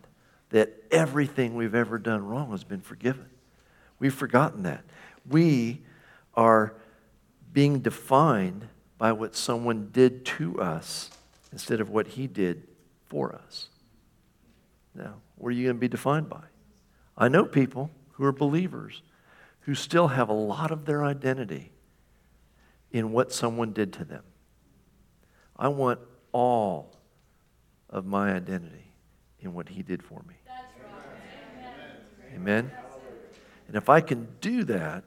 that 0.50 0.74
everything 0.90 1.54
we've 1.54 1.74
ever 1.74 1.98
done 1.98 2.26
wrong 2.26 2.50
has 2.50 2.64
been 2.64 2.80
forgiven. 2.80 3.26
We've 3.98 4.14
forgotten 4.14 4.64
that. 4.64 4.84
We 5.28 5.82
are 6.34 6.74
being 7.52 7.80
defined 7.80 8.68
by 8.98 9.12
what 9.12 9.34
someone 9.34 9.90
did 9.92 10.24
to 10.26 10.60
us 10.60 11.10
instead 11.52 11.80
of 11.80 11.90
what 11.90 12.06
he 12.08 12.26
did 12.26 12.64
for 13.08 13.34
us. 13.34 13.68
Now, 14.94 15.14
what 15.36 15.48
are 15.48 15.52
you 15.52 15.64
going 15.64 15.76
to 15.76 15.80
be 15.80 15.88
defined 15.88 16.28
by? 16.28 16.42
I 17.16 17.28
know 17.28 17.44
people 17.44 17.90
who 18.12 18.24
are 18.24 18.32
believers 18.32 19.02
who 19.66 19.74
still 19.74 20.08
have 20.08 20.28
a 20.28 20.32
lot 20.32 20.70
of 20.70 20.84
their 20.84 21.04
identity 21.04 21.72
in 22.92 23.10
what 23.10 23.32
someone 23.32 23.72
did 23.72 23.92
to 23.92 24.04
them. 24.04 24.22
I 25.56 25.66
want 25.68 25.98
all 26.30 26.96
of 27.90 28.06
my 28.06 28.32
identity 28.32 28.92
in 29.40 29.54
what 29.54 29.68
he 29.68 29.82
did 29.82 30.04
for 30.04 30.22
me. 30.28 30.36
Amen. 32.32 32.70
And 33.66 33.76
if 33.76 33.88
I 33.88 34.00
can 34.00 34.28
do 34.40 34.62
that, 34.64 35.04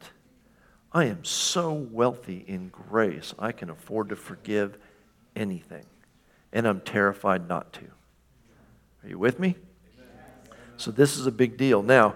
I 0.92 1.06
am 1.06 1.24
so 1.24 1.72
wealthy 1.72 2.44
in 2.46 2.68
grace, 2.68 3.34
I 3.40 3.54
can 3.54 3.70
afford 3.70 4.10
to 4.10 4.18
forgive 4.18 4.78
anything. 5.38 5.86
And 6.52 6.68
I'm 6.68 6.82
terrified 6.82 7.48
not 7.48 7.72
to. 7.74 7.86
Are 9.04 9.10
you 9.10 9.20
with 9.20 9.40
me? 9.40 9.56
So 10.76 10.92
this 10.92 11.18
is 11.18 11.28
a 11.28 11.32
big 11.32 11.56
deal. 11.56 11.82
Now, 11.82 12.16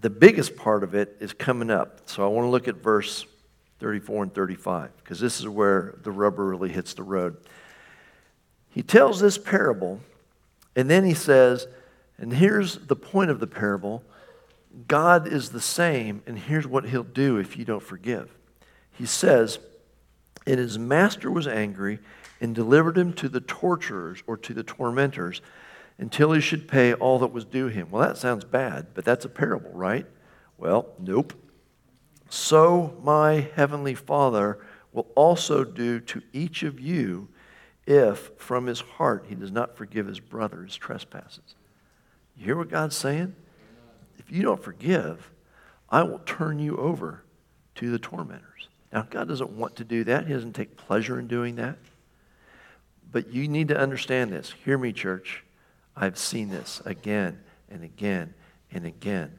the 0.00 0.10
biggest 0.10 0.56
part 0.56 0.84
of 0.84 0.94
it 0.94 1.16
is 1.20 1.32
coming 1.32 1.70
up. 1.70 2.00
So 2.06 2.24
I 2.24 2.28
want 2.28 2.46
to 2.46 2.50
look 2.50 2.68
at 2.68 2.76
verse 2.76 3.24
34 3.80 4.24
and 4.24 4.34
35 4.34 4.90
because 4.98 5.20
this 5.20 5.40
is 5.40 5.48
where 5.48 5.94
the 6.02 6.10
rubber 6.10 6.44
really 6.44 6.68
hits 6.68 6.94
the 6.94 7.02
road. 7.02 7.36
He 8.70 8.82
tells 8.82 9.20
this 9.20 9.38
parable, 9.38 10.00
and 10.74 10.90
then 10.90 11.04
he 11.04 11.14
says, 11.14 11.66
and 12.18 12.32
here's 12.32 12.76
the 12.76 12.96
point 12.96 13.30
of 13.30 13.40
the 13.40 13.46
parable 13.46 14.02
God 14.86 15.26
is 15.26 15.50
the 15.50 15.60
same, 15.60 16.22
and 16.26 16.38
here's 16.38 16.66
what 16.66 16.84
he'll 16.84 17.02
do 17.02 17.38
if 17.38 17.56
you 17.56 17.64
don't 17.64 17.82
forgive. 17.82 18.30
He 18.92 19.06
says, 19.06 19.58
And 20.46 20.58
his 20.58 20.78
master 20.78 21.30
was 21.30 21.46
angry 21.46 21.98
and 22.42 22.54
delivered 22.54 22.98
him 22.98 23.14
to 23.14 23.30
the 23.30 23.40
torturers 23.40 24.22
or 24.26 24.36
to 24.36 24.52
the 24.52 24.62
tormentors 24.62 25.40
until 25.98 26.32
he 26.32 26.40
should 26.40 26.68
pay 26.68 26.92
all 26.94 27.18
that 27.20 27.32
was 27.32 27.44
due 27.44 27.68
him. 27.68 27.88
Well, 27.90 28.06
that 28.06 28.18
sounds 28.18 28.44
bad, 28.44 28.88
but 28.94 29.04
that's 29.04 29.24
a 29.24 29.28
parable, 29.28 29.70
right? 29.72 30.06
Well, 30.58 30.88
nope. 30.98 31.32
So 32.28 32.98
my 33.02 33.48
heavenly 33.54 33.94
Father 33.94 34.58
will 34.92 35.06
also 35.14 35.64
do 35.64 36.00
to 36.00 36.22
each 36.32 36.62
of 36.62 36.80
you 36.80 37.28
if 37.86 38.30
from 38.36 38.66
his 38.66 38.80
heart 38.80 39.26
he 39.28 39.34
does 39.34 39.52
not 39.52 39.76
forgive 39.76 40.06
his 40.06 40.20
brother 40.20 40.62
his 40.62 40.76
trespasses. 40.76 41.54
You 42.36 42.44
hear 42.46 42.56
what 42.56 42.68
God's 42.68 42.96
saying? 42.96 43.34
If 44.18 44.30
you 44.30 44.42
don't 44.42 44.62
forgive, 44.62 45.30
I 45.88 46.02
will 46.02 46.18
turn 46.20 46.58
you 46.58 46.76
over 46.76 47.22
to 47.76 47.90
the 47.90 47.98
tormentors. 47.98 48.68
Now, 48.92 49.06
God 49.08 49.28
doesn't 49.28 49.50
want 49.50 49.76
to 49.76 49.84
do 49.84 50.04
that. 50.04 50.26
He 50.26 50.32
doesn't 50.32 50.54
take 50.54 50.76
pleasure 50.76 51.18
in 51.18 51.26
doing 51.26 51.56
that. 51.56 51.78
But 53.12 53.32
you 53.32 53.46
need 53.48 53.68
to 53.68 53.78
understand 53.78 54.32
this. 54.32 54.54
Hear 54.64 54.78
me, 54.78 54.92
church. 54.92 55.44
I've 55.96 56.18
seen 56.18 56.50
this 56.50 56.82
again 56.84 57.40
and 57.70 57.82
again 57.82 58.34
and 58.70 58.84
again. 58.84 59.38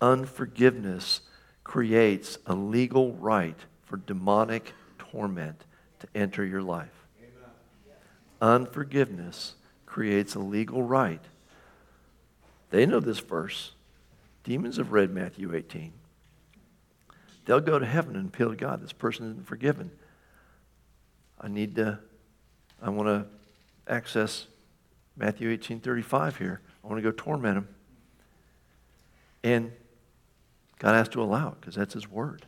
Unforgiveness 0.00 1.20
creates 1.62 2.38
a 2.46 2.54
legal 2.54 3.12
right 3.12 3.58
for 3.84 3.96
demonic 3.98 4.72
torment 4.98 5.64
to 6.00 6.08
enter 6.14 6.44
your 6.44 6.62
life. 6.62 6.90
Unforgiveness 8.40 9.54
creates 9.86 10.34
a 10.34 10.40
legal 10.40 10.82
right. 10.82 11.22
They 12.70 12.86
know 12.86 12.98
this 12.98 13.20
verse. 13.20 13.72
Demons 14.42 14.78
have 14.78 14.90
read 14.90 15.10
Matthew 15.10 15.54
18. 15.54 15.92
They'll 17.44 17.60
go 17.60 17.78
to 17.78 17.86
heaven 17.86 18.16
and 18.16 18.28
appeal 18.28 18.50
to 18.50 18.56
God. 18.56 18.82
This 18.82 18.92
person 18.92 19.26
isn't 19.26 19.46
forgiven. 19.46 19.92
I 21.40 21.48
need 21.48 21.76
to, 21.76 21.98
I 22.80 22.90
want 22.90 23.08
to 23.08 23.26
access 23.92 24.46
Matthew 25.16 25.50
18:35 25.50 26.36
here. 26.36 26.60
I 26.82 26.86
want 26.86 26.98
to 26.98 27.02
go 27.02 27.12
torment 27.12 27.58
him. 27.58 27.68
And 29.44 29.72
God 30.78 30.94
has 30.94 31.08
to 31.10 31.22
allow 31.22 31.48
it 31.48 31.60
because 31.60 31.74
that's 31.74 31.94
his 31.94 32.10
word. 32.10 32.46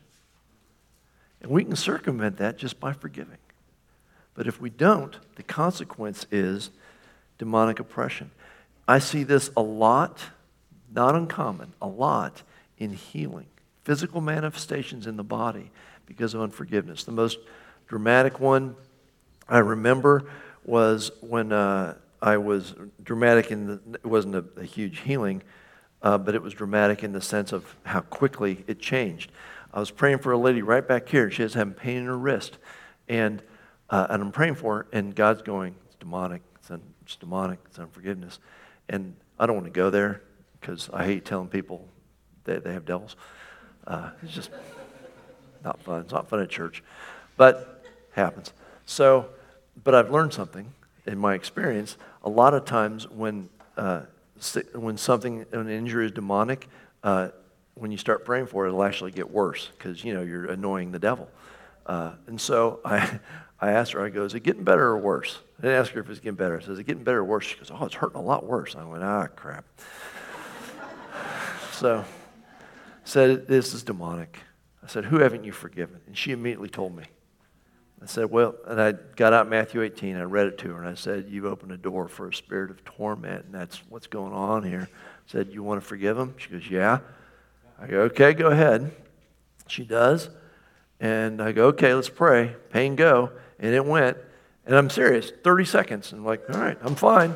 And 1.40 1.50
we 1.50 1.64
can 1.64 1.76
circumvent 1.76 2.38
that 2.38 2.56
just 2.56 2.80
by 2.80 2.92
forgiving. 2.92 3.38
But 4.34 4.46
if 4.46 4.60
we 4.60 4.70
don't, 4.70 5.16
the 5.36 5.42
consequence 5.42 6.26
is 6.30 6.70
demonic 7.38 7.78
oppression. 7.78 8.30
I 8.88 8.98
see 8.98 9.22
this 9.22 9.50
a 9.56 9.62
lot, 9.62 10.24
not 10.92 11.14
uncommon, 11.14 11.72
a 11.80 11.86
lot 11.86 12.42
in 12.78 12.92
healing, 12.92 13.46
physical 13.84 14.20
manifestations 14.20 15.06
in 15.06 15.16
the 15.16 15.24
body 15.24 15.70
because 16.06 16.34
of 16.34 16.40
unforgiveness. 16.40 17.04
The 17.04 17.12
most 17.12 17.38
dramatic 17.86 18.40
one 18.40 18.74
I 19.48 19.58
remember 19.58 20.24
was 20.64 21.10
when 21.20 21.52
uh, 21.52 21.94
I 22.24 22.38
was 22.38 22.74
dramatic 23.02 23.50
in 23.50 23.66
the, 23.66 23.80
it 24.02 24.06
wasn't 24.06 24.34
a, 24.36 24.44
a 24.56 24.64
huge 24.64 25.00
healing, 25.00 25.42
uh, 26.00 26.16
but 26.16 26.34
it 26.34 26.40
was 26.40 26.54
dramatic 26.54 27.04
in 27.04 27.12
the 27.12 27.20
sense 27.20 27.52
of 27.52 27.76
how 27.82 28.00
quickly 28.00 28.64
it 28.66 28.80
changed. 28.80 29.30
I 29.74 29.78
was 29.78 29.90
praying 29.90 30.20
for 30.20 30.32
a 30.32 30.38
lady 30.38 30.62
right 30.62 30.88
back 30.88 31.06
here. 31.06 31.30
She 31.30 31.42
was 31.42 31.52
having 31.52 31.74
pain 31.74 31.98
in 31.98 32.06
her 32.06 32.16
wrist. 32.16 32.56
And, 33.10 33.42
uh, 33.90 34.06
and 34.08 34.22
I'm 34.22 34.32
praying 34.32 34.54
for 34.54 34.76
her, 34.78 34.86
and 34.90 35.14
God's 35.14 35.42
going, 35.42 35.74
it's 35.84 35.96
demonic. 35.96 36.40
It's, 36.56 36.70
un, 36.70 36.80
it's 37.02 37.16
demonic. 37.16 37.58
It's 37.66 37.78
unforgiveness. 37.78 38.38
And 38.88 39.16
I 39.38 39.44
don't 39.44 39.56
want 39.56 39.66
to 39.66 39.70
go 39.72 39.90
there 39.90 40.22
because 40.58 40.88
I 40.94 41.04
hate 41.04 41.26
telling 41.26 41.48
people 41.48 41.86
that 42.44 42.64
they 42.64 42.72
have 42.72 42.86
devils. 42.86 43.16
Uh, 43.86 44.12
it's 44.22 44.32
just 44.32 44.48
not 45.62 45.82
fun. 45.82 46.00
It's 46.00 46.12
not 46.12 46.30
fun 46.30 46.40
at 46.40 46.48
church, 46.48 46.82
but 47.36 47.84
happens. 48.12 48.54
So, 48.86 49.28
but 49.82 49.94
I've 49.94 50.10
learned 50.10 50.32
something 50.32 50.72
in 51.06 51.18
my 51.18 51.34
experience, 51.34 51.98
a 52.24 52.28
lot 52.28 52.54
of 52.54 52.64
times 52.64 53.08
when, 53.08 53.48
uh, 53.76 54.02
when 54.74 54.96
something, 54.96 55.46
an 55.52 55.68
injury 55.68 56.06
is 56.06 56.12
demonic, 56.12 56.68
uh, 57.04 57.28
when 57.74 57.92
you 57.92 57.98
start 57.98 58.24
praying 58.24 58.46
for 58.46 58.64
it, 58.64 58.68
it'll 58.68 58.82
actually 58.82 59.12
get 59.12 59.30
worse 59.30 59.70
because, 59.76 60.02
you 60.02 60.14
know, 60.14 60.22
you're 60.22 60.46
annoying 60.46 60.90
the 60.90 60.98
devil. 60.98 61.28
Uh, 61.86 62.12
and 62.26 62.40
so 62.40 62.80
I, 62.84 63.20
I 63.60 63.72
asked 63.72 63.92
her, 63.92 64.04
I 64.04 64.08
go, 64.08 64.24
is 64.24 64.34
it 64.34 64.40
getting 64.40 64.64
better 64.64 64.86
or 64.86 64.98
worse? 64.98 65.38
I 65.58 65.62
didn't 65.62 65.76
ask 65.80 65.92
her 65.92 66.00
if 66.00 66.10
it's 66.10 66.18
getting 66.18 66.34
better. 66.34 66.56
I 66.56 66.60
said, 66.60 66.70
is 66.70 66.78
it 66.78 66.84
getting 66.84 67.04
better 67.04 67.18
or 67.18 67.24
worse? 67.24 67.44
She 67.44 67.56
goes, 67.56 67.70
oh, 67.70 67.84
it's 67.84 67.94
hurting 67.94 68.18
a 68.18 68.22
lot 68.22 68.44
worse. 68.44 68.74
I 68.74 68.84
went, 68.84 69.04
ah, 69.04 69.26
crap. 69.28 69.64
so 71.72 72.04
said, 73.04 73.46
this 73.46 73.74
is 73.74 73.82
demonic. 73.82 74.38
I 74.82 74.86
said, 74.86 75.04
who 75.04 75.18
haven't 75.20 75.44
you 75.44 75.52
forgiven? 75.52 76.00
And 76.06 76.16
she 76.16 76.32
immediately 76.32 76.68
told 76.68 76.96
me. 76.96 77.04
I 78.02 78.06
said, 78.06 78.30
Well, 78.30 78.54
and 78.66 78.80
I 78.80 78.92
got 78.92 79.32
out 79.32 79.48
Matthew 79.48 79.82
18, 79.82 80.16
I 80.16 80.22
read 80.22 80.46
it 80.46 80.58
to 80.58 80.68
her, 80.74 80.78
and 80.78 80.88
I 80.88 80.94
said, 80.94 81.26
You've 81.28 81.46
opened 81.46 81.72
a 81.72 81.76
door 81.76 82.08
for 82.08 82.28
a 82.28 82.34
spirit 82.34 82.70
of 82.70 82.84
torment, 82.84 83.46
and 83.46 83.54
that's 83.54 83.82
what's 83.88 84.06
going 84.06 84.32
on 84.32 84.62
here. 84.62 84.88
I 84.92 85.30
said, 85.30 85.52
You 85.52 85.62
want 85.62 85.80
to 85.80 85.86
forgive 85.86 86.18
him? 86.18 86.34
She 86.36 86.50
goes, 86.50 86.68
Yeah. 86.68 87.00
I 87.80 87.86
go, 87.86 88.00
Okay, 88.02 88.34
go 88.34 88.48
ahead. 88.48 88.94
She 89.66 89.84
does. 89.84 90.28
And 91.00 91.40
I 91.40 91.52
go, 91.52 91.68
Okay, 91.68 91.94
let's 91.94 92.08
pray. 92.08 92.54
Pain 92.70 92.96
go. 92.96 93.32
And 93.58 93.74
it 93.74 93.84
went. 93.84 94.18
And 94.66 94.76
I'm 94.76 94.90
serious, 94.90 95.32
30 95.42 95.64
seconds. 95.64 96.12
And 96.12 96.20
I'm 96.20 96.26
like, 96.26 96.42
All 96.50 96.60
right, 96.60 96.78
I'm 96.82 96.94
fine. 96.94 97.34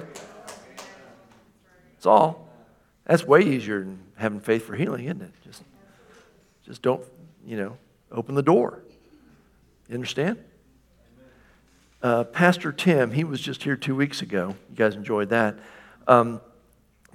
That's 1.94 2.06
all. 2.06 2.48
That's 3.06 3.24
way 3.24 3.40
easier 3.40 3.80
than 3.80 4.00
having 4.16 4.40
faith 4.40 4.66
for 4.66 4.76
healing, 4.76 5.06
isn't 5.06 5.22
it? 5.22 5.32
Just, 5.44 5.62
just 6.64 6.82
don't, 6.82 7.02
you 7.46 7.56
know, 7.56 7.76
open 8.12 8.34
the 8.34 8.42
door. 8.42 8.82
You 9.88 9.94
understand? 9.94 10.38
Uh, 12.00 12.22
Pastor 12.22 12.70
Tim, 12.70 13.10
he 13.10 13.24
was 13.24 13.40
just 13.40 13.64
here 13.64 13.76
two 13.76 13.96
weeks 13.96 14.22
ago. 14.22 14.54
You 14.70 14.76
guys 14.76 14.94
enjoyed 14.94 15.30
that. 15.30 15.58
Um, 16.06 16.40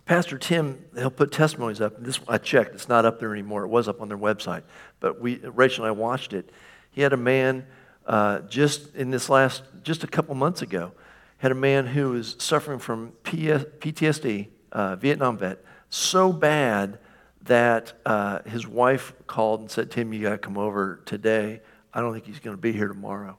Pastor 0.06 0.38
Tim, 0.38 0.84
he'll 0.94 1.10
put 1.10 1.32
testimonies 1.32 1.80
up. 1.80 1.94
This 2.04 2.20
I 2.28 2.38
checked; 2.38 2.76
it's 2.76 2.90
not 2.90 3.06
up 3.06 3.20
there 3.20 3.32
anymore. 3.32 3.64
It 3.64 3.70
was 3.70 3.88
up 3.88 4.02
on 4.02 4.10
their 4.10 4.18
website, 4.18 4.64
but 5.00 5.22
we, 5.22 5.38
Rachel 5.38 5.86
and 5.86 5.90
I 5.90 5.92
watched 5.92 6.34
it. 6.34 6.50
He 6.92 7.02
had 7.02 7.14
a 7.14 7.18
man 7.18 7.66
uh, 8.06 8.40
just 8.42 8.94
in 8.96 9.10
this 9.10 9.30
last, 9.30 9.64
just 9.84 10.04
a 10.04 10.08
couple 10.08 10.36
months 10.36 10.62
ago, 10.62 10.92
had 11.38 11.54
a 11.54 11.56
man 11.56 11.88
who 11.88 12.12
was 12.12 12.36
suffering 12.40 12.80
from 12.80 13.14
PS, 13.24 13.64
PTSD, 13.80 14.50
uh, 14.74 14.98
Vietnam 14.98 15.38
vet, 15.38 15.64
so 15.90 16.34
bad 16.34 17.00
that 17.44 17.94
uh, 18.06 18.40
his 18.46 18.68
wife 18.68 19.14
called 19.28 19.62
and 19.62 19.72
said, 19.72 19.90
"Tim, 19.90 20.12
you 20.12 20.24
got 20.24 20.32
to 20.32 20.38
come 20.38 20.58
over 20.58 21.02
today. 21.06 21.62
I 21.94 22.02
don't 22.02 22.12
think 22.12 22.26
he's 22.26 22.40
going 22.40 22.58
to 22.58 22.62
be 22.62 22.74
here 22.74 22.90
tomorrow." 22.90 23.38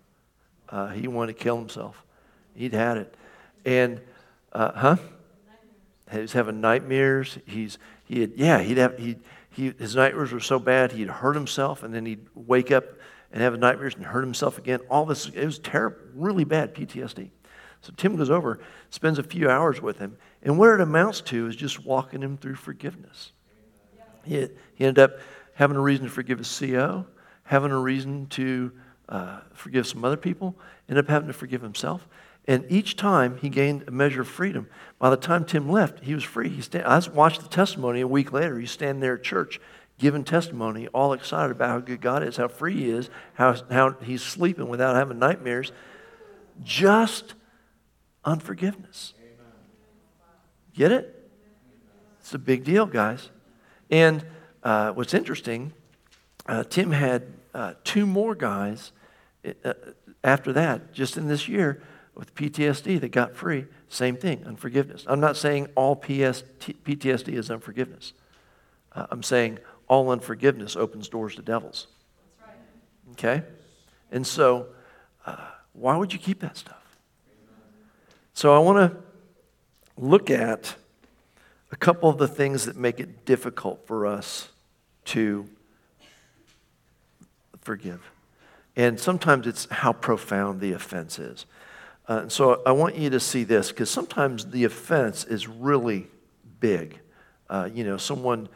Uh, 0.74 0.88
he 0.88 1.06
wanted 1.06 1.36
to 1.36 1.42
kill 1.42 1.56
himself. 1.56 2.04
He'd 2.54 2.72
had 2.72 2.96
it. 2.96 3.14
And, 3.64 4.00
uh, 4.52 4.72
huh? 4.72 4.96
He 6.10 6.18
was 6.18 6.32
having 6.32 6.60
nightmares. 6.60 7.38
He's, 7.46 7.78
he 8.04 8.22
had, 8.22 8.32
yeah, 8.36 8.60
he'd 8.60 8.78
have, 8.78 8.98
he 8.98 9.16
he, 9.54 9.72
his 9.78 9.94
nightmares 9.94 10.32
were 10.32 10.40
so 10.40 10.58
bad, 10.58 10.92
he'd 10.92 11.08
hurt 11.08 11.34
himself, 11.34 11.82
and 11.82 11.94
then 11.94 12.04
he'd 12.04 12.26
wake 12.34 12.72
up 12.72 12.84
and 13.32 13.40
have 13.42 13.58
nightmares 13.58 13.94
and 13.94 14.04
hurt 14.04 14.22
himself 14.22 14.58
again. 14.58 14.80
All 14.90 15.06
this, 15.06 15.28
it 15.28 15.44
was 15.44 15.58
terrible, 15.58 15.98
really 16.14 16.44
bad 16.44 16.74
PTSD. 16.74 17.30
So 17.80 17.92
Tim 17.96 18.16
goes 18.16 18.30
over, 18.30 18.60
spends 18.90 19.18
a 19.18 19.22
few 19.22 19.48
hours 19.48 19.80
with 19.80 19.98
him, 19.98 20.16
and 20.42 20.58
what 20.58 20.70
it 20.70 20.80
amounts 20.80 21.20
to 21.22 21.46
is 21.46 21.54
just 21.54 21.84
walking 21.84 22.20
him 22.22 22.36
through 22.36 22.56
forgiveness. 22.56 23.32
He, 24.24 24.48
he 24.74 24.84
ended 24.84 24.98
up 24.98 25.18
having 25.54 25.76
a 25.76 25.80
reason 25.80 26.06
to 26.06 26.10
forgive 26.10 26.38
his 26.38 26.58
CO, 26.58 27.06
having 27.44 27.70
a 27.70 27.78
reason 27.78 28.26
to 28.30 28.72
uh, 29.09 29.40
forgive 29.52 29.86
some 29.86 30.05
other 30.05 30.16
people, 30.16 30.55
ended 30.88 31.05
up 31.05 31.11
having 31.11 31.28
to 31.28 31.34
forgive 31.34 31.62
himself. 31.62 32.07
And 32.46 32.66
each 32.68 32.96
time 32.96 33.38
he 33.38 33.48
gained 33.48 33.84
a 33.86 33.90
measure 33.90 34.20
of 34.20 34.28
freedom. 34.28 34.68
By 34.98 35.11
the 35.11 35.16
time 35.16 35.44
Tim 35.44 35.70
left, 35.70 36.05
he 36.05 36.14
was 36.14 36.24
free. 36.24 36.50
He 36.50 36.61
stand, 36.61 36.84
I 36.84 37.00
watched 37.12 37.42
the 37.42 37.48
testimony 37.48 38.00
a 38.00 38.09
week 38.09 38.32
later. 38.32 38.59
He's 38.59 38.70
standing 38.70 39.00
there 39.00 39.14
at 39.14 39.22
church 39.22 39.61
giving 39.98 40.24
testimony, 40.24 40.88
all 40.88 41.12
excited 41.12 41.52
about 41.52 41.68
how 41.68 41.78
good 41.78 42.00
God 42.00 42.22
is, 42.22 42.36
how 42.36 42.48
free 42.48 42.76
he 42.76 42.90
is, 42.90 43.09
how, 43.34 43.55
how 43.70 43.92
he's 44.02 44.22
sleeping 44.22 44.68
without 44.68 44.96
having 44.96 45.18
nightmares. 45.18 45.72
Just 46.62 47.34
unforgiveness. 48.24 49.14
Get 50.74 50.90
it? 50.90 51.30
It's 52.20 52.34
a 52.34 52.38
big 52.38 52.64
deal, 52.64 52.86
guys. 52.86 53.30
And 53.90 54.24
uh, 54.62 54.92
what's 54.92 55.14
interesting, 55.14 55.72
uh, 56.46 56.64
Tim 56.64 56.90
had 56.90 57.26
uh, 57.55 57.74
two 57.84 58.05
more 58.05 58.34
guys 58.34 58.92
uh, 59.64 59.72
after 60.22 60.52
that, 60.52 60.92
just 60.92 61.16
in 61.16 61.28
this 61.28 61.48
year, 61.48 61.82
with 62.14 62.34
PTSD 62.34 63.00
that 63.00 63.12
got 63.12 63.34
free. 63.34 63.66
Same 63.88 64.16
thing, 64.16 64.44
unforgiveness. 64.46 65.05
I'm 65.07 65.20
not 65.20 65.36
saying 65.36 65.68
all 65.74 65.96
PTSD 65.96 67.28
is 67.28 67.50
unforgiveness. 67.50 68.12
Uh, 68.92 69.07
I'm 69.11 69.22
saying 69.22 69.59
all 69.88 70.11
unforgiveness 70.11 70.76
opens 70.76 71.09
doors 71.09 71.36
to 71.36 71.42
devils. 71.42 71.86
Okay? 73.12 73.42
And 74.11 74.26
so, 74.26 74.66
uh, 75.26 75.36
why 75.72 75.96
would 75.96 76.12
you 76.12 76.18
keep 76.18 76.40
that 76.40 76.57
stuff? 76.57 76.80
So, 78.32 78.55
I 78.55 78.59
want 78.59 78.92
to 78.92 78.98
look 79.96 80.30
at 80.30 80.74
a 81.70 81.76
couple 81.76 82.09
of 82.09 82.18
the 82.18 82.28
things 82.28 82.66
that 82.66 82.76
make 82.76 83.00
it 83.00 83.24
difficult 83.24 83.86
for 83.86 84.07
us 84.07 84.48
to 85.07 85.48
forgive. 87.64 88.00
And 88.76 88.98
sometimes 88.98 89.46
it's 89.46 89.66
how 89.70 89.92
profound 89.92 90.60
the 90.60 90.72
offense 90.72 91.18
is. 91.18 91.46
Uh, 92.06 92.28
so 92.28 92.62
I 92.66 92.72
want 92.72 92.96
you 92.96 93.10
to 93.10 93.20
see 93.20 93.44
this 93.44 93.68
because 93.68 93.90
sometimes 93.90 94.46
the 94.46 94.64
offense 94.64 95.24
is 95.24 95.48
really 95.48 96.06
big. 96.60 97.00
Uh, 97.48 97.68
you 97.72 97.84
know, 97.84 97.96
someone 97.96 98.48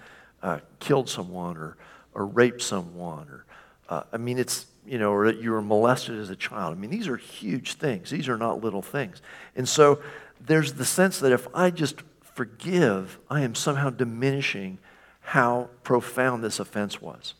uh, 0.42 0.58
killed 0.80 1.08
someone 1.08 1.56
or, 1.56 1.76
or 2.14 2.26
raped 2.26 2.62
someone, 2.62 3.28
or 3.28 3.44
uh, 3.88 4.02
I 4.12 4.18
mean, 4.18 4.38
it's 4.38 4.66
you 4.86 4.98
know, 4.98 5.12
or 5.12 5.26
that 5.26 5.40
you 5.42 5.50
were 5.50 5.60
molested 5.60 6.18
as 6.18 6.30
a 6.30 6.36
child. 6.36 6.76
I 6.76 6.80
mean, 6.80 6.90
these 6.90 7.08
are 7.08 7.16
huge 7.16 7.74
things. 7.74 8.10
These 8.10 8.28
are 8.28 8.38
not 8.38 8.62
little 8.62 8.80
things. 8.80 9.20
And 9.54 9.68
so 9.68 10.00
there's 10.40 10.74
the 10.74 10.84
sense 10.84 11.18
that 11.20 11.30
if 11.30 11.46
I 11.54 11.70
just 11.70 12.02
forgive, 12.22 13.18
I 13.28 13.42
am 13.42 13.54
somehow 13.54 13.90
diminishing 13.90 14.78
how 15.20 15.68
profound 15.82 16.42
this 16.42 16.58
offense 16.58 17.02
was. 17.02 17.34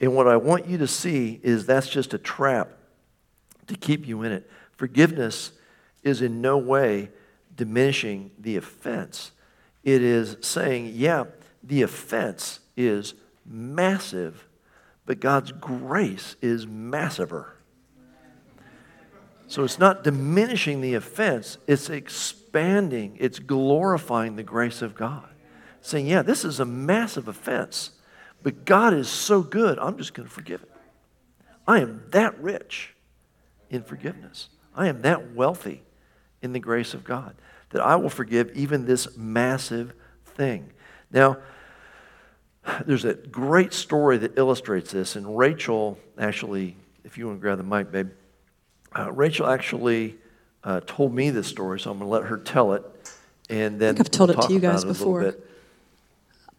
And 0.00 0.14
what 0.14 0.28
I 0.28 0.36
want 0.36 0.66
you 0.66 0.78
to 0.78 0.86
see 0.86 1.40
is 1.42 1.66
that's 1.66 1.88
just 1.88 2.14
a 2.14 2.18
trap 2.18 2.70
to 3.66 3.74
keep 3.74 4.06
you 4.06 4.22
in 4.22 4.32
it. 4.32 4.50
Forgiveness 4.72 5.52
is 6.02 6.22
in 6.22 6.40
no 6.40 6.58
way 6.58 7.10
diminishing 7.56 8.30
the 8.38 8.56
offense. 8.56 9.32
It 9.82 10.02
is 10.02 10.36
saying, 10.40 10.92
yeah, 10.94 11.24
the 11.62 11.82
offense 11.82 12.60
is 12.76 13.14
massive, 13.44 14.46
but 15.06 15.20
God's 15.20 15.52
grace 15.52 16.36
is 16.42 16.66
massiver. 16.66 17.52
So 19.48 19.62
it's 19.62 19.78
not 19.78 20.02
diminishing 20.02 20.80
the 20.80 20.94
offense, 20.94 21.56
it's 21.66 21.88
expanding, 21.88 23.16
it's 23.20 23.38
glorifying 23.38 24.36
the 24.36 24.42
grace 24.42 24.82
of 24.82 24.94
God. 24.94 25.28
Saying, 25.80 26.06
yeah, 26.06 26.22
this 26.22 26.44
is 26.44 26.58
a 26.58 26.64
massive 26.64 27.28
offense, 27.28 27.90
but 28.46 28.64
God 28.64 28.94
is 28.94 29.08
so 29.08 29.42
good, 29.42 29.76
I'm 29.80 29.98
just 29.98 30.14
going 30.14 30.28
to 30.28 30.32
forgive 30.32 30.62
it. 30.62 30.70
I 31.66 31.80
am 31.80 32.04
that 32.12 32.40
rich 32.40 32.94
in 33.70 33.82
forgiveness. 33.82 34.50
I 34.72 34.86
am 34.86 35.02
that 35.02 35.32
wealthy 35.32 35.82
in 36.42 36.52
the 36.52 36.60
grace 36.60 36.94
of 36.94 37.02
God 37.02 37.34
that 37.70 37.82
I 37.82 37.96
will 37.96 38.08
forgive 38.08 38.52
even 38.54 38.86
this 38.86 39.16
massive 39.16 39.94
thing. 40.24 40.70
Now, 41.10 41.38
there's 42.86 43.04
a 43.04 43.14
great 43.14 43.72
story 43.72 44.16
that 44.18 44.38
illustrates 44.38 44.92
this, 44.92 45.16
and 45.16 45.36
Rachel 45.36 45.98
actually, 46.16 46.76
if 47.02 47.18
you 47.18 47.26
want 47.26 47.38
to 47.38 47.40
grab 47.40 47.58
the 47.58 47.64
mic, 47.64 47.90
babe, 47.90 48.10
uh, 48.96 49.10
Rachel 49.10 49.48
actually 49.48 50.18
uh, 50.62 50.82
told 50.86 51.12
me 51.12 51.30
this 51.30 51.48
story, 51.48 51.80
so 51.80 51.90
I'm 51.90 51.98
going 51.98 52.08
to 52.08 52.12
let 52.12 52.22
her 52.30 52.36
tell 52.36 52.74
it, 52.74 52.84
and 53.50 53.80
then 53.80 53.96
I 53.96 53.98
have 53.98 54.10
told 54.12 54.30
we'll 54.30 54.38
it 54.38 54.46
to 54.46 54.52
you 54.52 54.60
guys 54.60 54.84
before. 54.84 55.34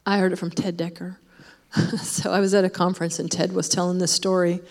I 0.05 0.19
heard 0.19 0.33
it 0.33 0.35
from 0.35 0.51
Ted 0.51 0.75
Decker. 0.75 1.17
so 2.01 2.31
I 2.31 2.39
was 2.39 2.53
at 2.53 2.63
a 2.63 2.69
conference, 2.69 3.19
and 3.19 3.31
Ted 3.31 3.53
was 3.53 3.69
telling 3.69 3.97
this 3.97 4.11
story, 4.11 4.61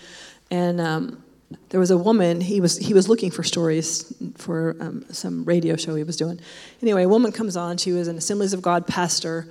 and 0.50 0.80
um, 0.80 1.22
there 1.68 1.80
was 1.80 1.90
a 1.90 1.98
woman. 1.98 2.40
He 2.40 2.60
was 2.60 2.76
he 2.76 2.94
was 2.94 3.08
looking 3.08 3.30
for 3.30 3.42
stories 3.42 4.12
for 4.36 4.76
um, 4.80 5.04
some 5.10 5.44
radio 5.44 5.76
show 5.76 5.94
he 5.94 6.04
was 6.04 6.16
doing. 6.16 6.40
Anyway, 6.82 7.02
a 7.02 7.08
woman 7.08 7.32
comes 7.32 7.56
on. 7.56 7.76
She 7.76 7.92
was 7.92 8.08
an 8.08 8.16
Assemblies 8.16 8.52
of 8.52 8.62
God 8.62 8.86
pastor 8.86 9.46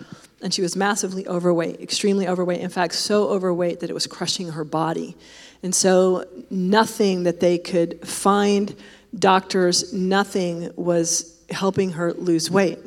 and 0.45 0.53
she 0.53 0.61
was 0.61 0.75
massively 0.75 1.27
overweight, 1.27 1.81
extremely 1.81 2.27
overweight. 2.27 2.59
In 2.59 2.69
fact, 2.69 2.93
so 2.93 3.29
overweight 3.29 3.79
that 3.79 3.89
it 3.89 3.93
was 3.93 4.05
crushing 4.05 4.51
her 4.51 4.63
body. 4.63 5.17
And 5.63 5.73
so, 5.73 6.25
nothing 6.51 7.23
that 7.23 7.39
they 7.39 7.57
could 7.57 8.07
find, 8.07 8.75
doctors, 9.17 9.91
nothing 9.91 10.71
was 10.75 11.41
helping 11.49 11.91
her 11.93 12.13
lose 12.13 12.51
weight. 12.51 12.77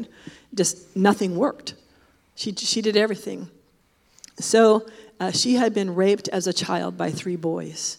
Just 0.54 0.96
nothing 0.96 1.36
worked. 1.36 1.74
She, 2.36 2.52
she 2.54 2.80
did 2.80 2.96
everything. 2.96 3.50
So, 4.40 4.86
uh, 5.20 5.32
she 5.32 5.54
had 5.54 5.74
been 5.74 5.94
raped 5.94 6.28
as 6.28 6.46
a 6.46 6.52
child 6.52 6.96
by 6.96 7.10
three 7.10 7.36
boys. 7.36 7.98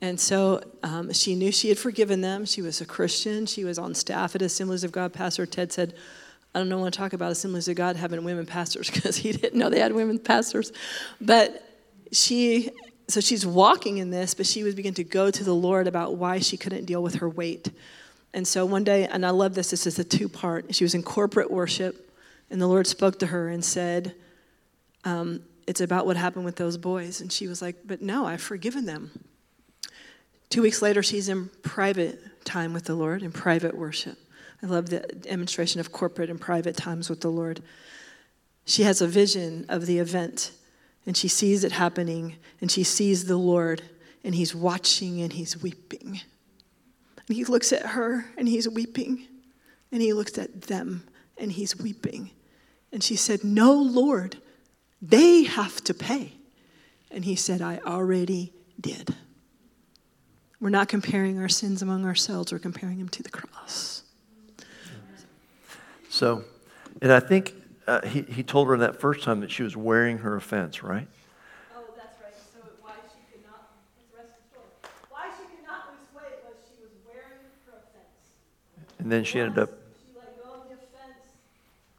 And 0.00 0.18
so 0.18 0.60
um, 0.82 1.12
she 1.12 1.34
knew 1.34 1.52
she 1.52 1.68
had 1.68 1.78
forgiven 1.78 2.20
them. 2.20 2.44
She 2.44 2.62
was 2.62 2.80
a 2.80 2.86
Christian. 2.86 3.46
She 3.46 3.64
was 3.64 3.78
on 3.78 3.94
staff 3.94 4.34
at 4.34 4.42
Assemblies 4.42 4.84
of 4.84 4.92
God. 4.92 5.12
Pastor 5.12 5.46
Ted 5.46 5.72
said, 5.72 5.94
I 6.54 6.58
don't 6.60 6.80
want 6.80 6.92
to 6.92 6.98
talk 6.98 7.12
about 7.12 7.32
Assemblies 7.32 7.68
of 7.68 7.76
God 7.76 7.96
having 7.96 8.22
women 8.24 8.46
pastors 8.46 8.90
because 8.92 9.16
he 9.16 9.32
didn't 9.32 9.58
know 9.58 9.70
they 9.70 9.80
had 9.80 9.92
women 9.92 10.18
pastors. 10.18 10.72
But 11.20 11.66
she, 12.12 12.70
so 13.08 13.20
she's 13.20 13.46
walking 13.46 13.98
in 13.98 14.10
this, 14.10 14.34
but 14.34 14.46
she 14.46 14.62
was 14.62 14.74
beginning 14.74 14.94
to 14.96 15.04
go 15.04 15.30
to 15.30 15.44
the 15.44 15.54
Lord 15.54 15.86
about 15.86 16.16
why 16.16 16.38
she 16.38 16.56
couldn't 16.56 16.84
deal 16.84 17.02
with 17.02 17.16
her 17.16 17.28
weight. 17.28 17.70
And 18.32 18.46
so 18.46 18.66
one 18.66 18.84
day, 18.84 19.06
and 19.06 19.24
I 19.24 19.30
love 19.30 19.54
this, 19.54 19.70
this 19.70 19.86
is 19.86 19.98
a 19.98 20.04
two 20.04 20.28
part. 20.28 20.74
She 20.74 20.84
was 20.84 20.94
in 20.94 21.02
corporate 21.02 21.50
worship, 21.50 22.10
and 22.50 22.60
the 22.60 22.66
Lord 22.66 22.86
spoke 22.86 23.18
to 23.20 23.26
her 23.26 23.48
and 23.48 23.64
said, 23.64 24.14
um, 25.04 25.42
It's 25.66 25.80
about 25.80 26.06
what 26.06 26.16
happened 26.16 26.44
with 26.44 26.56
those 26.56 26.76
boys. 26.76 27.20
And 27.20 27.32
she 27.32 27.48
was 27.48 27.62
like, 27.62 27.76
But 27.84 28.02
no, 28.02 28.26
I've 28.26 28.42
forgiven 28.42 28.86
them. 28.86 29.10
Two 30.50 30.62
weeks 30.62 30.82
later, 30.82 31.02
she's 31.02 31.28
in 31.28 31.48
private 31.62 32.44
time 32.44 32.72
with 32.72 32.84
the 32.84 32.94
Lord, 32.94 33.22
in 33.22 33.32
private 33.32 33.76
worship. 33.76 34.18
I 34.62 34.66
love 34.66 34.88
the 34.88 35.00
demonstration 35.00 35.80
of 35.80 35.92
corporate 35.92 36.30
and 36.30 36.40
private 36.40 36.76
times 36.76 37.10
with 37.10 37.20
the 37.20 37.30
Lord. 37.30 37.60
She 38.64 38.82
has 38.84 39.02
a 39.02 39.06
vision 39.06 39.66
of 39.68 39.86
the 39.86 39.98
event 39.98 40.52
and 41.06 41.16
she 41.16 41.28
sees 41.28 41.64
it 41.64 41.72
happening 41.72 42.36
and 42.60 42.70
she 42.70 42.82
sees 42.82 43.26
the 43.26 43.36
Lord 43.36 43.82
and 44.22 44.34
he's 44.34 44.54
watching 44.54 45.20
and 45.20 45.32
he's 45.32 45.60
weeping. 45.60 46.20
And 47.26 47.36
he 47.36 47.44
looks 47.44 47.72
at 47.72 47.86
her 47.86 48.26
and 48.38 48.48
he's 48.48 48.68
weeping 48.68 49.26
and 49.92 50.00
he 50.00 50.12
looks 50.12 50.38
at 50.38 50.62
them 50.62 51.04
and 51.36 51.52
he's 51.52 51.76
weeping. 51.76 52.30
And 52.90 53.02
she 53.02 53.16
said, 53.16 53.44
No, 53.44 53.74
Lord, 53.74 54.38
they 55.08 55.44
have 55.44 55.82
to 55.84 55.94
pay. 55.94 56.32
And 57.10 57.24
he 57.24 57.36
said, 57.36 57.60
I 57.60 57.78
already 57.86 58.52
did. 58.80 59.14
We're 60.60 60.70
not 60.70 60.88
comparing 60.88 61.38
our 61.38 61.48
sins 61.48 61.82
among 61.82 62.06
ourselves, 62.06 62.52
we're 62.52 62.58
comparing 62.58 62.98
them 62.98 63.08
to 63.10 63.22
the 63.22 63.28
cross. 63.28 64.02
So, 66.08 66.44
and 67.02 67.12
I 67.12 67.20
think 67.20 67.54
uh, 67.86 68.06
he, 68.06 68.22
he 68.22 68.42
told 68.42 68.68
her 68.68 68.76
that 68.78 69.00
first 69.00 69.24
time 69.24 69.40
that 69.40 69.50
she 69.50 69.62
was 69.62 69.76
wearing 69.76 70.18
her 70.18 70.36
offense, 70.36 70.82
right? 70.82 71.08
Oh, 71.76 71.82
that's 71.96 72.16
right. 72.22 72.32
So 72.38 72.60
why 72.80 72.94
she 73.12 73.20
could 73.30 73.44
not, 73.44 73.74
the 73.98 74.16
rest 74.16 74.30
of 74.30 74.40
the 74.40 74.48
story. 74.48 74.70
Why 75.10 75.26
she 75.36 75.42
could 75.50 75.66
not 75.66 75.90
lose 75.90 76.06
weight 76.14 76.38
was 76.46 76.56
she 76.70 76.80
was 76.80 76.94
wearing 77.04 77.44
her 77.66 77.82
offense. 77.82 78.96
And 79.00 79.10
then 79.12 79.24
she 79.24 79.40
ended 79.40 79.58
up. 79.58 79.68
She 79.68 80.14
let 80.16 80.38
go 80.38 80.54
of 80.54 80.68
the 80.70 80.78
offense. 80.78 81.34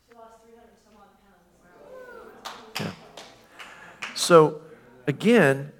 She 0.08 0.16
lost 0.16 0.42
300 0.48 0.64
some 0.80 0.96
odd 0.96 1.12
pounds. 1.22 2.96
Yeah. 2.96 4.15
So, 4.26 4.62
again, 5.06 5.72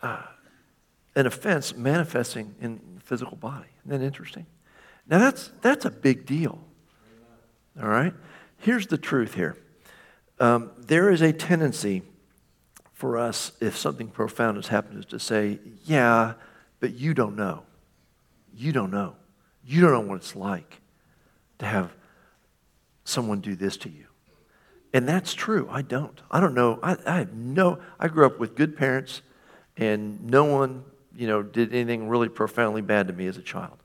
uh, 0.00 0.22
an 1.16 1.26
offense 1.26 1.74
manifesting 1.74 2.54
in 2.60 2.80
the 2.94 3.00
physical 3.00 3.36
body. 3.36 3.66
Isn't 3.84 3.98
that 3.98 4.06
interesting? 4.06 4.46
Now, 5.08 5.18
that's, 5.18 5.50
that's 5.60 5.84
a 5.84 5.90
big 5.90 6.24
deal. 6.24 6.60
All 7.82 7.88
right? 7.88 8.14
Here's 8.58 8.86
the 8.86 8.96
truth 8.96 9.34
here 9.34 9.56
um, 10.38 10.70
there 10.78 11.10
is 11.10 11.20
a 11.20 11.32
tendency 11.32 12.02
for 12.92 13.18
us, 13.18 13.50
if 13.60 13.76
something 13.76 14.06
profound 14.06 14.56
has 14.56 14.68
happened, 14.68 15.00
is 15.00 15.06
to 15.06 15.18
say, 15.18 15.58
yeah, 15.84 16.34
but 16.78 16.94
you 16.94 17.12
don't 17.12 17.34
know. 17.34 17.64
You 18.54 18.70
don't 18.70 18.92
know. 18.92 19.16
You 19.64 19.80
don't 19.80 19.90
know 19.90 20.00
what 20.00 20.16
it's 20.18 20.36
like 20.36 20.80
to 21.58 21.66
have 21.66 21.92
someone 23.02 23.40
do 23.40 23.56
this 23.56 23.76
to 23.78 23.90
you. 23.90 24.06
And 24.94 25.08
that's 25.08 25.34
true. 25.34 25.68
I 25.70 25.82
don't. 25.82 26.22
I 26.30 26.38
don't 26.38 26.54
know. 26.54 26.78
I, 26.80 26.96
I 27.04 27.18
have 27.18 27.34
no, 27.34 27.80
I 27.98 28.06
grew 28.06 28.24
up 28.24 28.38
with 28.38 28.54
good 28.54 28.76
parents, 28.76 29.22
and 29.76 30.24
no 30.24 30.44
one, 30.44 30.84
you 31.16 31.26
know, 31.26 31.42
did 31.42 31.74
anything 31.74 32.08
really 32.08 32.28
profoundly 32.28 32.80
bad 32.80 33.08
to 33.08 33.12
me 33.12 33.26
as 33.26 33.36
a 33.36 33.42
child. 33.42 33.76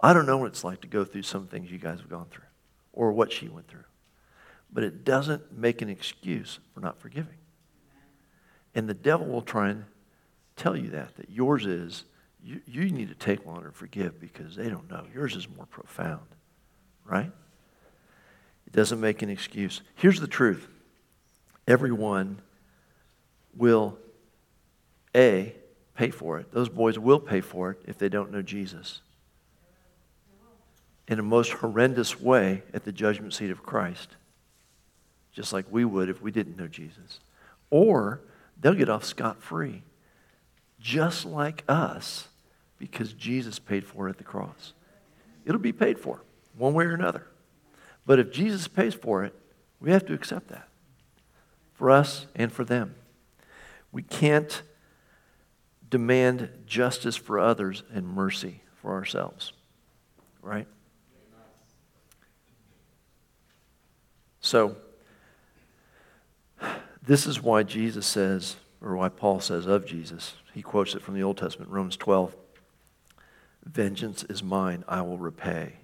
I 0.00 0.12
don't 0.12 0.24
know 0.24 0.36
what 0.38 0.46
it's 0.46 0.62
like 0.62 0.82
to 0.82 0.86
go 0.86 1.04
through 1.04 1.22
some 1.22 1.48
things 1.48 1.72
you 1.72 1.78
guys 1.78 1.98
have 1.98 2.08
gone 2.08 2.26
through 2.30 2.44
or 2.92 3.10
what 3.12 3.32
she 3.32 3.48
went 3.48 3.66
through. 3.66 3.82
But 4.72 4.84
it 4.84 5.04
doesn't 5.04 5.52
make 5.52 5.82
an 5.82 5.88
excuse 5.88 6.60
for 6.72 6.80
not 6.80 7.00
forgiving. 7.00 7.38
And 8.76 8.88
the 8.88 8.94
devil 8.94 9.26
will 9.26 9.42
try 9.42 9.70
and 9.70 9.86
tell 10.54 10.76
you 10.76 10.90
that, 10.90 11.16
that 11.16 11.30
yours 11.30 11.66
is, 11.66 12.04
you, 12.44 12.60
you 12.64 12.90
need 12.90 13.08
to 13.08 13.14
take 13.16 13.44
longer 13.44 13.70
to 13.70 13.74
forgive 13.74 14.20
because 14.20 14.54
they 14.54 14.68
don't 14.68 14.88
know. 14.88 15.04
Yours 15.12 15.34
is 15.34 15.48
more 15.48 15.66
profound, 15.66 16.26
right? 17.04 17.32
It 18.66 18.72
doesn't 18.72 19.00
make 19.00 19.22
an 19.22 19.30
excuse. 19.30 19.80
Here's 19.94 20.20
the 20.20 20.26
truth 20.26 20.68
everyone 21.66 22.40
will, 23.56 23.98
A, 25.14 25.54
pay 25.96 26.10
for 26.10 26.38
it. 26.38 26.52
Those 26.52 26.68
boys 26.68 26.98
will 26.98 27.20
pay 27.20 27.40
for 27.40 27.72
it 27.72 27.78
if 27.86 27.98
they 27.98 28.08
don't 28.08 28.30
know 28.30 28.42
Jesus. 28.42 29.00
In 31.08 31.18
a 31.18 31.22
most 31.22 31.52
horrendous 31.52 32.20
way 32.20 32.62
at 32.74 32.84
the 32.84 32.92
judgment 32.92 33.32
seat 33.32 33.50
of 33.50 33.62
Christ, 33.62 34.16
just 35.32 35.52
like 35.52 35.66
we 35.70 35.84
would 35.84 36.08
if 36.08 36.20
we 36.20 36.30
didn't 36.30 36.58
know 36.58 36.66
Jesus. 36.66 37.20
Or 37.70 38.20
they'll 38.60 38.74
get 38.74 38.88
off 38.88 39.04
scot 39.04 39.40
free, 39.40 39.82
just 40.80 41.24
like 41.24 41.62
us, 41.68 42.28
because 42.78 43.12
Jesus 43.12 43.58
paid 43.58 43.84
for 43.84 44.08
it 44.08 44.10
at 44.10 44.18
the 44.18 44.24
cross. 44.24 44.72
It'll 45.44 45.60
be 45.60 45.72
paid 45.72 45.98
for, 45.98 46.20
one 46.56 46.74
way 46.74 46.84
or 46.84 46.94
another. 46.94 47.26
But 48.06 48.20
if 48.20 48.30
Jesus 48.30 48.68
pays 48.68 48.94
for 48.94 49.24
it, 49.24 49.34
we 49.80 49.90
have 49.90 50.06
to 50.06 50.14
accept 50.14 50.48
that 50.48 50.68
for 51.74 51.90
us 51.90 52.26
and 52.34 52.50
for 52.50 52.64
them. 52.64 52.94
We 53.92 54.02
can't 54.02 54.62
demand 55.90 56.48
justice 56.66 57.16
for 57.16 57.38
others 57.38 57.82
and 57.92 58.06
mercy 58.06 58.62
for 58.80 58.92
ourselves, 58.94 59.52
right? 60.40 60.66
So, 64.40 64.76
this 67.02 67.26
is 67.26 67.42
why 67.42 67.62
Jesus 67.62 68.06
says, 68.06 68.56
or 68.80 68.96
why 68.96 69.08
Paul 69.08 69.40
says 69.40 69.66
of 69.66 69.86
Jesus, 69.86 70.34
he 70.54 70.62
quotes 70.62 70.94
it 70.94 71.02
from 71.02 71.14
the 71.14 71.22
Old 71.22 71.36
Testament, 71.38 71.70
Romans 71.70 71.96
12 71.96 72.34
Vengeance 73.64 74.22
is 74.24 74.44
mine, 74.44 74.84
I 74.86 75.02
will 75.02 75.18
repay. 75.18 75.74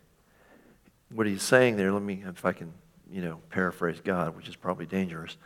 What 1.14 1.26
he's 1.26 1.42
saying 1.42 1.76
there, 1.76 1.92
let 1.92 2.02
me, 2.02 2.24
if 2.26 2.44
I 2.44 2.52
can, 2.52 2.72
you 3.10 3.22
know, 3.22 3.40
paraphrase 3.50 4.00
God, 4.02 4.36
which 4.36 4.48
is 4.48 4.56
probably 4.56 4.86
dangerous. 4.86 5.36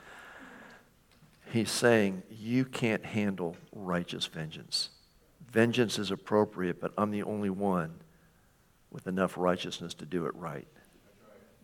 He's 1.52 1.70
saying, 1.70 2.22
You 2.30 2.64
can't 2.64 3.04
handle 3.04 3.56
righteous 3.72 4.26
vengeance. 4.26 4.90
Vengeance 5.50 5.98
is 5.98 6.10
appropriate, 6.10 6.80
but 6.80 6.92
I'm 6.96 7.10
the 7.10 7.22
only 7.22 7.50
one 7.50 7.94
with 8.90 9.06
enough 9.06 9.36
righteousness 9.36 9.94
to 9.94 10.04
do 10.04 10.26
it 10.26 10.34
right. 10.34 10.66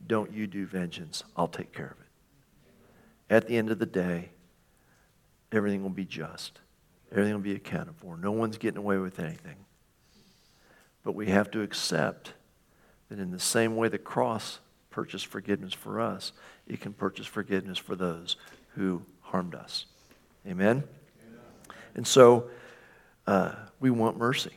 Don't 0.06 0.32
you 0.32 0.46
do 0.46 0.66
vengeance, 0.66 1.22
I'll 1.36 1.48
take 1.48 1.72
care 1.72 1.86
of 1.86 2.00
it. 2.00 3.34
At 3.34 3.46
the 3.46 3.56
end 3.56 3.70
of 3.70 3.78
the 3.78 3.86
day, 3.86 4.30
everything 5.52 5.82
will 5.82 5.90
be 5.90 6.04
just, 6.04 6.58
everything 7.10 7.34
will 7.34 7.40
be 7.40 7.54
accounted 7.54 7.94
for. 7.96 8.16
No 8.16 8.32
one's 8.32 8.58
getting 8.58 8.78
away 8.78 8.98
with 8.98 9.18
anything. 9.18 9.56
But 11.04 11.14
we 11.14 11.28
have 11.28 11.50
to 11.52 11.62
accept 11.62 12.34
that 13.12 13.20
in 13.20 13.30
the 13.30 13.38
same 13.38 13.76
way 13.76 13.88
the 13.88 13.98
cross 13.98 14.58
purchased 14.88 15.26
forgiveness 15.26 15.74
for 15.74 16.00
us, 16.00 16.32
it 16.66 16.80
can 16.80 16.94
purchase 16.94 17.26
forgiveness 17.26 17.76
for 17.76 17.94
those 17.94 18.36
who 18.68 19.02
harmed 19.20 19.54
us. 19.54 19.84
Amen? 20.46 20.82
Amen. 21.28 21.40
And 21.94 22.06
so 22.06 22.48
uh, 23.26 23.52
we 23.80 23.90
want 23.90 24.16
mercy. 24.16 24.52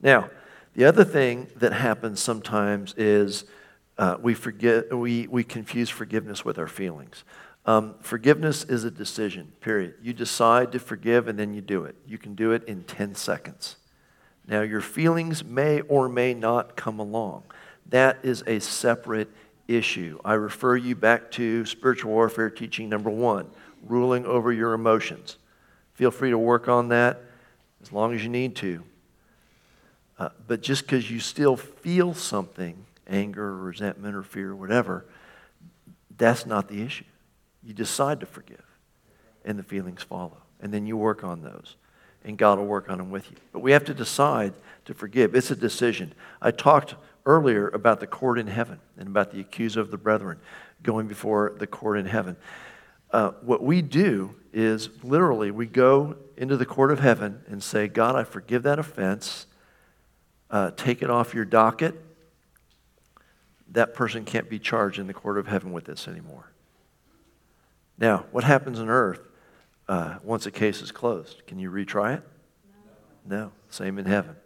Now, 0.00 0.30
the 0.74 0.84
other 0.84 1.04
thing 1.04 1.46
that 1.56 1.72
happens 1.72 2.18
sometimes 2.18 2.92
is 2.96 3.44
uh, 3.98 4.16
we 4.20 4.34
forget 4.34 4.92
we, 4.92 5.28
we 5.28 5.44
confuse 5.44 5.88
forgiveness 5.88 6.44
with 6.44 6.58
our 6.58 6.66
feelings. 6.66 7.22
Um, 7.66 7.94
forgiveness 8.00 8.64
is 8.64 8.82
a 8.82 8.90
decision, 8.90 9.52
period. 9.60 9.94
You 10.02 10.12
decide 10.12 10.72
to 10.72 10.80
forgive 10.80 11.28
and 11.28 11.38
then 11.38 11.54
you 11.54 11.60
do 11.60 11.84
it. 11.84 11.94
You 12.04 12.18
can 12.18 12.34
do 12.34 12.50
it 12.50 12.64
in 12.64 12.82
10 12.82 13.14
seconds. 13.14 13.76
Now, 14.46 14.60
your 14.60 14.80
feelings 14.80 15.44
may 15.44 15.80
or 15.82 16.08
may 16.08 16.34
not 16.34 16.76
come 16.76 16.98
along. 16.98 17.44
That 17.86 18.18
is 18.22 18.42
a 18.46 18.60
separate 18.60 19.30
issue. 19.66 20.18
I 20.24 20.34
refer 20.34 20.76
you 20.76 20.94
back 20.94 21.30
to 21.32 21.64
spiritual 21.64 22.12
warfare 22.12 22.50
teaching 22.50 22.88
number 22.88 23.10
one 23.10 23.48
ruling 23.82 24.24
over 24.24 24.52
your 24.52 24.72
emotions. 24.72 25.36
Feel 25.94 26.10
free 26.10 26.30
to 26.30 26.38
work 26.38 26.68
on 26.68 26.88
that 26.88 27.22
as 27.82 27.92
long 27.92 28.14
as 28.14 28.22
you 28.22 28.28
need 28.28 28.56
to. 28.56 28.82
Uh, 30.18 30.28
but 30.46 30.62
just 30.62 30.82
because 30.82 31.10
you 31.10 31.20
still 31.20 31.56
feel 31.56 32.14
something, 32.14 32.86
anger, 33.06 33.44
or 33.44 33.56
resentment, 33.56 34.14
or 34.14 34.22
fear, 34.22 34.52
or 34.52 34.56
whatever, 34.56 35.04
that's 36.16 36.46
not 36.46 36.68
the 36.68 36.82
issue. 36.82 37.04
You 37.62 37.74
decide 37.74 38.20
to 38.20 38.26
forgive, 38.26 38.64
and 39.44 39.58
the 39.58 39.62
feelings 39.62 40.02
follow. 40.02 40.38
And 40.60 40.72
then 40.72 40.86
you 40.86 40.96
work 40.96 41.24
on 41.24 41.42
those 41.42 41.76
and 42.24 42.38
God 42.38 42.58
will 42.58 42.66
work 42.66 42.88
on 42.88 42.98
them 42.98 43.10
with 43.10 43.30
you. 43.30 43.36
But 43.52 43.60
we 43.60 43.72
have 43.72 43.84
to 43.84 43.94
decide 43.94 44.54
to 44.86 44.94
forgive. 44.94 45.34
It's 45.34 45.50
a 45.50 45.56
decision. 45.56 46.14
I 46.40 46.50
talked 46.50 46.94
earlier 47.26 47.68
about 47.68 48.00
the 48.00 48.06
court 48.06 48.38
in 48.38 48.46
heaven 48.46 48.80
and 48.98 49.08
about 49.08 49.30
the 49.30 49.40
accuser 49.40 49.80
of 49.80 49.90
the 49.90 49.96
brethren 49.96 50.38
going 50.82 51.06
before 51.06 51.54
the 51.58 51.66
court 51.66 51.98
in 51.98 52.06
heaven. 52.06 52.36
Uh, 53.10 53.30
what 53.42 53.62
we 53.62 53.80
do 53.80 54.34
is 54.52 54.88
literally 55.02 55.50
we 55.50 55.66
go 55.66 56.16
into 56.36 56.56
the 56.56 56.66
court 56.66 56.90
of 56.90 57.00
heaven 57.00 57.42
and 57.48 57.62
say, 57.62 57.88
God, 57.88 58.16
I 58.16 58.24
forgive 58.24 58.64
that 58.64 58.78
offense. 58.78 59.46
Uh, 60.50 60.70
take 60.76 61.02
it 61.02 61.10
off 61.10 61.34
your 61.34 61.44
docket. 61.44 61.94
That 63.72 63.94
person 63.94 64.24
can't 64.24 64.48
be 64.48 64.58
charged 64.58 64.98
in 64.98 65.06
the 65.06 65.14
court 65.14 65.38
of 65.38 65.46
heaven 65.46 65.72
with 65.72 65.84
this 65.84 66.06
anymore. 66.06 66.50
Now, 67.98 68.26
what 68.32 68.44
happens 68.44 68.80
on 68.80 68.88
earth 68.88 69.20
uh, 69.88 70.16
once 70.22 70.46
a 70.46 70.50
case 70.50 70.80
is 70.82 70.92
closed. 70.92 71.46
Can 71.46 71.58
you 71.58 71.70
retry 71.70 72.18
it? 72.18 72.22
No. 73.26 73.36
no. 73.36 73.52
Same 73.70 73.98
in 73.98 74.06
heaven. 74.06 74.36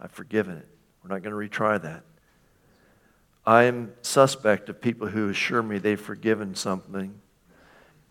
I've 0.00 0.12
forgiven 0.12 0.56
it. 0.56 0.68
We're 1.02 1.14
not 1.14 1.22
going 1.22 1.48
to 1.48 1.58
retry 1.58 1.80
that. 1.82 2.04
I 3.46 3.64
am 3.64 3.92
suspect 4.02 4.68
of 4.68 4.80
people 4.80 5.08
who 5.08 5.28
assure 5.28 5.62
me 5.62 5.78
they've 5.78 6.00
forgiven 6.00 6.54
something 6.54 7.20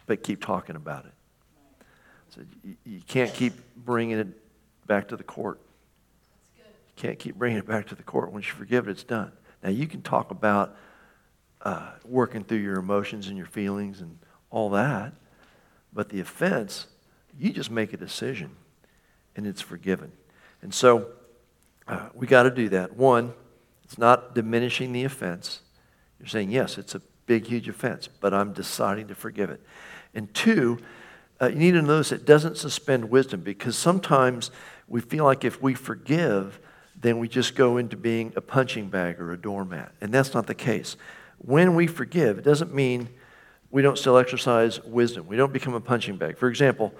but 0.06 0.24
keep 0.24 0.44
talking 0.44 0.76
about 0.76 1.06
it. 1.06 1.14
So 2.30 2.42
you, 2.64 2.76
you 2.86 3.02
can't 3.08 3.34
keep 3.34 3.54
bringing 3.76 4.20
it 4.20 4.28
back 4.88 5.08
to 5.10 5.18
the 5.18 5.24
court. 5.24 5.60
You 6.58 6.64
can't 6.96 7.18
keep 7.18 7.36
bringing 7.36 7.58
it 7.58 7.66
back 7.66 7.88
to 7.88 7.96
the 7.96 8.04
court. 8.04 8.32
Once 8.32 8.48
you 8.48 8.54
forgive 8.54 8.88
it, 8.88 8.92
it's 8.92 9.04
done. 9.04 9.32
Now, 9.64 9.70
you 9.70 9.88
can 9.88 10.02
talk 10.02 10.32
about 10.32 10.76
uh, 11.62 11.92
working 12.06 12.44
through 12.44 12.60
your 12.60 12.78
emotions 12.78 13.28
and 13.28 13.38
your 13.38 13.46
feelings 13.46 14.02
and 14.02 14.20
all 14.50 14.70
that. 14.72 15.14
But 15.94 16.10
the 16.10 16.20
offense, 16.20 16.88
you 17.38 17.52
just 17.52 17.72
make 17.72 17.94
a 17.94 17.98
decision 17.98 18.52
and 19.36 19.46
it's 19.46 19.62
forgiven. 19.62 20.12
And 20.62 20.74
so 20.74 21.08
uh, 21.88 22.10
we 22.14 22.28
got 22.28 22.44
to 22.44 22.52
do 22.52 22.70
that. 22.70 22.96
One, 22.96 23.34
it's 23.84 23.98
not 23.98 24.34
diminishing 24.34 24.94
the 24.94 25.04
offense. 25.04 25.62
You're 26.20 26.28
saying, 26.28 26.52
yes, 26.52 26.78
it's 26.78 26.96
a 26.96 27.02
big, 27.26 27.46
huge 27.46 27.68
offense, 27.68 28.08
but 28.08 28.34
I'm 28.34 28.54
deciding 28.54 29.08
to 29.08 29.16
forgive 29.16 29.50
it. 29.50 29.62
And 30.14 30.34
two, 30.34 30.80
uh, 31.42 31.48
you 31.48 31.56
need 31.56 31.72
to 31.72 31.82
notice 31.82 32.12
it 32.12 32.26
doesn't 32.26 32.58
suspend 32.58 33.10
wisdom 33.10 33.42
because 33.42 33.78
sometimes 33.78 34.52
we 34.88 35.02
feel 35.02 35.26
like 35.26 35.44
if 35.44 35.62
we 35.62 35.74
forgive, 35.74 36.60
then 37.00 37.20
we 37.20 37.28
just 37.28 37.56
go 37.56 37.78
into 37.78 37.98
being 37.98 38.32
a 38.36 38.42
punching 38.42 38.90
bag 38.90 39.20
or 39.20 39.32
a 39.32 39.38
doormat. 39.38 39.92
And 40.00 40.14
that's 40.14 40.34
not 40.34 40.48
the 40.48 40.56
case. 40.56 40.96
When 41.40 41.76
we 41.76 41.88
forgive, 41.88 42.38
it 42.38 42.44
doesn't 42.46 42.74
mean 42.74 43.10
we 43.74 43.82
don't 43.82 43.98
still 43.98 44.20
exercise 44.20 44.80
wisdom. 44.84 45.26
We 45.26 45.36
don't 45.36 45.52
become 45.52 45.74
a 45.74 45.82
punching 45.82 46.18
bag. 46.18 46.38
For 46.38 46.48
example, 46.48 46.94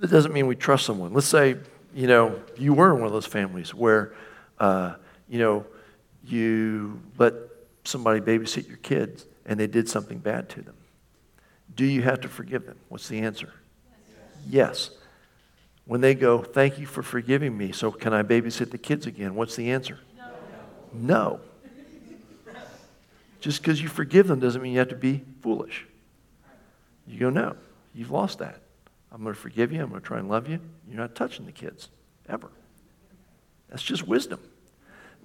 it 0.00 0.06
doesn't 0.08 0.32
mean 0.32 0.46
we 0.46 0.54
trust 0.54 0.86
someone. 0.86 1.12
Let's 1.12 1.26
say, 1.26 1.56
you 1.92 2.06
know, 2.06 2.40
you 2.56 2.72
were 2.72 2.94
in 2.94 3.00
one 3.00 3.08
of 3.08 3.12
those 3.12 3.26
families 3.26 3.74
where, 3.74 4.14
uh, 4.60 4.94
you 5.28 5.40
know, 5.40 5.66
you 6.24 7.02
let 7.18 7.34
somebody 7.82 8.20
babysit 8.20 8.68
your 8.68 8.76
kids 8.76 9.26
and 9.46 9.58
they 9.58 9.66
did 9.66 9.88
something 9.88 10.18
bad 10.18 10.48
to 10.50 10.62
them. 10.62 10.76
Do 11.74 11.84
you 11.84 12.02
have 12.02 12.20
to 12.20 12.28
forgive 12.28 12.64
them? 12.64 12.76
What's 12.88 13.08
the 13.08 13.18
answer? 13.18 13.52
Yes. 14.48 14.88
yes. 14.88 14.90
When 15.86 16.00
they 16.00 16.14
go, 16.14 16.40
thank 16.40 16.78
you 16.78 16.86
for 16.86 17.02
forgiving 17.02 17.58
me, 17.58 17.72
so 17.72 17.90
can 17.90 18.12
I 18.12 18.22
babysit 18.22 18.70
the 18.70 18.78
kids 18.78 19.06
again? 19.06 19.34
What's 19.34 19.56
the 19.56 19.72
answer? 19.72 19.98
No. 20.92 21.40
no. 21.40 21.40
Just 23.40 23.62
because 23.62 23.80
you 23.80 23.88
forgive 23.88 24.26
them 24.26 24.40
doesn't 24.40 24.60
mean 24.60 24.72
you 24.72 24.78
have 24.78 24.88
to 24.88 24.96
be 24.96 25.22
foolish. 25.40 25.86
You 27.06 27.18
go, 27.18 27.30
no, 27.30 27.56
you've 27.94 28.10
lost 28.10 28.38
that. 28.38 28.60
I'm 29.12 29.22
going 29.22 29.34
to 29.34 29.40
forgive 29.40 29.72
you. 29.72 29.82
I'm 29.82 29.88
going 29.88 30.00
to 30.00 30.06
try 30.06 30.18
and 30.18 30.28
love 30.28 30.48
you. 30.48 30.60
You're 30.88 31.00
not 31.00 31.14
touching 31.14 31.46
the 31.46 31.52
kids, 31.52 31.88
ever. 32.28 32.50
That's 33.70 33.82
just 33.82 34.06
wisdom. 34.06 34.40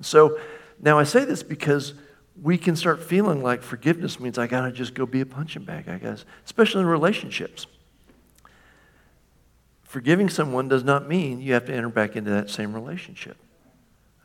So 0.02 0.40
now 0.82 1.00
I 1.00 1.04
say 1.04 1.26
this 1.26 1.44
because 1.44 1.94
we 2.42 2.58
can 2.58 2.76
start 2.76 3.04
feeling 3.04 3.44
like 3.44 3.62
forgiveness 3.62 4.20
means 4.20 4.38
I 4.38 4.48
got 4.48 4.62
to 4.62 4.72
just 4.72 4.94
go 4.94 5.06
be 5.06 5.22
a 5.22 5.26
punching 5.26 5.64
bag, 5.64 5.88
I 5.88 5.98
guess, 5.98 6.26
especially 6.46 6.82
in 6.82 6.88
relationships. 6.88 7.68
Forgiving 9.84 10.30
someone 10.30 10.68
does 10.68 10.84
not 10.84 11.08
mean 11.08 11.40
you 11.40 11.54
have 11.54 11.66
to 11.66 11.74
enter 11.74 11.90
back 11.90 12.16
into 12.16 12.32
that 12.32 12.50
same 12.50 12.74
relationship. 12.74 13.38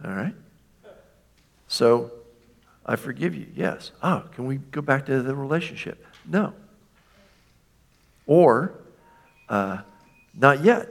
All 0.03 0.13
right? 0.13 0.35
So, 1.67 2.11
I 2.89 2.97
forgive 2.97 3.35
you. 3.35 3.47
Yes. 3.55 3.93
Oh, 4.03 4.25
can 4.35 4.47
we 4.47 4.57
go 4.57 4.81
back 4.81 5.07
to 5.07 5.23
the 5.23 5.35
relationship? 5.35 6.05
No. 6.27 6.55
Or, 8.27 8.73
uh, 9.51 9.79
not 10.35 10.65
yet. 10.65 10.89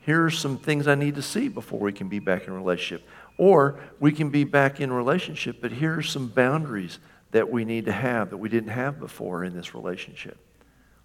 Here 0.00 0.24
are 0.24 0.30
some 0.30 0.58
things 0.58 0.88
I 0.88 0.96
need 0.96 1.14
to 1.14 1.22
see 1.22 1.46
before 1.48 1.78
we 1.78 1.92
can 1.92 2.08
be 2.08 2.18
back 2.18 2.48
in 2.48 2.54
relationship. 2.54 3.06
Or 3.38 3.78
we 4.00 4.10
can 4.10 4.30
be 4.30 4.42
back 4.42 4.80
in 4.80 4.92
relationship, 4.92 5.58
but 5.60 5.70
here 5.70 5.96
are 5.96 6.02
some 6.02 6.26
boundaries 6.26 6.98
that 7.30 7.50
we 7.50 7.64
need 7.64 7.84
to 7.84 7.92
have 7.92 8.30
that 8.30 8.38
we 8.38 8.48
didn't 8.48 8.70
have 8.70 8.98
before 8.98 9.44
in 9.44 9.54
this 9.54 9.74
relationship. 9.74 10.38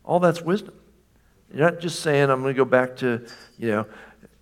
All 0.03 0.19
that's 0.19 0.41
wisdom. 0.41 0.73
You're 1.53 1.69
not 1.69 1.79
just 1.79 1.99
saying, 1.99 2.29
I'm 2.29 2.41
going 2.41 2.55
to 2.55 2.57
go 2.57 2.65
back 2.65 2.97
to, 2.97 3.27
you 3.59 3.67
know, 3.69 3.85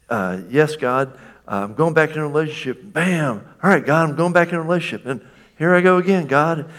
uh, 0.09 0.39
yes, 0.49 0.77
God, 0.77 1.17
I'm 1.47 1.73
going 1.73 1.93
back 1.93 2.11
in 2.11 2.19
a 2.19 2.27
relationship. 2.27 2.79
Bam. 2.81 3.43
All 3.61 3.69
right, 3.69 3.85
God, 3.85 4.09
I'm 4.09 4.15
going 4.15 4.33
back 4.33 4.49
in 4.49 4.55
a 4.55 4.61
relationship. 4.61 5.05
And 5.05 5.21
here 5.59 5.75
I 5.75 5.81
go 5.81 5.97
again, 5.97 6.25
God. 6.25 6.71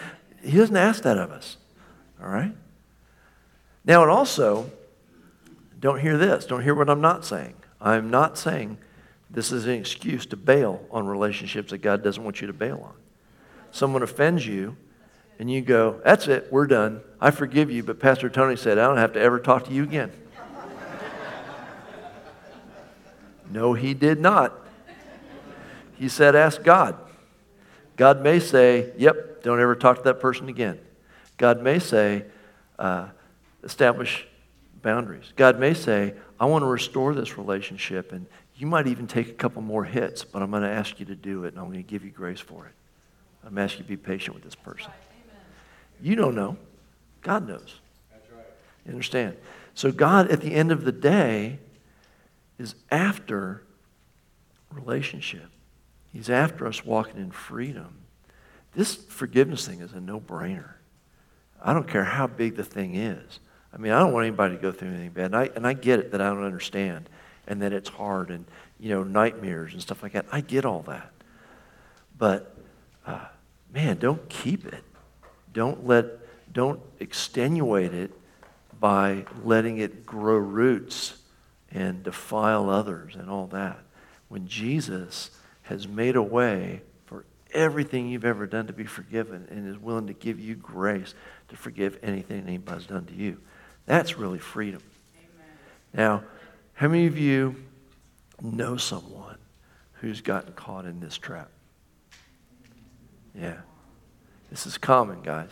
He 0.43 0.57
doesn't 0.57 0.75
ask 0.75 1.03
that 1.03 1.19
of 1.19 1.29
us. 1.29 1.57
All 2.19 2.27
right? 2.27 2.51
Now, 3.85 4.01
and 4.01 4.09
also, 4.09 4.71
don't 5.79 5.99
hear 5.99 6.17
this. 6.17 6.47
Don't 6.47 6.63
hear 6.63 6.73
what 6.73 6.89
I'm 6.89 6.99
not 6.99 7.23
saying. 7.23 7.53
I'm 7.79 8.09
not 8.09 8.39
saying 8.39 8.79
this 9.29 9.51
is 9.51 9.67
an 9.67 9.73
excuse 9.73 10.25
to 10.27 10.35
bail 10.35 10.83
on 10.89 11.05
relationships 11.05 11.69
that 11.69 11.77
God 11.77 12.03
doesn't 12.03 12.23
want 12.23 12.41
you 12.41 12.47
to 12.47 12.53
bail 12.53 12.81
on. 12.83 12.93
Someone 13.69 14.01
offends 14.01 14.47
you, 14.47 14.75
and 15.37 15.49
you 15.49 15.61
go, 15.61 16.01
That's 16.03 16.27
it, 16.27 16.47
we're 16.51 16.65
done. 16.65 17.01
I 17.19 17.29
forgive 17.29 17.69
you, 17.69 17.83
but 17.83 17.99
Pastor 17.99 18.29
Tony 18.29 18.55
said, 18.55 18.79
I 18.79 18.87
don't 18.87 18.97
have 18.97 19.13
to 19.13 19.21
ever 19.21 19.39
talk 19.39 19.65
to 19.65 19.71
you 19.71 19.83
again. 19.83 20.11
no, 23.51 23.73
he 23.73 23.93
did 23.93 24.19
not. 24.19 24.53
He 25.97 26.09
said, 26.09 26.35
Ask 26.35 26.63
God. 26.63 26.97
God 28.01 28.23
may 28.23 28.39
say, 28.39 28.93
Yep, 28.97 29.43
don't 29.43 29.61
ever 29.61 29.75
talk 29.75 29.97
to 29.97 30.03
that 30.05 30.19
person 30.19 30.49
again. 30.49 30.79
God 31.37 31.61
may 31.61 31.77
say, 31.77 32.25
uh, 32.79 33.09
Establish 33.63 34.25
boundaries. 34.81 35.33
God 35.35 35.59
may 35.59 35.75
say, 35.75 36.15
I 36.39 36.45
want 36.45 36.63
to 36.63 36.65
restore 36.65 37.13
this 37.13 37.37
relationship, 37.37 38.11
and 38.11 38.25
you 38.55 38.65
might 38.65 38.87
even 38.87 39.05
take 39.05 39.29
a 39.29 39.33
couple 39.33 39.61
more 39.61 39.83
hits, 39.83 40.23
but 40.23 40.41
I'm 40.41 40.49
going 40.49 40.63
to 40.63 40.67
ask 40.67 40.99
you 40.99 41.05
to 41.05 41.15
do 41.15 41.43
it, 41.43 41.49
and 41.49 41.59
I'm 41.59 41.65
going 41.65 41.77
to 41.77 41.87
give 41.87 42.03
you 42.03 42.09
grace 42.09 42.39
for 42.39 42.65
it. 42.65 42.73
I'm 43.45 43.59
asking 43.59 43.81
you 43.81 43.83
to 43.83 43.89
be 43.89 43.97
patient 43.97 44.33
with 44.33 44.43
this 44.43 44.55
person. 44.55 44.91
You 46.01 46.15
don't 46.15 46.33
know. 46.33 46.57
God 47.21 47.47
knows. 47.47 47.81
You 48.83 48.93
understand? 48.93 49.37
So, 49.75 49.91
God, 49.91 50.31
at 50.31 50.41
the 50.41 50.55
end 50.55 50.71
of 50.71 50.85
the 50.85 50.91
day, 50.91 51.59
is 52.57 52.73
after 52.89 53.61
relationship. 54.71 55.50
He's 56.11 56.29
after 56.29 56.67
us 56.67 56.85
walking 56.85 57.17
in 57.17 57.31
freedom. 57.31 57.99
This 58.73 58.95
forgiveness 58.95 59.67
thing 59.67 59.81
is 59.81 59.93
a 59.93 59.99
no 59.99 60.19
brainer. 60.19 60.73
I 61.63 61.73
don't 61.73 61.87
care 61.87 62.03
how 62.03 62.27
big 62.27 62.55
the 62.55 62.63
thing 62.63 62.95
is. 62.95 63.39
I 63.73 63.77
mean, 63.77 63.91
I 63.91 63.99
don't 63.99 64.11
want 64.11 64.25
anybody 64.25 64.55
to 64.55 64.61
go 64.61 64.71
through 64.71 64.89
anything 64.89 65.11
bad. 65.11 65.25
And 65.25 65.35
I, 65.35 65.49
and 65.55 65.67
I 65.67 65.73
get 65.73 65.99
it 65.99 66.11
that 66.11 66.21
I 66.21 66.29
don't 66.29 66.43
understand 66.43 67.09
and 67.47 67.61
that 67.61 67.73
it's 67.73 67.89
hard 67.89 68.29
and, 68.29 68.45
you 68.79 68.89
know, 68.89 69.03
nightmares 69.03 69.73
and 69.73 69.81
stuff 69.81 70.03
like 70.03 70.13
that. 70.13 70.25
I 70.31 70.41
get 70.41 70.65
all 70.65 70.81
that. 70.83 71.11
But, 72.17 72.55
uh, 73.05 73.25
man, 73.73 73.97
don't 73.97 74.27
keep 74.29 74.65
it. 74.65 74.83
Don't 75.53 75.85
let, 75.87 76.05
don't 76.51 76.81
extenuate 76.99 77.93
it 77.93 78.11
by 78.79 79.25
letting 79.43 79.77
it 79.77 80.05
grow 80.05 80.37
roots 80.37 81.17
and 81.71 82.03
defile 82.03 82.69
others 82.69 83.15
and 83.15 83.29
all 83.29 83.47
that. 83.47 83.79
When 84.27 84.47
Jesus 84.47 85.29
has 85.71 85.87
made 85.87 86.17
a 86.17 86.21
way 86.21 86.81
for 87.05 87.23
everything 87.53 88.09
you've 88.09 88.25
ever 88.25 88.45
done 88.45 88.67
to 88.67 88.73
be 88.73 88.83
forgiven 88.83 89.47
and 89.49 89.67
is 89.67 89.79
willing 89.79 90.07
to 90.07 90.13
give 90.13 90.37
you 90.37 90.53
grace 90.53 91.13
to 91.47 91.55
forgive 91.55 91.97
anything 92.03 92.43
anybody's 92.45 92.85
done 92.85 93.05
to 93.05 93.13
you. 93.13 93.37
That's 93.85 94.17
really 94.17 94.39
freedom. 94.39 94.81
Amen. 95.15 95.49
Now, 95.93 96.23
how 96.73 96.89
many 96.89 97.07
of 97.07 97.17
you 97.17 97.55
know 98.41 98.75
someone 98.75 99.37
who's 99.93 100.19
gotten 100.19 100.51
caught 100.53 100.85
in 100.85 100.99
this 100.99 101.17
trap? 101.17 101.49
Yeah. 103.33 103.61
This 104.49 104.67
is 104.67 104.77
common, 104.77 105.21
guys. 105.21 105.51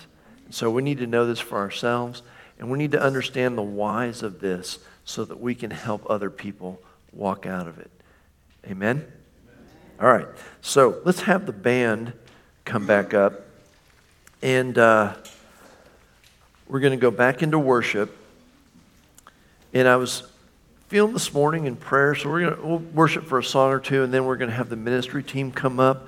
So 0.50 0.70
we 0.70 0.82
need 0.82 0.98
to 0.98 1.08
know 1.08 1.26
this 1.26 1.40
for 1.40 1.60
ourselves, 1.60 2.24
and 2.58 2.70
we 2.70 2.78
need 2.78 2.92
to 2.92 3.02
understand 3.02 3.58
the 3.58 3.64
whys 3.64 4.22
of 4.22 4.42
this 4.42 4.80
so 5.06 5.24
that 5.24 5.40
we 5.40 5.56
can 5.56 5.72
help 5.72 6.06
other 6.10 6.30
people 6.30 6.82
walk 7.14 7.46
out 7.46 7.70
of 7.70 7.80
it. 7.80 7.90
Amen? 8.70 9.10
All 10.02 10.08
right. 10.08 10.28
So 10.62 11.02
let's 11.04 11.24
have 11.24 11.46
the 11.46 11.52
band 11.52 12.14
come 12.64 12.86
back 12.86 13.14
up, 13.14 13.42
and 14.42 14.78
uh, 14.78 15.14
we're 16.70 16.80
going 16.80 16.98
to 16.98 17.02
go 17.02 17.12
back 17.12 17.44
into 17.44 17.60
worship. 17.60 18.16
And 19.74 19.90
I 19.90 19.98
was 19.98 20.24
feeling 20.88 21.12
this 21.12 21.34
morning 21.34 21.66
in 21.66 21.76
prayer, 21.76 22.16
so 22.16 22.30
we're 22.30 22.40
going 22.40 22.56
to 22.56 22.66
we'll 22.66 22.78
worship 22.78 23.26
for 23.26 23.40
a 23.40 23.44
song 23.44 23.72
or 23.72 23.80
two, 23.82 24.04
and 24.04 24.14
then 24.14 24.24
we're 24.24 24.38
going 24.38 24.50
to 24.50 24.56
have 24.56 24.70
the 24.70 24.78
ministry 24.78 25.22
team 25.22 25.52
come 25.52 25.82
up. 25.82 26.08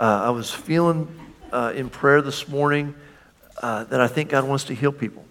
Uh, 0.00 0.22
I 0.24 0.30
was 0.30 0.50
feeling 0.50 1.06
uh, 1.52 1.72
in 1.76 1.90
prayer 1.90 2.22
this 2.22 2.48
morning 2.48 2.92
uh, 3.62 3.84
that 3.84 4.00
I 4.00 4.08
think 4.08 4.30
God 4.30 4.48
wants 4.48 4.64
to 4.64 4.74
heal 4.74 4.90
people. 4.90 5.24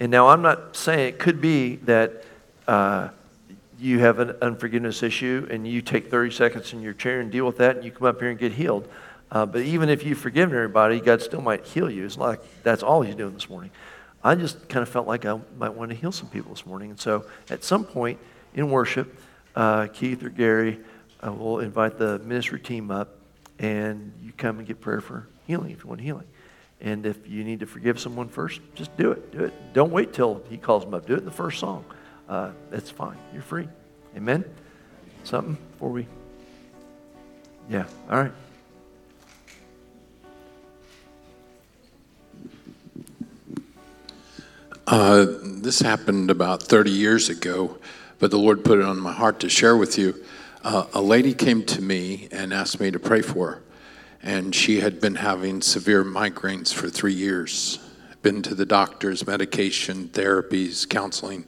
And 0.00 0.10
now 0.10 0.26
I'm 0.26 0.42
not 0.42 0.74
saying 0.74 1.06
it 1.06 1.18
could 1.20 1.40
be 1.40 1.76
that 1.76 2.24
uh, 2.66 3.10
you 3.78 4.00
have 4.00 4.18
an 4.18 4.36
unforgiveness 4.42 5.02
issue 5.02 5.46
and 5.50 5.66
you 5.66 5.80
take 5.80 6.10
30 6.10 6.32
seconds 6.32 6.72
in 6.72 6.82
your 6.82 6.94
chair 6.94 7.20
and 7.20 7.30
deal 7.30 7.46
with 7.46 7.58
that 7.58 7.76
and 7.76 7.84
you 7.84 7.90
come 7.90 8.06
up 8.06 8.18
here 8.20 8.30
and 8.30 8.38
get 8.38 8.52
healed. 8.52 8.88
Uh, 9.30 9.46
but 9.46 9.62
even 9.62 9.88
if 9.88 10.04
you've 10.04 10.18
forgiven 10.18 10.54
everybody, 10.54 11.00
God 11.00 11.22
still 11.22 11.40
might 11.40 11.64
heal 11.64 11.90
you. 11.90 12.04
It's 12.04 12.16
like 12.16 12.40
that's 12.62 12.82
all 12.82 13.02
He's 13.02 13.14
doing 13.14 13.34
this 13.34 13.48
morning. 13.48 13.70
I 14.24 14.34
just 14.34 14.68
kind 14.68 14.82
of 14.82 14.88
felt 14.88 15.06
like 15.06 15.26
I 15.26 15.38
might 15.58 15.74
want 15.74 15.90
to 15.90 15.96
heal 15.96 16.12
some 16.12 16.28
people 16.28 16.50
this 16.50 16.66
morning. 16.66 16.90
And 16.90 16.98
so 16.98 17.26
at 17.50 17.62
some 17.62 17.84
point 17.84 18.18
in 18.54 18.70
worship, 18.70 19.16
uh, 19.54 19.86
Keith 19.88 20.22
or 20.24 20.30
Gary 20.30 20.80
uh, 21.24 21.32
will 21.32 21.60
invite 21.60 21.98
the 21.98 22.18
ministry 22.20 22.58
team 22.58 22.90
up 22.90 23.16
and 23.58 24.12
you 24.22 24.32
come 24.32 24.58
and 24.58 24.66
get 24.66 24.80
prayer 24.80 25.00
for 25.00 25.28
healing 25.46 25.70
if 25.70 25.84
you 25.84 25.88
want 25.88 26.00
healing. 26.00 26.26
And 26.80 27.06
if 27.06 27.28
you 27.28 27.44
need 27.44 27.60
to 27.60 27.66
forgive 27.66 27.98
someone 27.98 28.28
first, 28.28 28.60
just 28.74 28.96
do 28.96 29.12
it. 29.12 29.32
Do 29.32 29.44
it. 29.44 29.72
Don't 29.72 29.90
wait 29.90 30.12
till 30.12 30.42
he 30.48 30.56
calls 30.56 30.84
them 30.84 30.94
up. 30.94 31.06
Do 31.06 31.14
it 31.14 31.18
in 31.18 31.24
the 31.24 31.30
first 31.30 31.58
song. 31.58 31.84
Uh, 32.28 32.50
that's 32.70 32.90
fine. 32.90 33.16
You're 33.32 33.42
free. 33.42 33.68
Amen? 34.16 34.44
Something 35.24 35.56
before 35.72 35.90
we. 35.90 36.06
Yeah. 37.70 37.86
All 38.10 38.18
right. 38.18 38.32
Uh, 44.86 45.26
this 45.42 45.80
happened 45.80 46.30
about 46.30 46.62
30 46.62 46.90
years 46.90 47.28
ago, 47.28 47.76
but 48.18 48.30
the 48.30 48.38
Lord 48.38 48.64
put 48.64 48.78
it 48.78 48.84
on 48.84 48.98
my 48.98 49.12
heart 49.12 49.40
to 49.40 49.48
share 49.48 49.76
with 49.76 49.98
you. 49.98 50.14
Uh, 50.64 50.86
a 50.94 51.02
lady 51.02 51.34
came 51.34 51.62
to 51.64 51.82
me 51.82 52.28
and 52.32 52.54
asked 52.54 52.80
me 52.80 52.90
to 52.90 52.98
pray 52.98 53.20
for 53.20 53.50
her, 53.50 53.62
and 54.22 54.54
she 54.54 54.80
had 54.80 54.98
been 54.98 55.16
having 55.16 55.60
severe 55.60 56.04
migraines 56.04 56.72
for 56.72 56.88
three 56.88 57.12
years. 57.12 57.78
Been 58.22 58.40
to 58.42 58.54
the 58.54 58.64
doctors, 58.64 59.26
medication, 59.26 60.08
therapies, 60.08 60.88
counseling, 60.88 61.46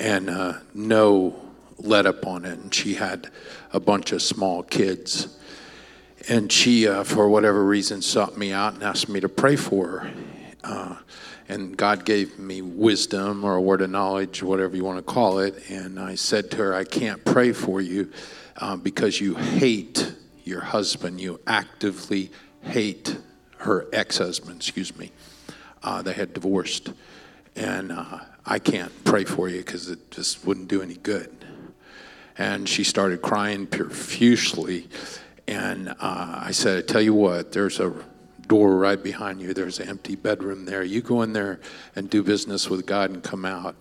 and 0.00 0.30
uh, 0.30 0.54
no 0.74 1.40
let 1.78 2.06
up 2.06 2.26
on 2.26 2.44
it. 2.44 2.58
And 2.58 2.74
she 2.74 2.94
had 2.94 3.30
a 3.72 3.78
bunch 3.78 4.12
of 4.12 4.22
small 4.22 4.62
kids. 4.62 5.36
And 6.28 6.50
she, 6.50 6.88
uh, 6.88 7.04
for 7.04 7.28
whatever 7.28 7.64
reason, 7.64 8.02
sought 8.02 8.36
me 8.36 8.52
out 8.52 8.74
and 8.74 8.82
asked 8.82 9.08
me 9.08 9.20
to 9.20 9.28
pray 9.28 9.56
for 9.56 9.86
her. 9.86 10.10
Uh, 10.64 10.96
and 11.48 11.76
God 11.76 12.04
gave 12.04 12.38
me 12.38 12.62
wisdom 12.62 13.44
or 13.44 13.56
a 13.56 13.60
word 13.60 13.82
of 13.82 13.90
knowledge, 13.90 14.42
whatever 14.42 14.76
you 14.76 14.84
want 14.84 14.98
to 14.98 15.02
call 15.02 15.38
it. 15.40 15.68
And 15.68 15.98
I 15.98 16.14
said 16.14 16.50
to 16.52 16.56
her, 16.58 16.74
I 16.74 16.84
can't 16.84 17.24
pray 17.24 17.52
for 17.52 17.80
you 17.80 18.10
uh, 18.56 18.76
because 18.76 19.20
you 19.20 19.34
hate 19.34 20.14
your 20.44 20.60
husband. 20.60 21.20
You 21.20 21.40
actively 21.46 22.30
hate 22.62 23.16
her 23.58 23.86
ex 23.92 24.18
husband, 24.18 24.56
excuse 24.56 24.96
me. 24.96 25.12
Uh, 25.82 26.02
they 26.02 26.12
had 26.12 26.32
divorced. 26.34 26.92
And 27.56 27.90
uh, 27.90 28.20
I 28.44 28.58
can't 28.58 28.92
pray 29.04 29.24
for 29.24 29.48
you 29.48 29.58
because 29.58 29.88
it 29.88 30.10
just 30.10 30.44
wouldn't 30.46 30.68
do 30.68 30.82
any 30.82 30.94
good. 30.94 31.30
And 32.38 32.68
she 32.68 32.84
started 32.84 33.20
crying 33.22 33.66
profusely. 33.66 34.88
And 35.46 35.90
uh, 35.90 35.94
I 36.00 36.52
said, 36.52 36.84
I 36.84 36.86
tell 36.86 37.02
you 37.02 37.14
what, 37.14 37.52
there's 37.52 37.80
a 37.80 37.92
door 38.46 38.76
right 38.76 39.02
behind 39.02 39.40
you. 39.40 39.54
There's 39.54 39.78
an 39.78 39.88
empty 39.88 40.16
bedroom 40.16 40.64
there. 40.64 40.82
You 40.82 41.02
go 41.02 41.22
in 41.22 41.32
there 41.32 41.60
and 41.94 42.08
do 42.08 42.22
business 42.22 42.68
with 42.68 42.86
God 42.86 43.10
and 43.10 43.22
come 43.22 43.44
out. 43.44 43.76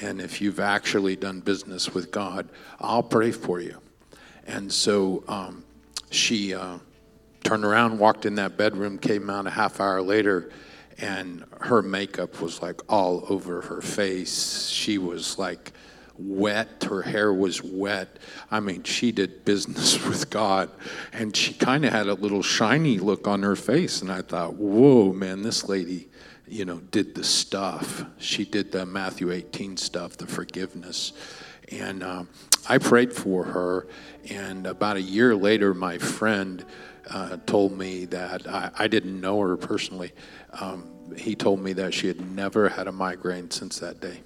And 0.00 0.20
if 0.20 0.40
you've 0.40 0.60
actually 0.60 1.16
done 1.16 1.40
business 1.40 1.94
with 1.94 2.10
God, 2.10 2.48
I'll 2.80 3.02
pray 3.02 3.30
for 3.30 3.60
you. 3.60 3.80
And 4.46 4.72
so 4.72 5.24
um, 5.28 5.64
she 6.10 6.54
uh, 6.54 6.78
turned 7.42 7.64
around, 7.64 7.98
walked 7.98 8.26
in 8.26 8.34
that 8.36 8.56
bedroom, 8.56 8.98
came 8.98 9.30
out 9.30 9.46
a 9.46 9.50
half 9.50 9.80
hour 9.80 10.02
later, 10.02 10.50
and 10.98 11.44
her 11.60 11.82
makeup 11.82 12.40
was 12.40 12.62
like 12.62 12.80
all 12.88 13.24
over 13.28 13.62
her 13.62 13.80
face. 13.80 14.68
She 14.68 14.98
was 14.98 15.38
like 15.38 15.72
wet. 16.16 16.84
Her 16.84 17.02
hair 17.02 17.32
was 17.32 17.62
wet. 17.62 18.18
I 18.50 18.60
mean, 18.60 18.84
she 18.84 19.12
did 19.12 19.44
business 19.44 20.04
with 20.08 20.30
God. 20.30 20.70
And 21.12 21.36
she 21.36 21.54
kind 21.54 21.84
of 21.84 21.92
had 21.92 22.06
a 22.06 22.14
little 22.14 22.42
shiny 22.42 22.98
look 22.98 23.26
on 23.26 23.42
her 23.42 23.56
face. 23.56 24.02
And 24.02 24.10
I 24.10 24.22
thought, 24.22 24.54
whoa, 24.54 25.12
man, 25.12 25.42
this 25.42 25.68
lady, 25.68 26.08
you 26.46 26.64
know, 26.64 26.78
did 26.78 27.14
the 27.14 27.24
stuff. 27.24 28.04
She 28.18 28.44
did 28.44 28.70
the 28.72 28.86
Matthew 28.86 29.32
18 29.32 29.76
stuff, 29.76 30.16
the 30.16 30.26
forgiveness. 30.26 31.12
And 31.72 32.02
um, 32.02 32.28
I 32.68 32.78
prayed 32.78 33.12
for 33.12 33.44
her. 33.44 33.88
And 34.30 34.66
about 34.66 34.96
a 34.96 35.02
year 35.02 35.34
later, 35.34 35.74
my 35.74 35.98
friend 35.98 36.64
uh, 37.10 37.36
told 37.46 37.76
me 37.76 38.06
that 38.06 38.46
I, 38.46 38.70
I 38.78 38.88
didn't 38.88 39.20
know 39.20 39.40
her 39.40 39.56
personally. 39.56 40.12
Um, 40.60 40.90
he 41.16 41.34
told 41.34 41.60
me 41.60 41.72
that 41.74 41.94
she 41.94 42.06
had 42.08 42.20
never 42.34 42.68
had 42.68 42.86
a 42.86 42.92
migraine 42.92 43.50
since 43.50 43.78
that 43.78 44.00
day. 44.00 44.20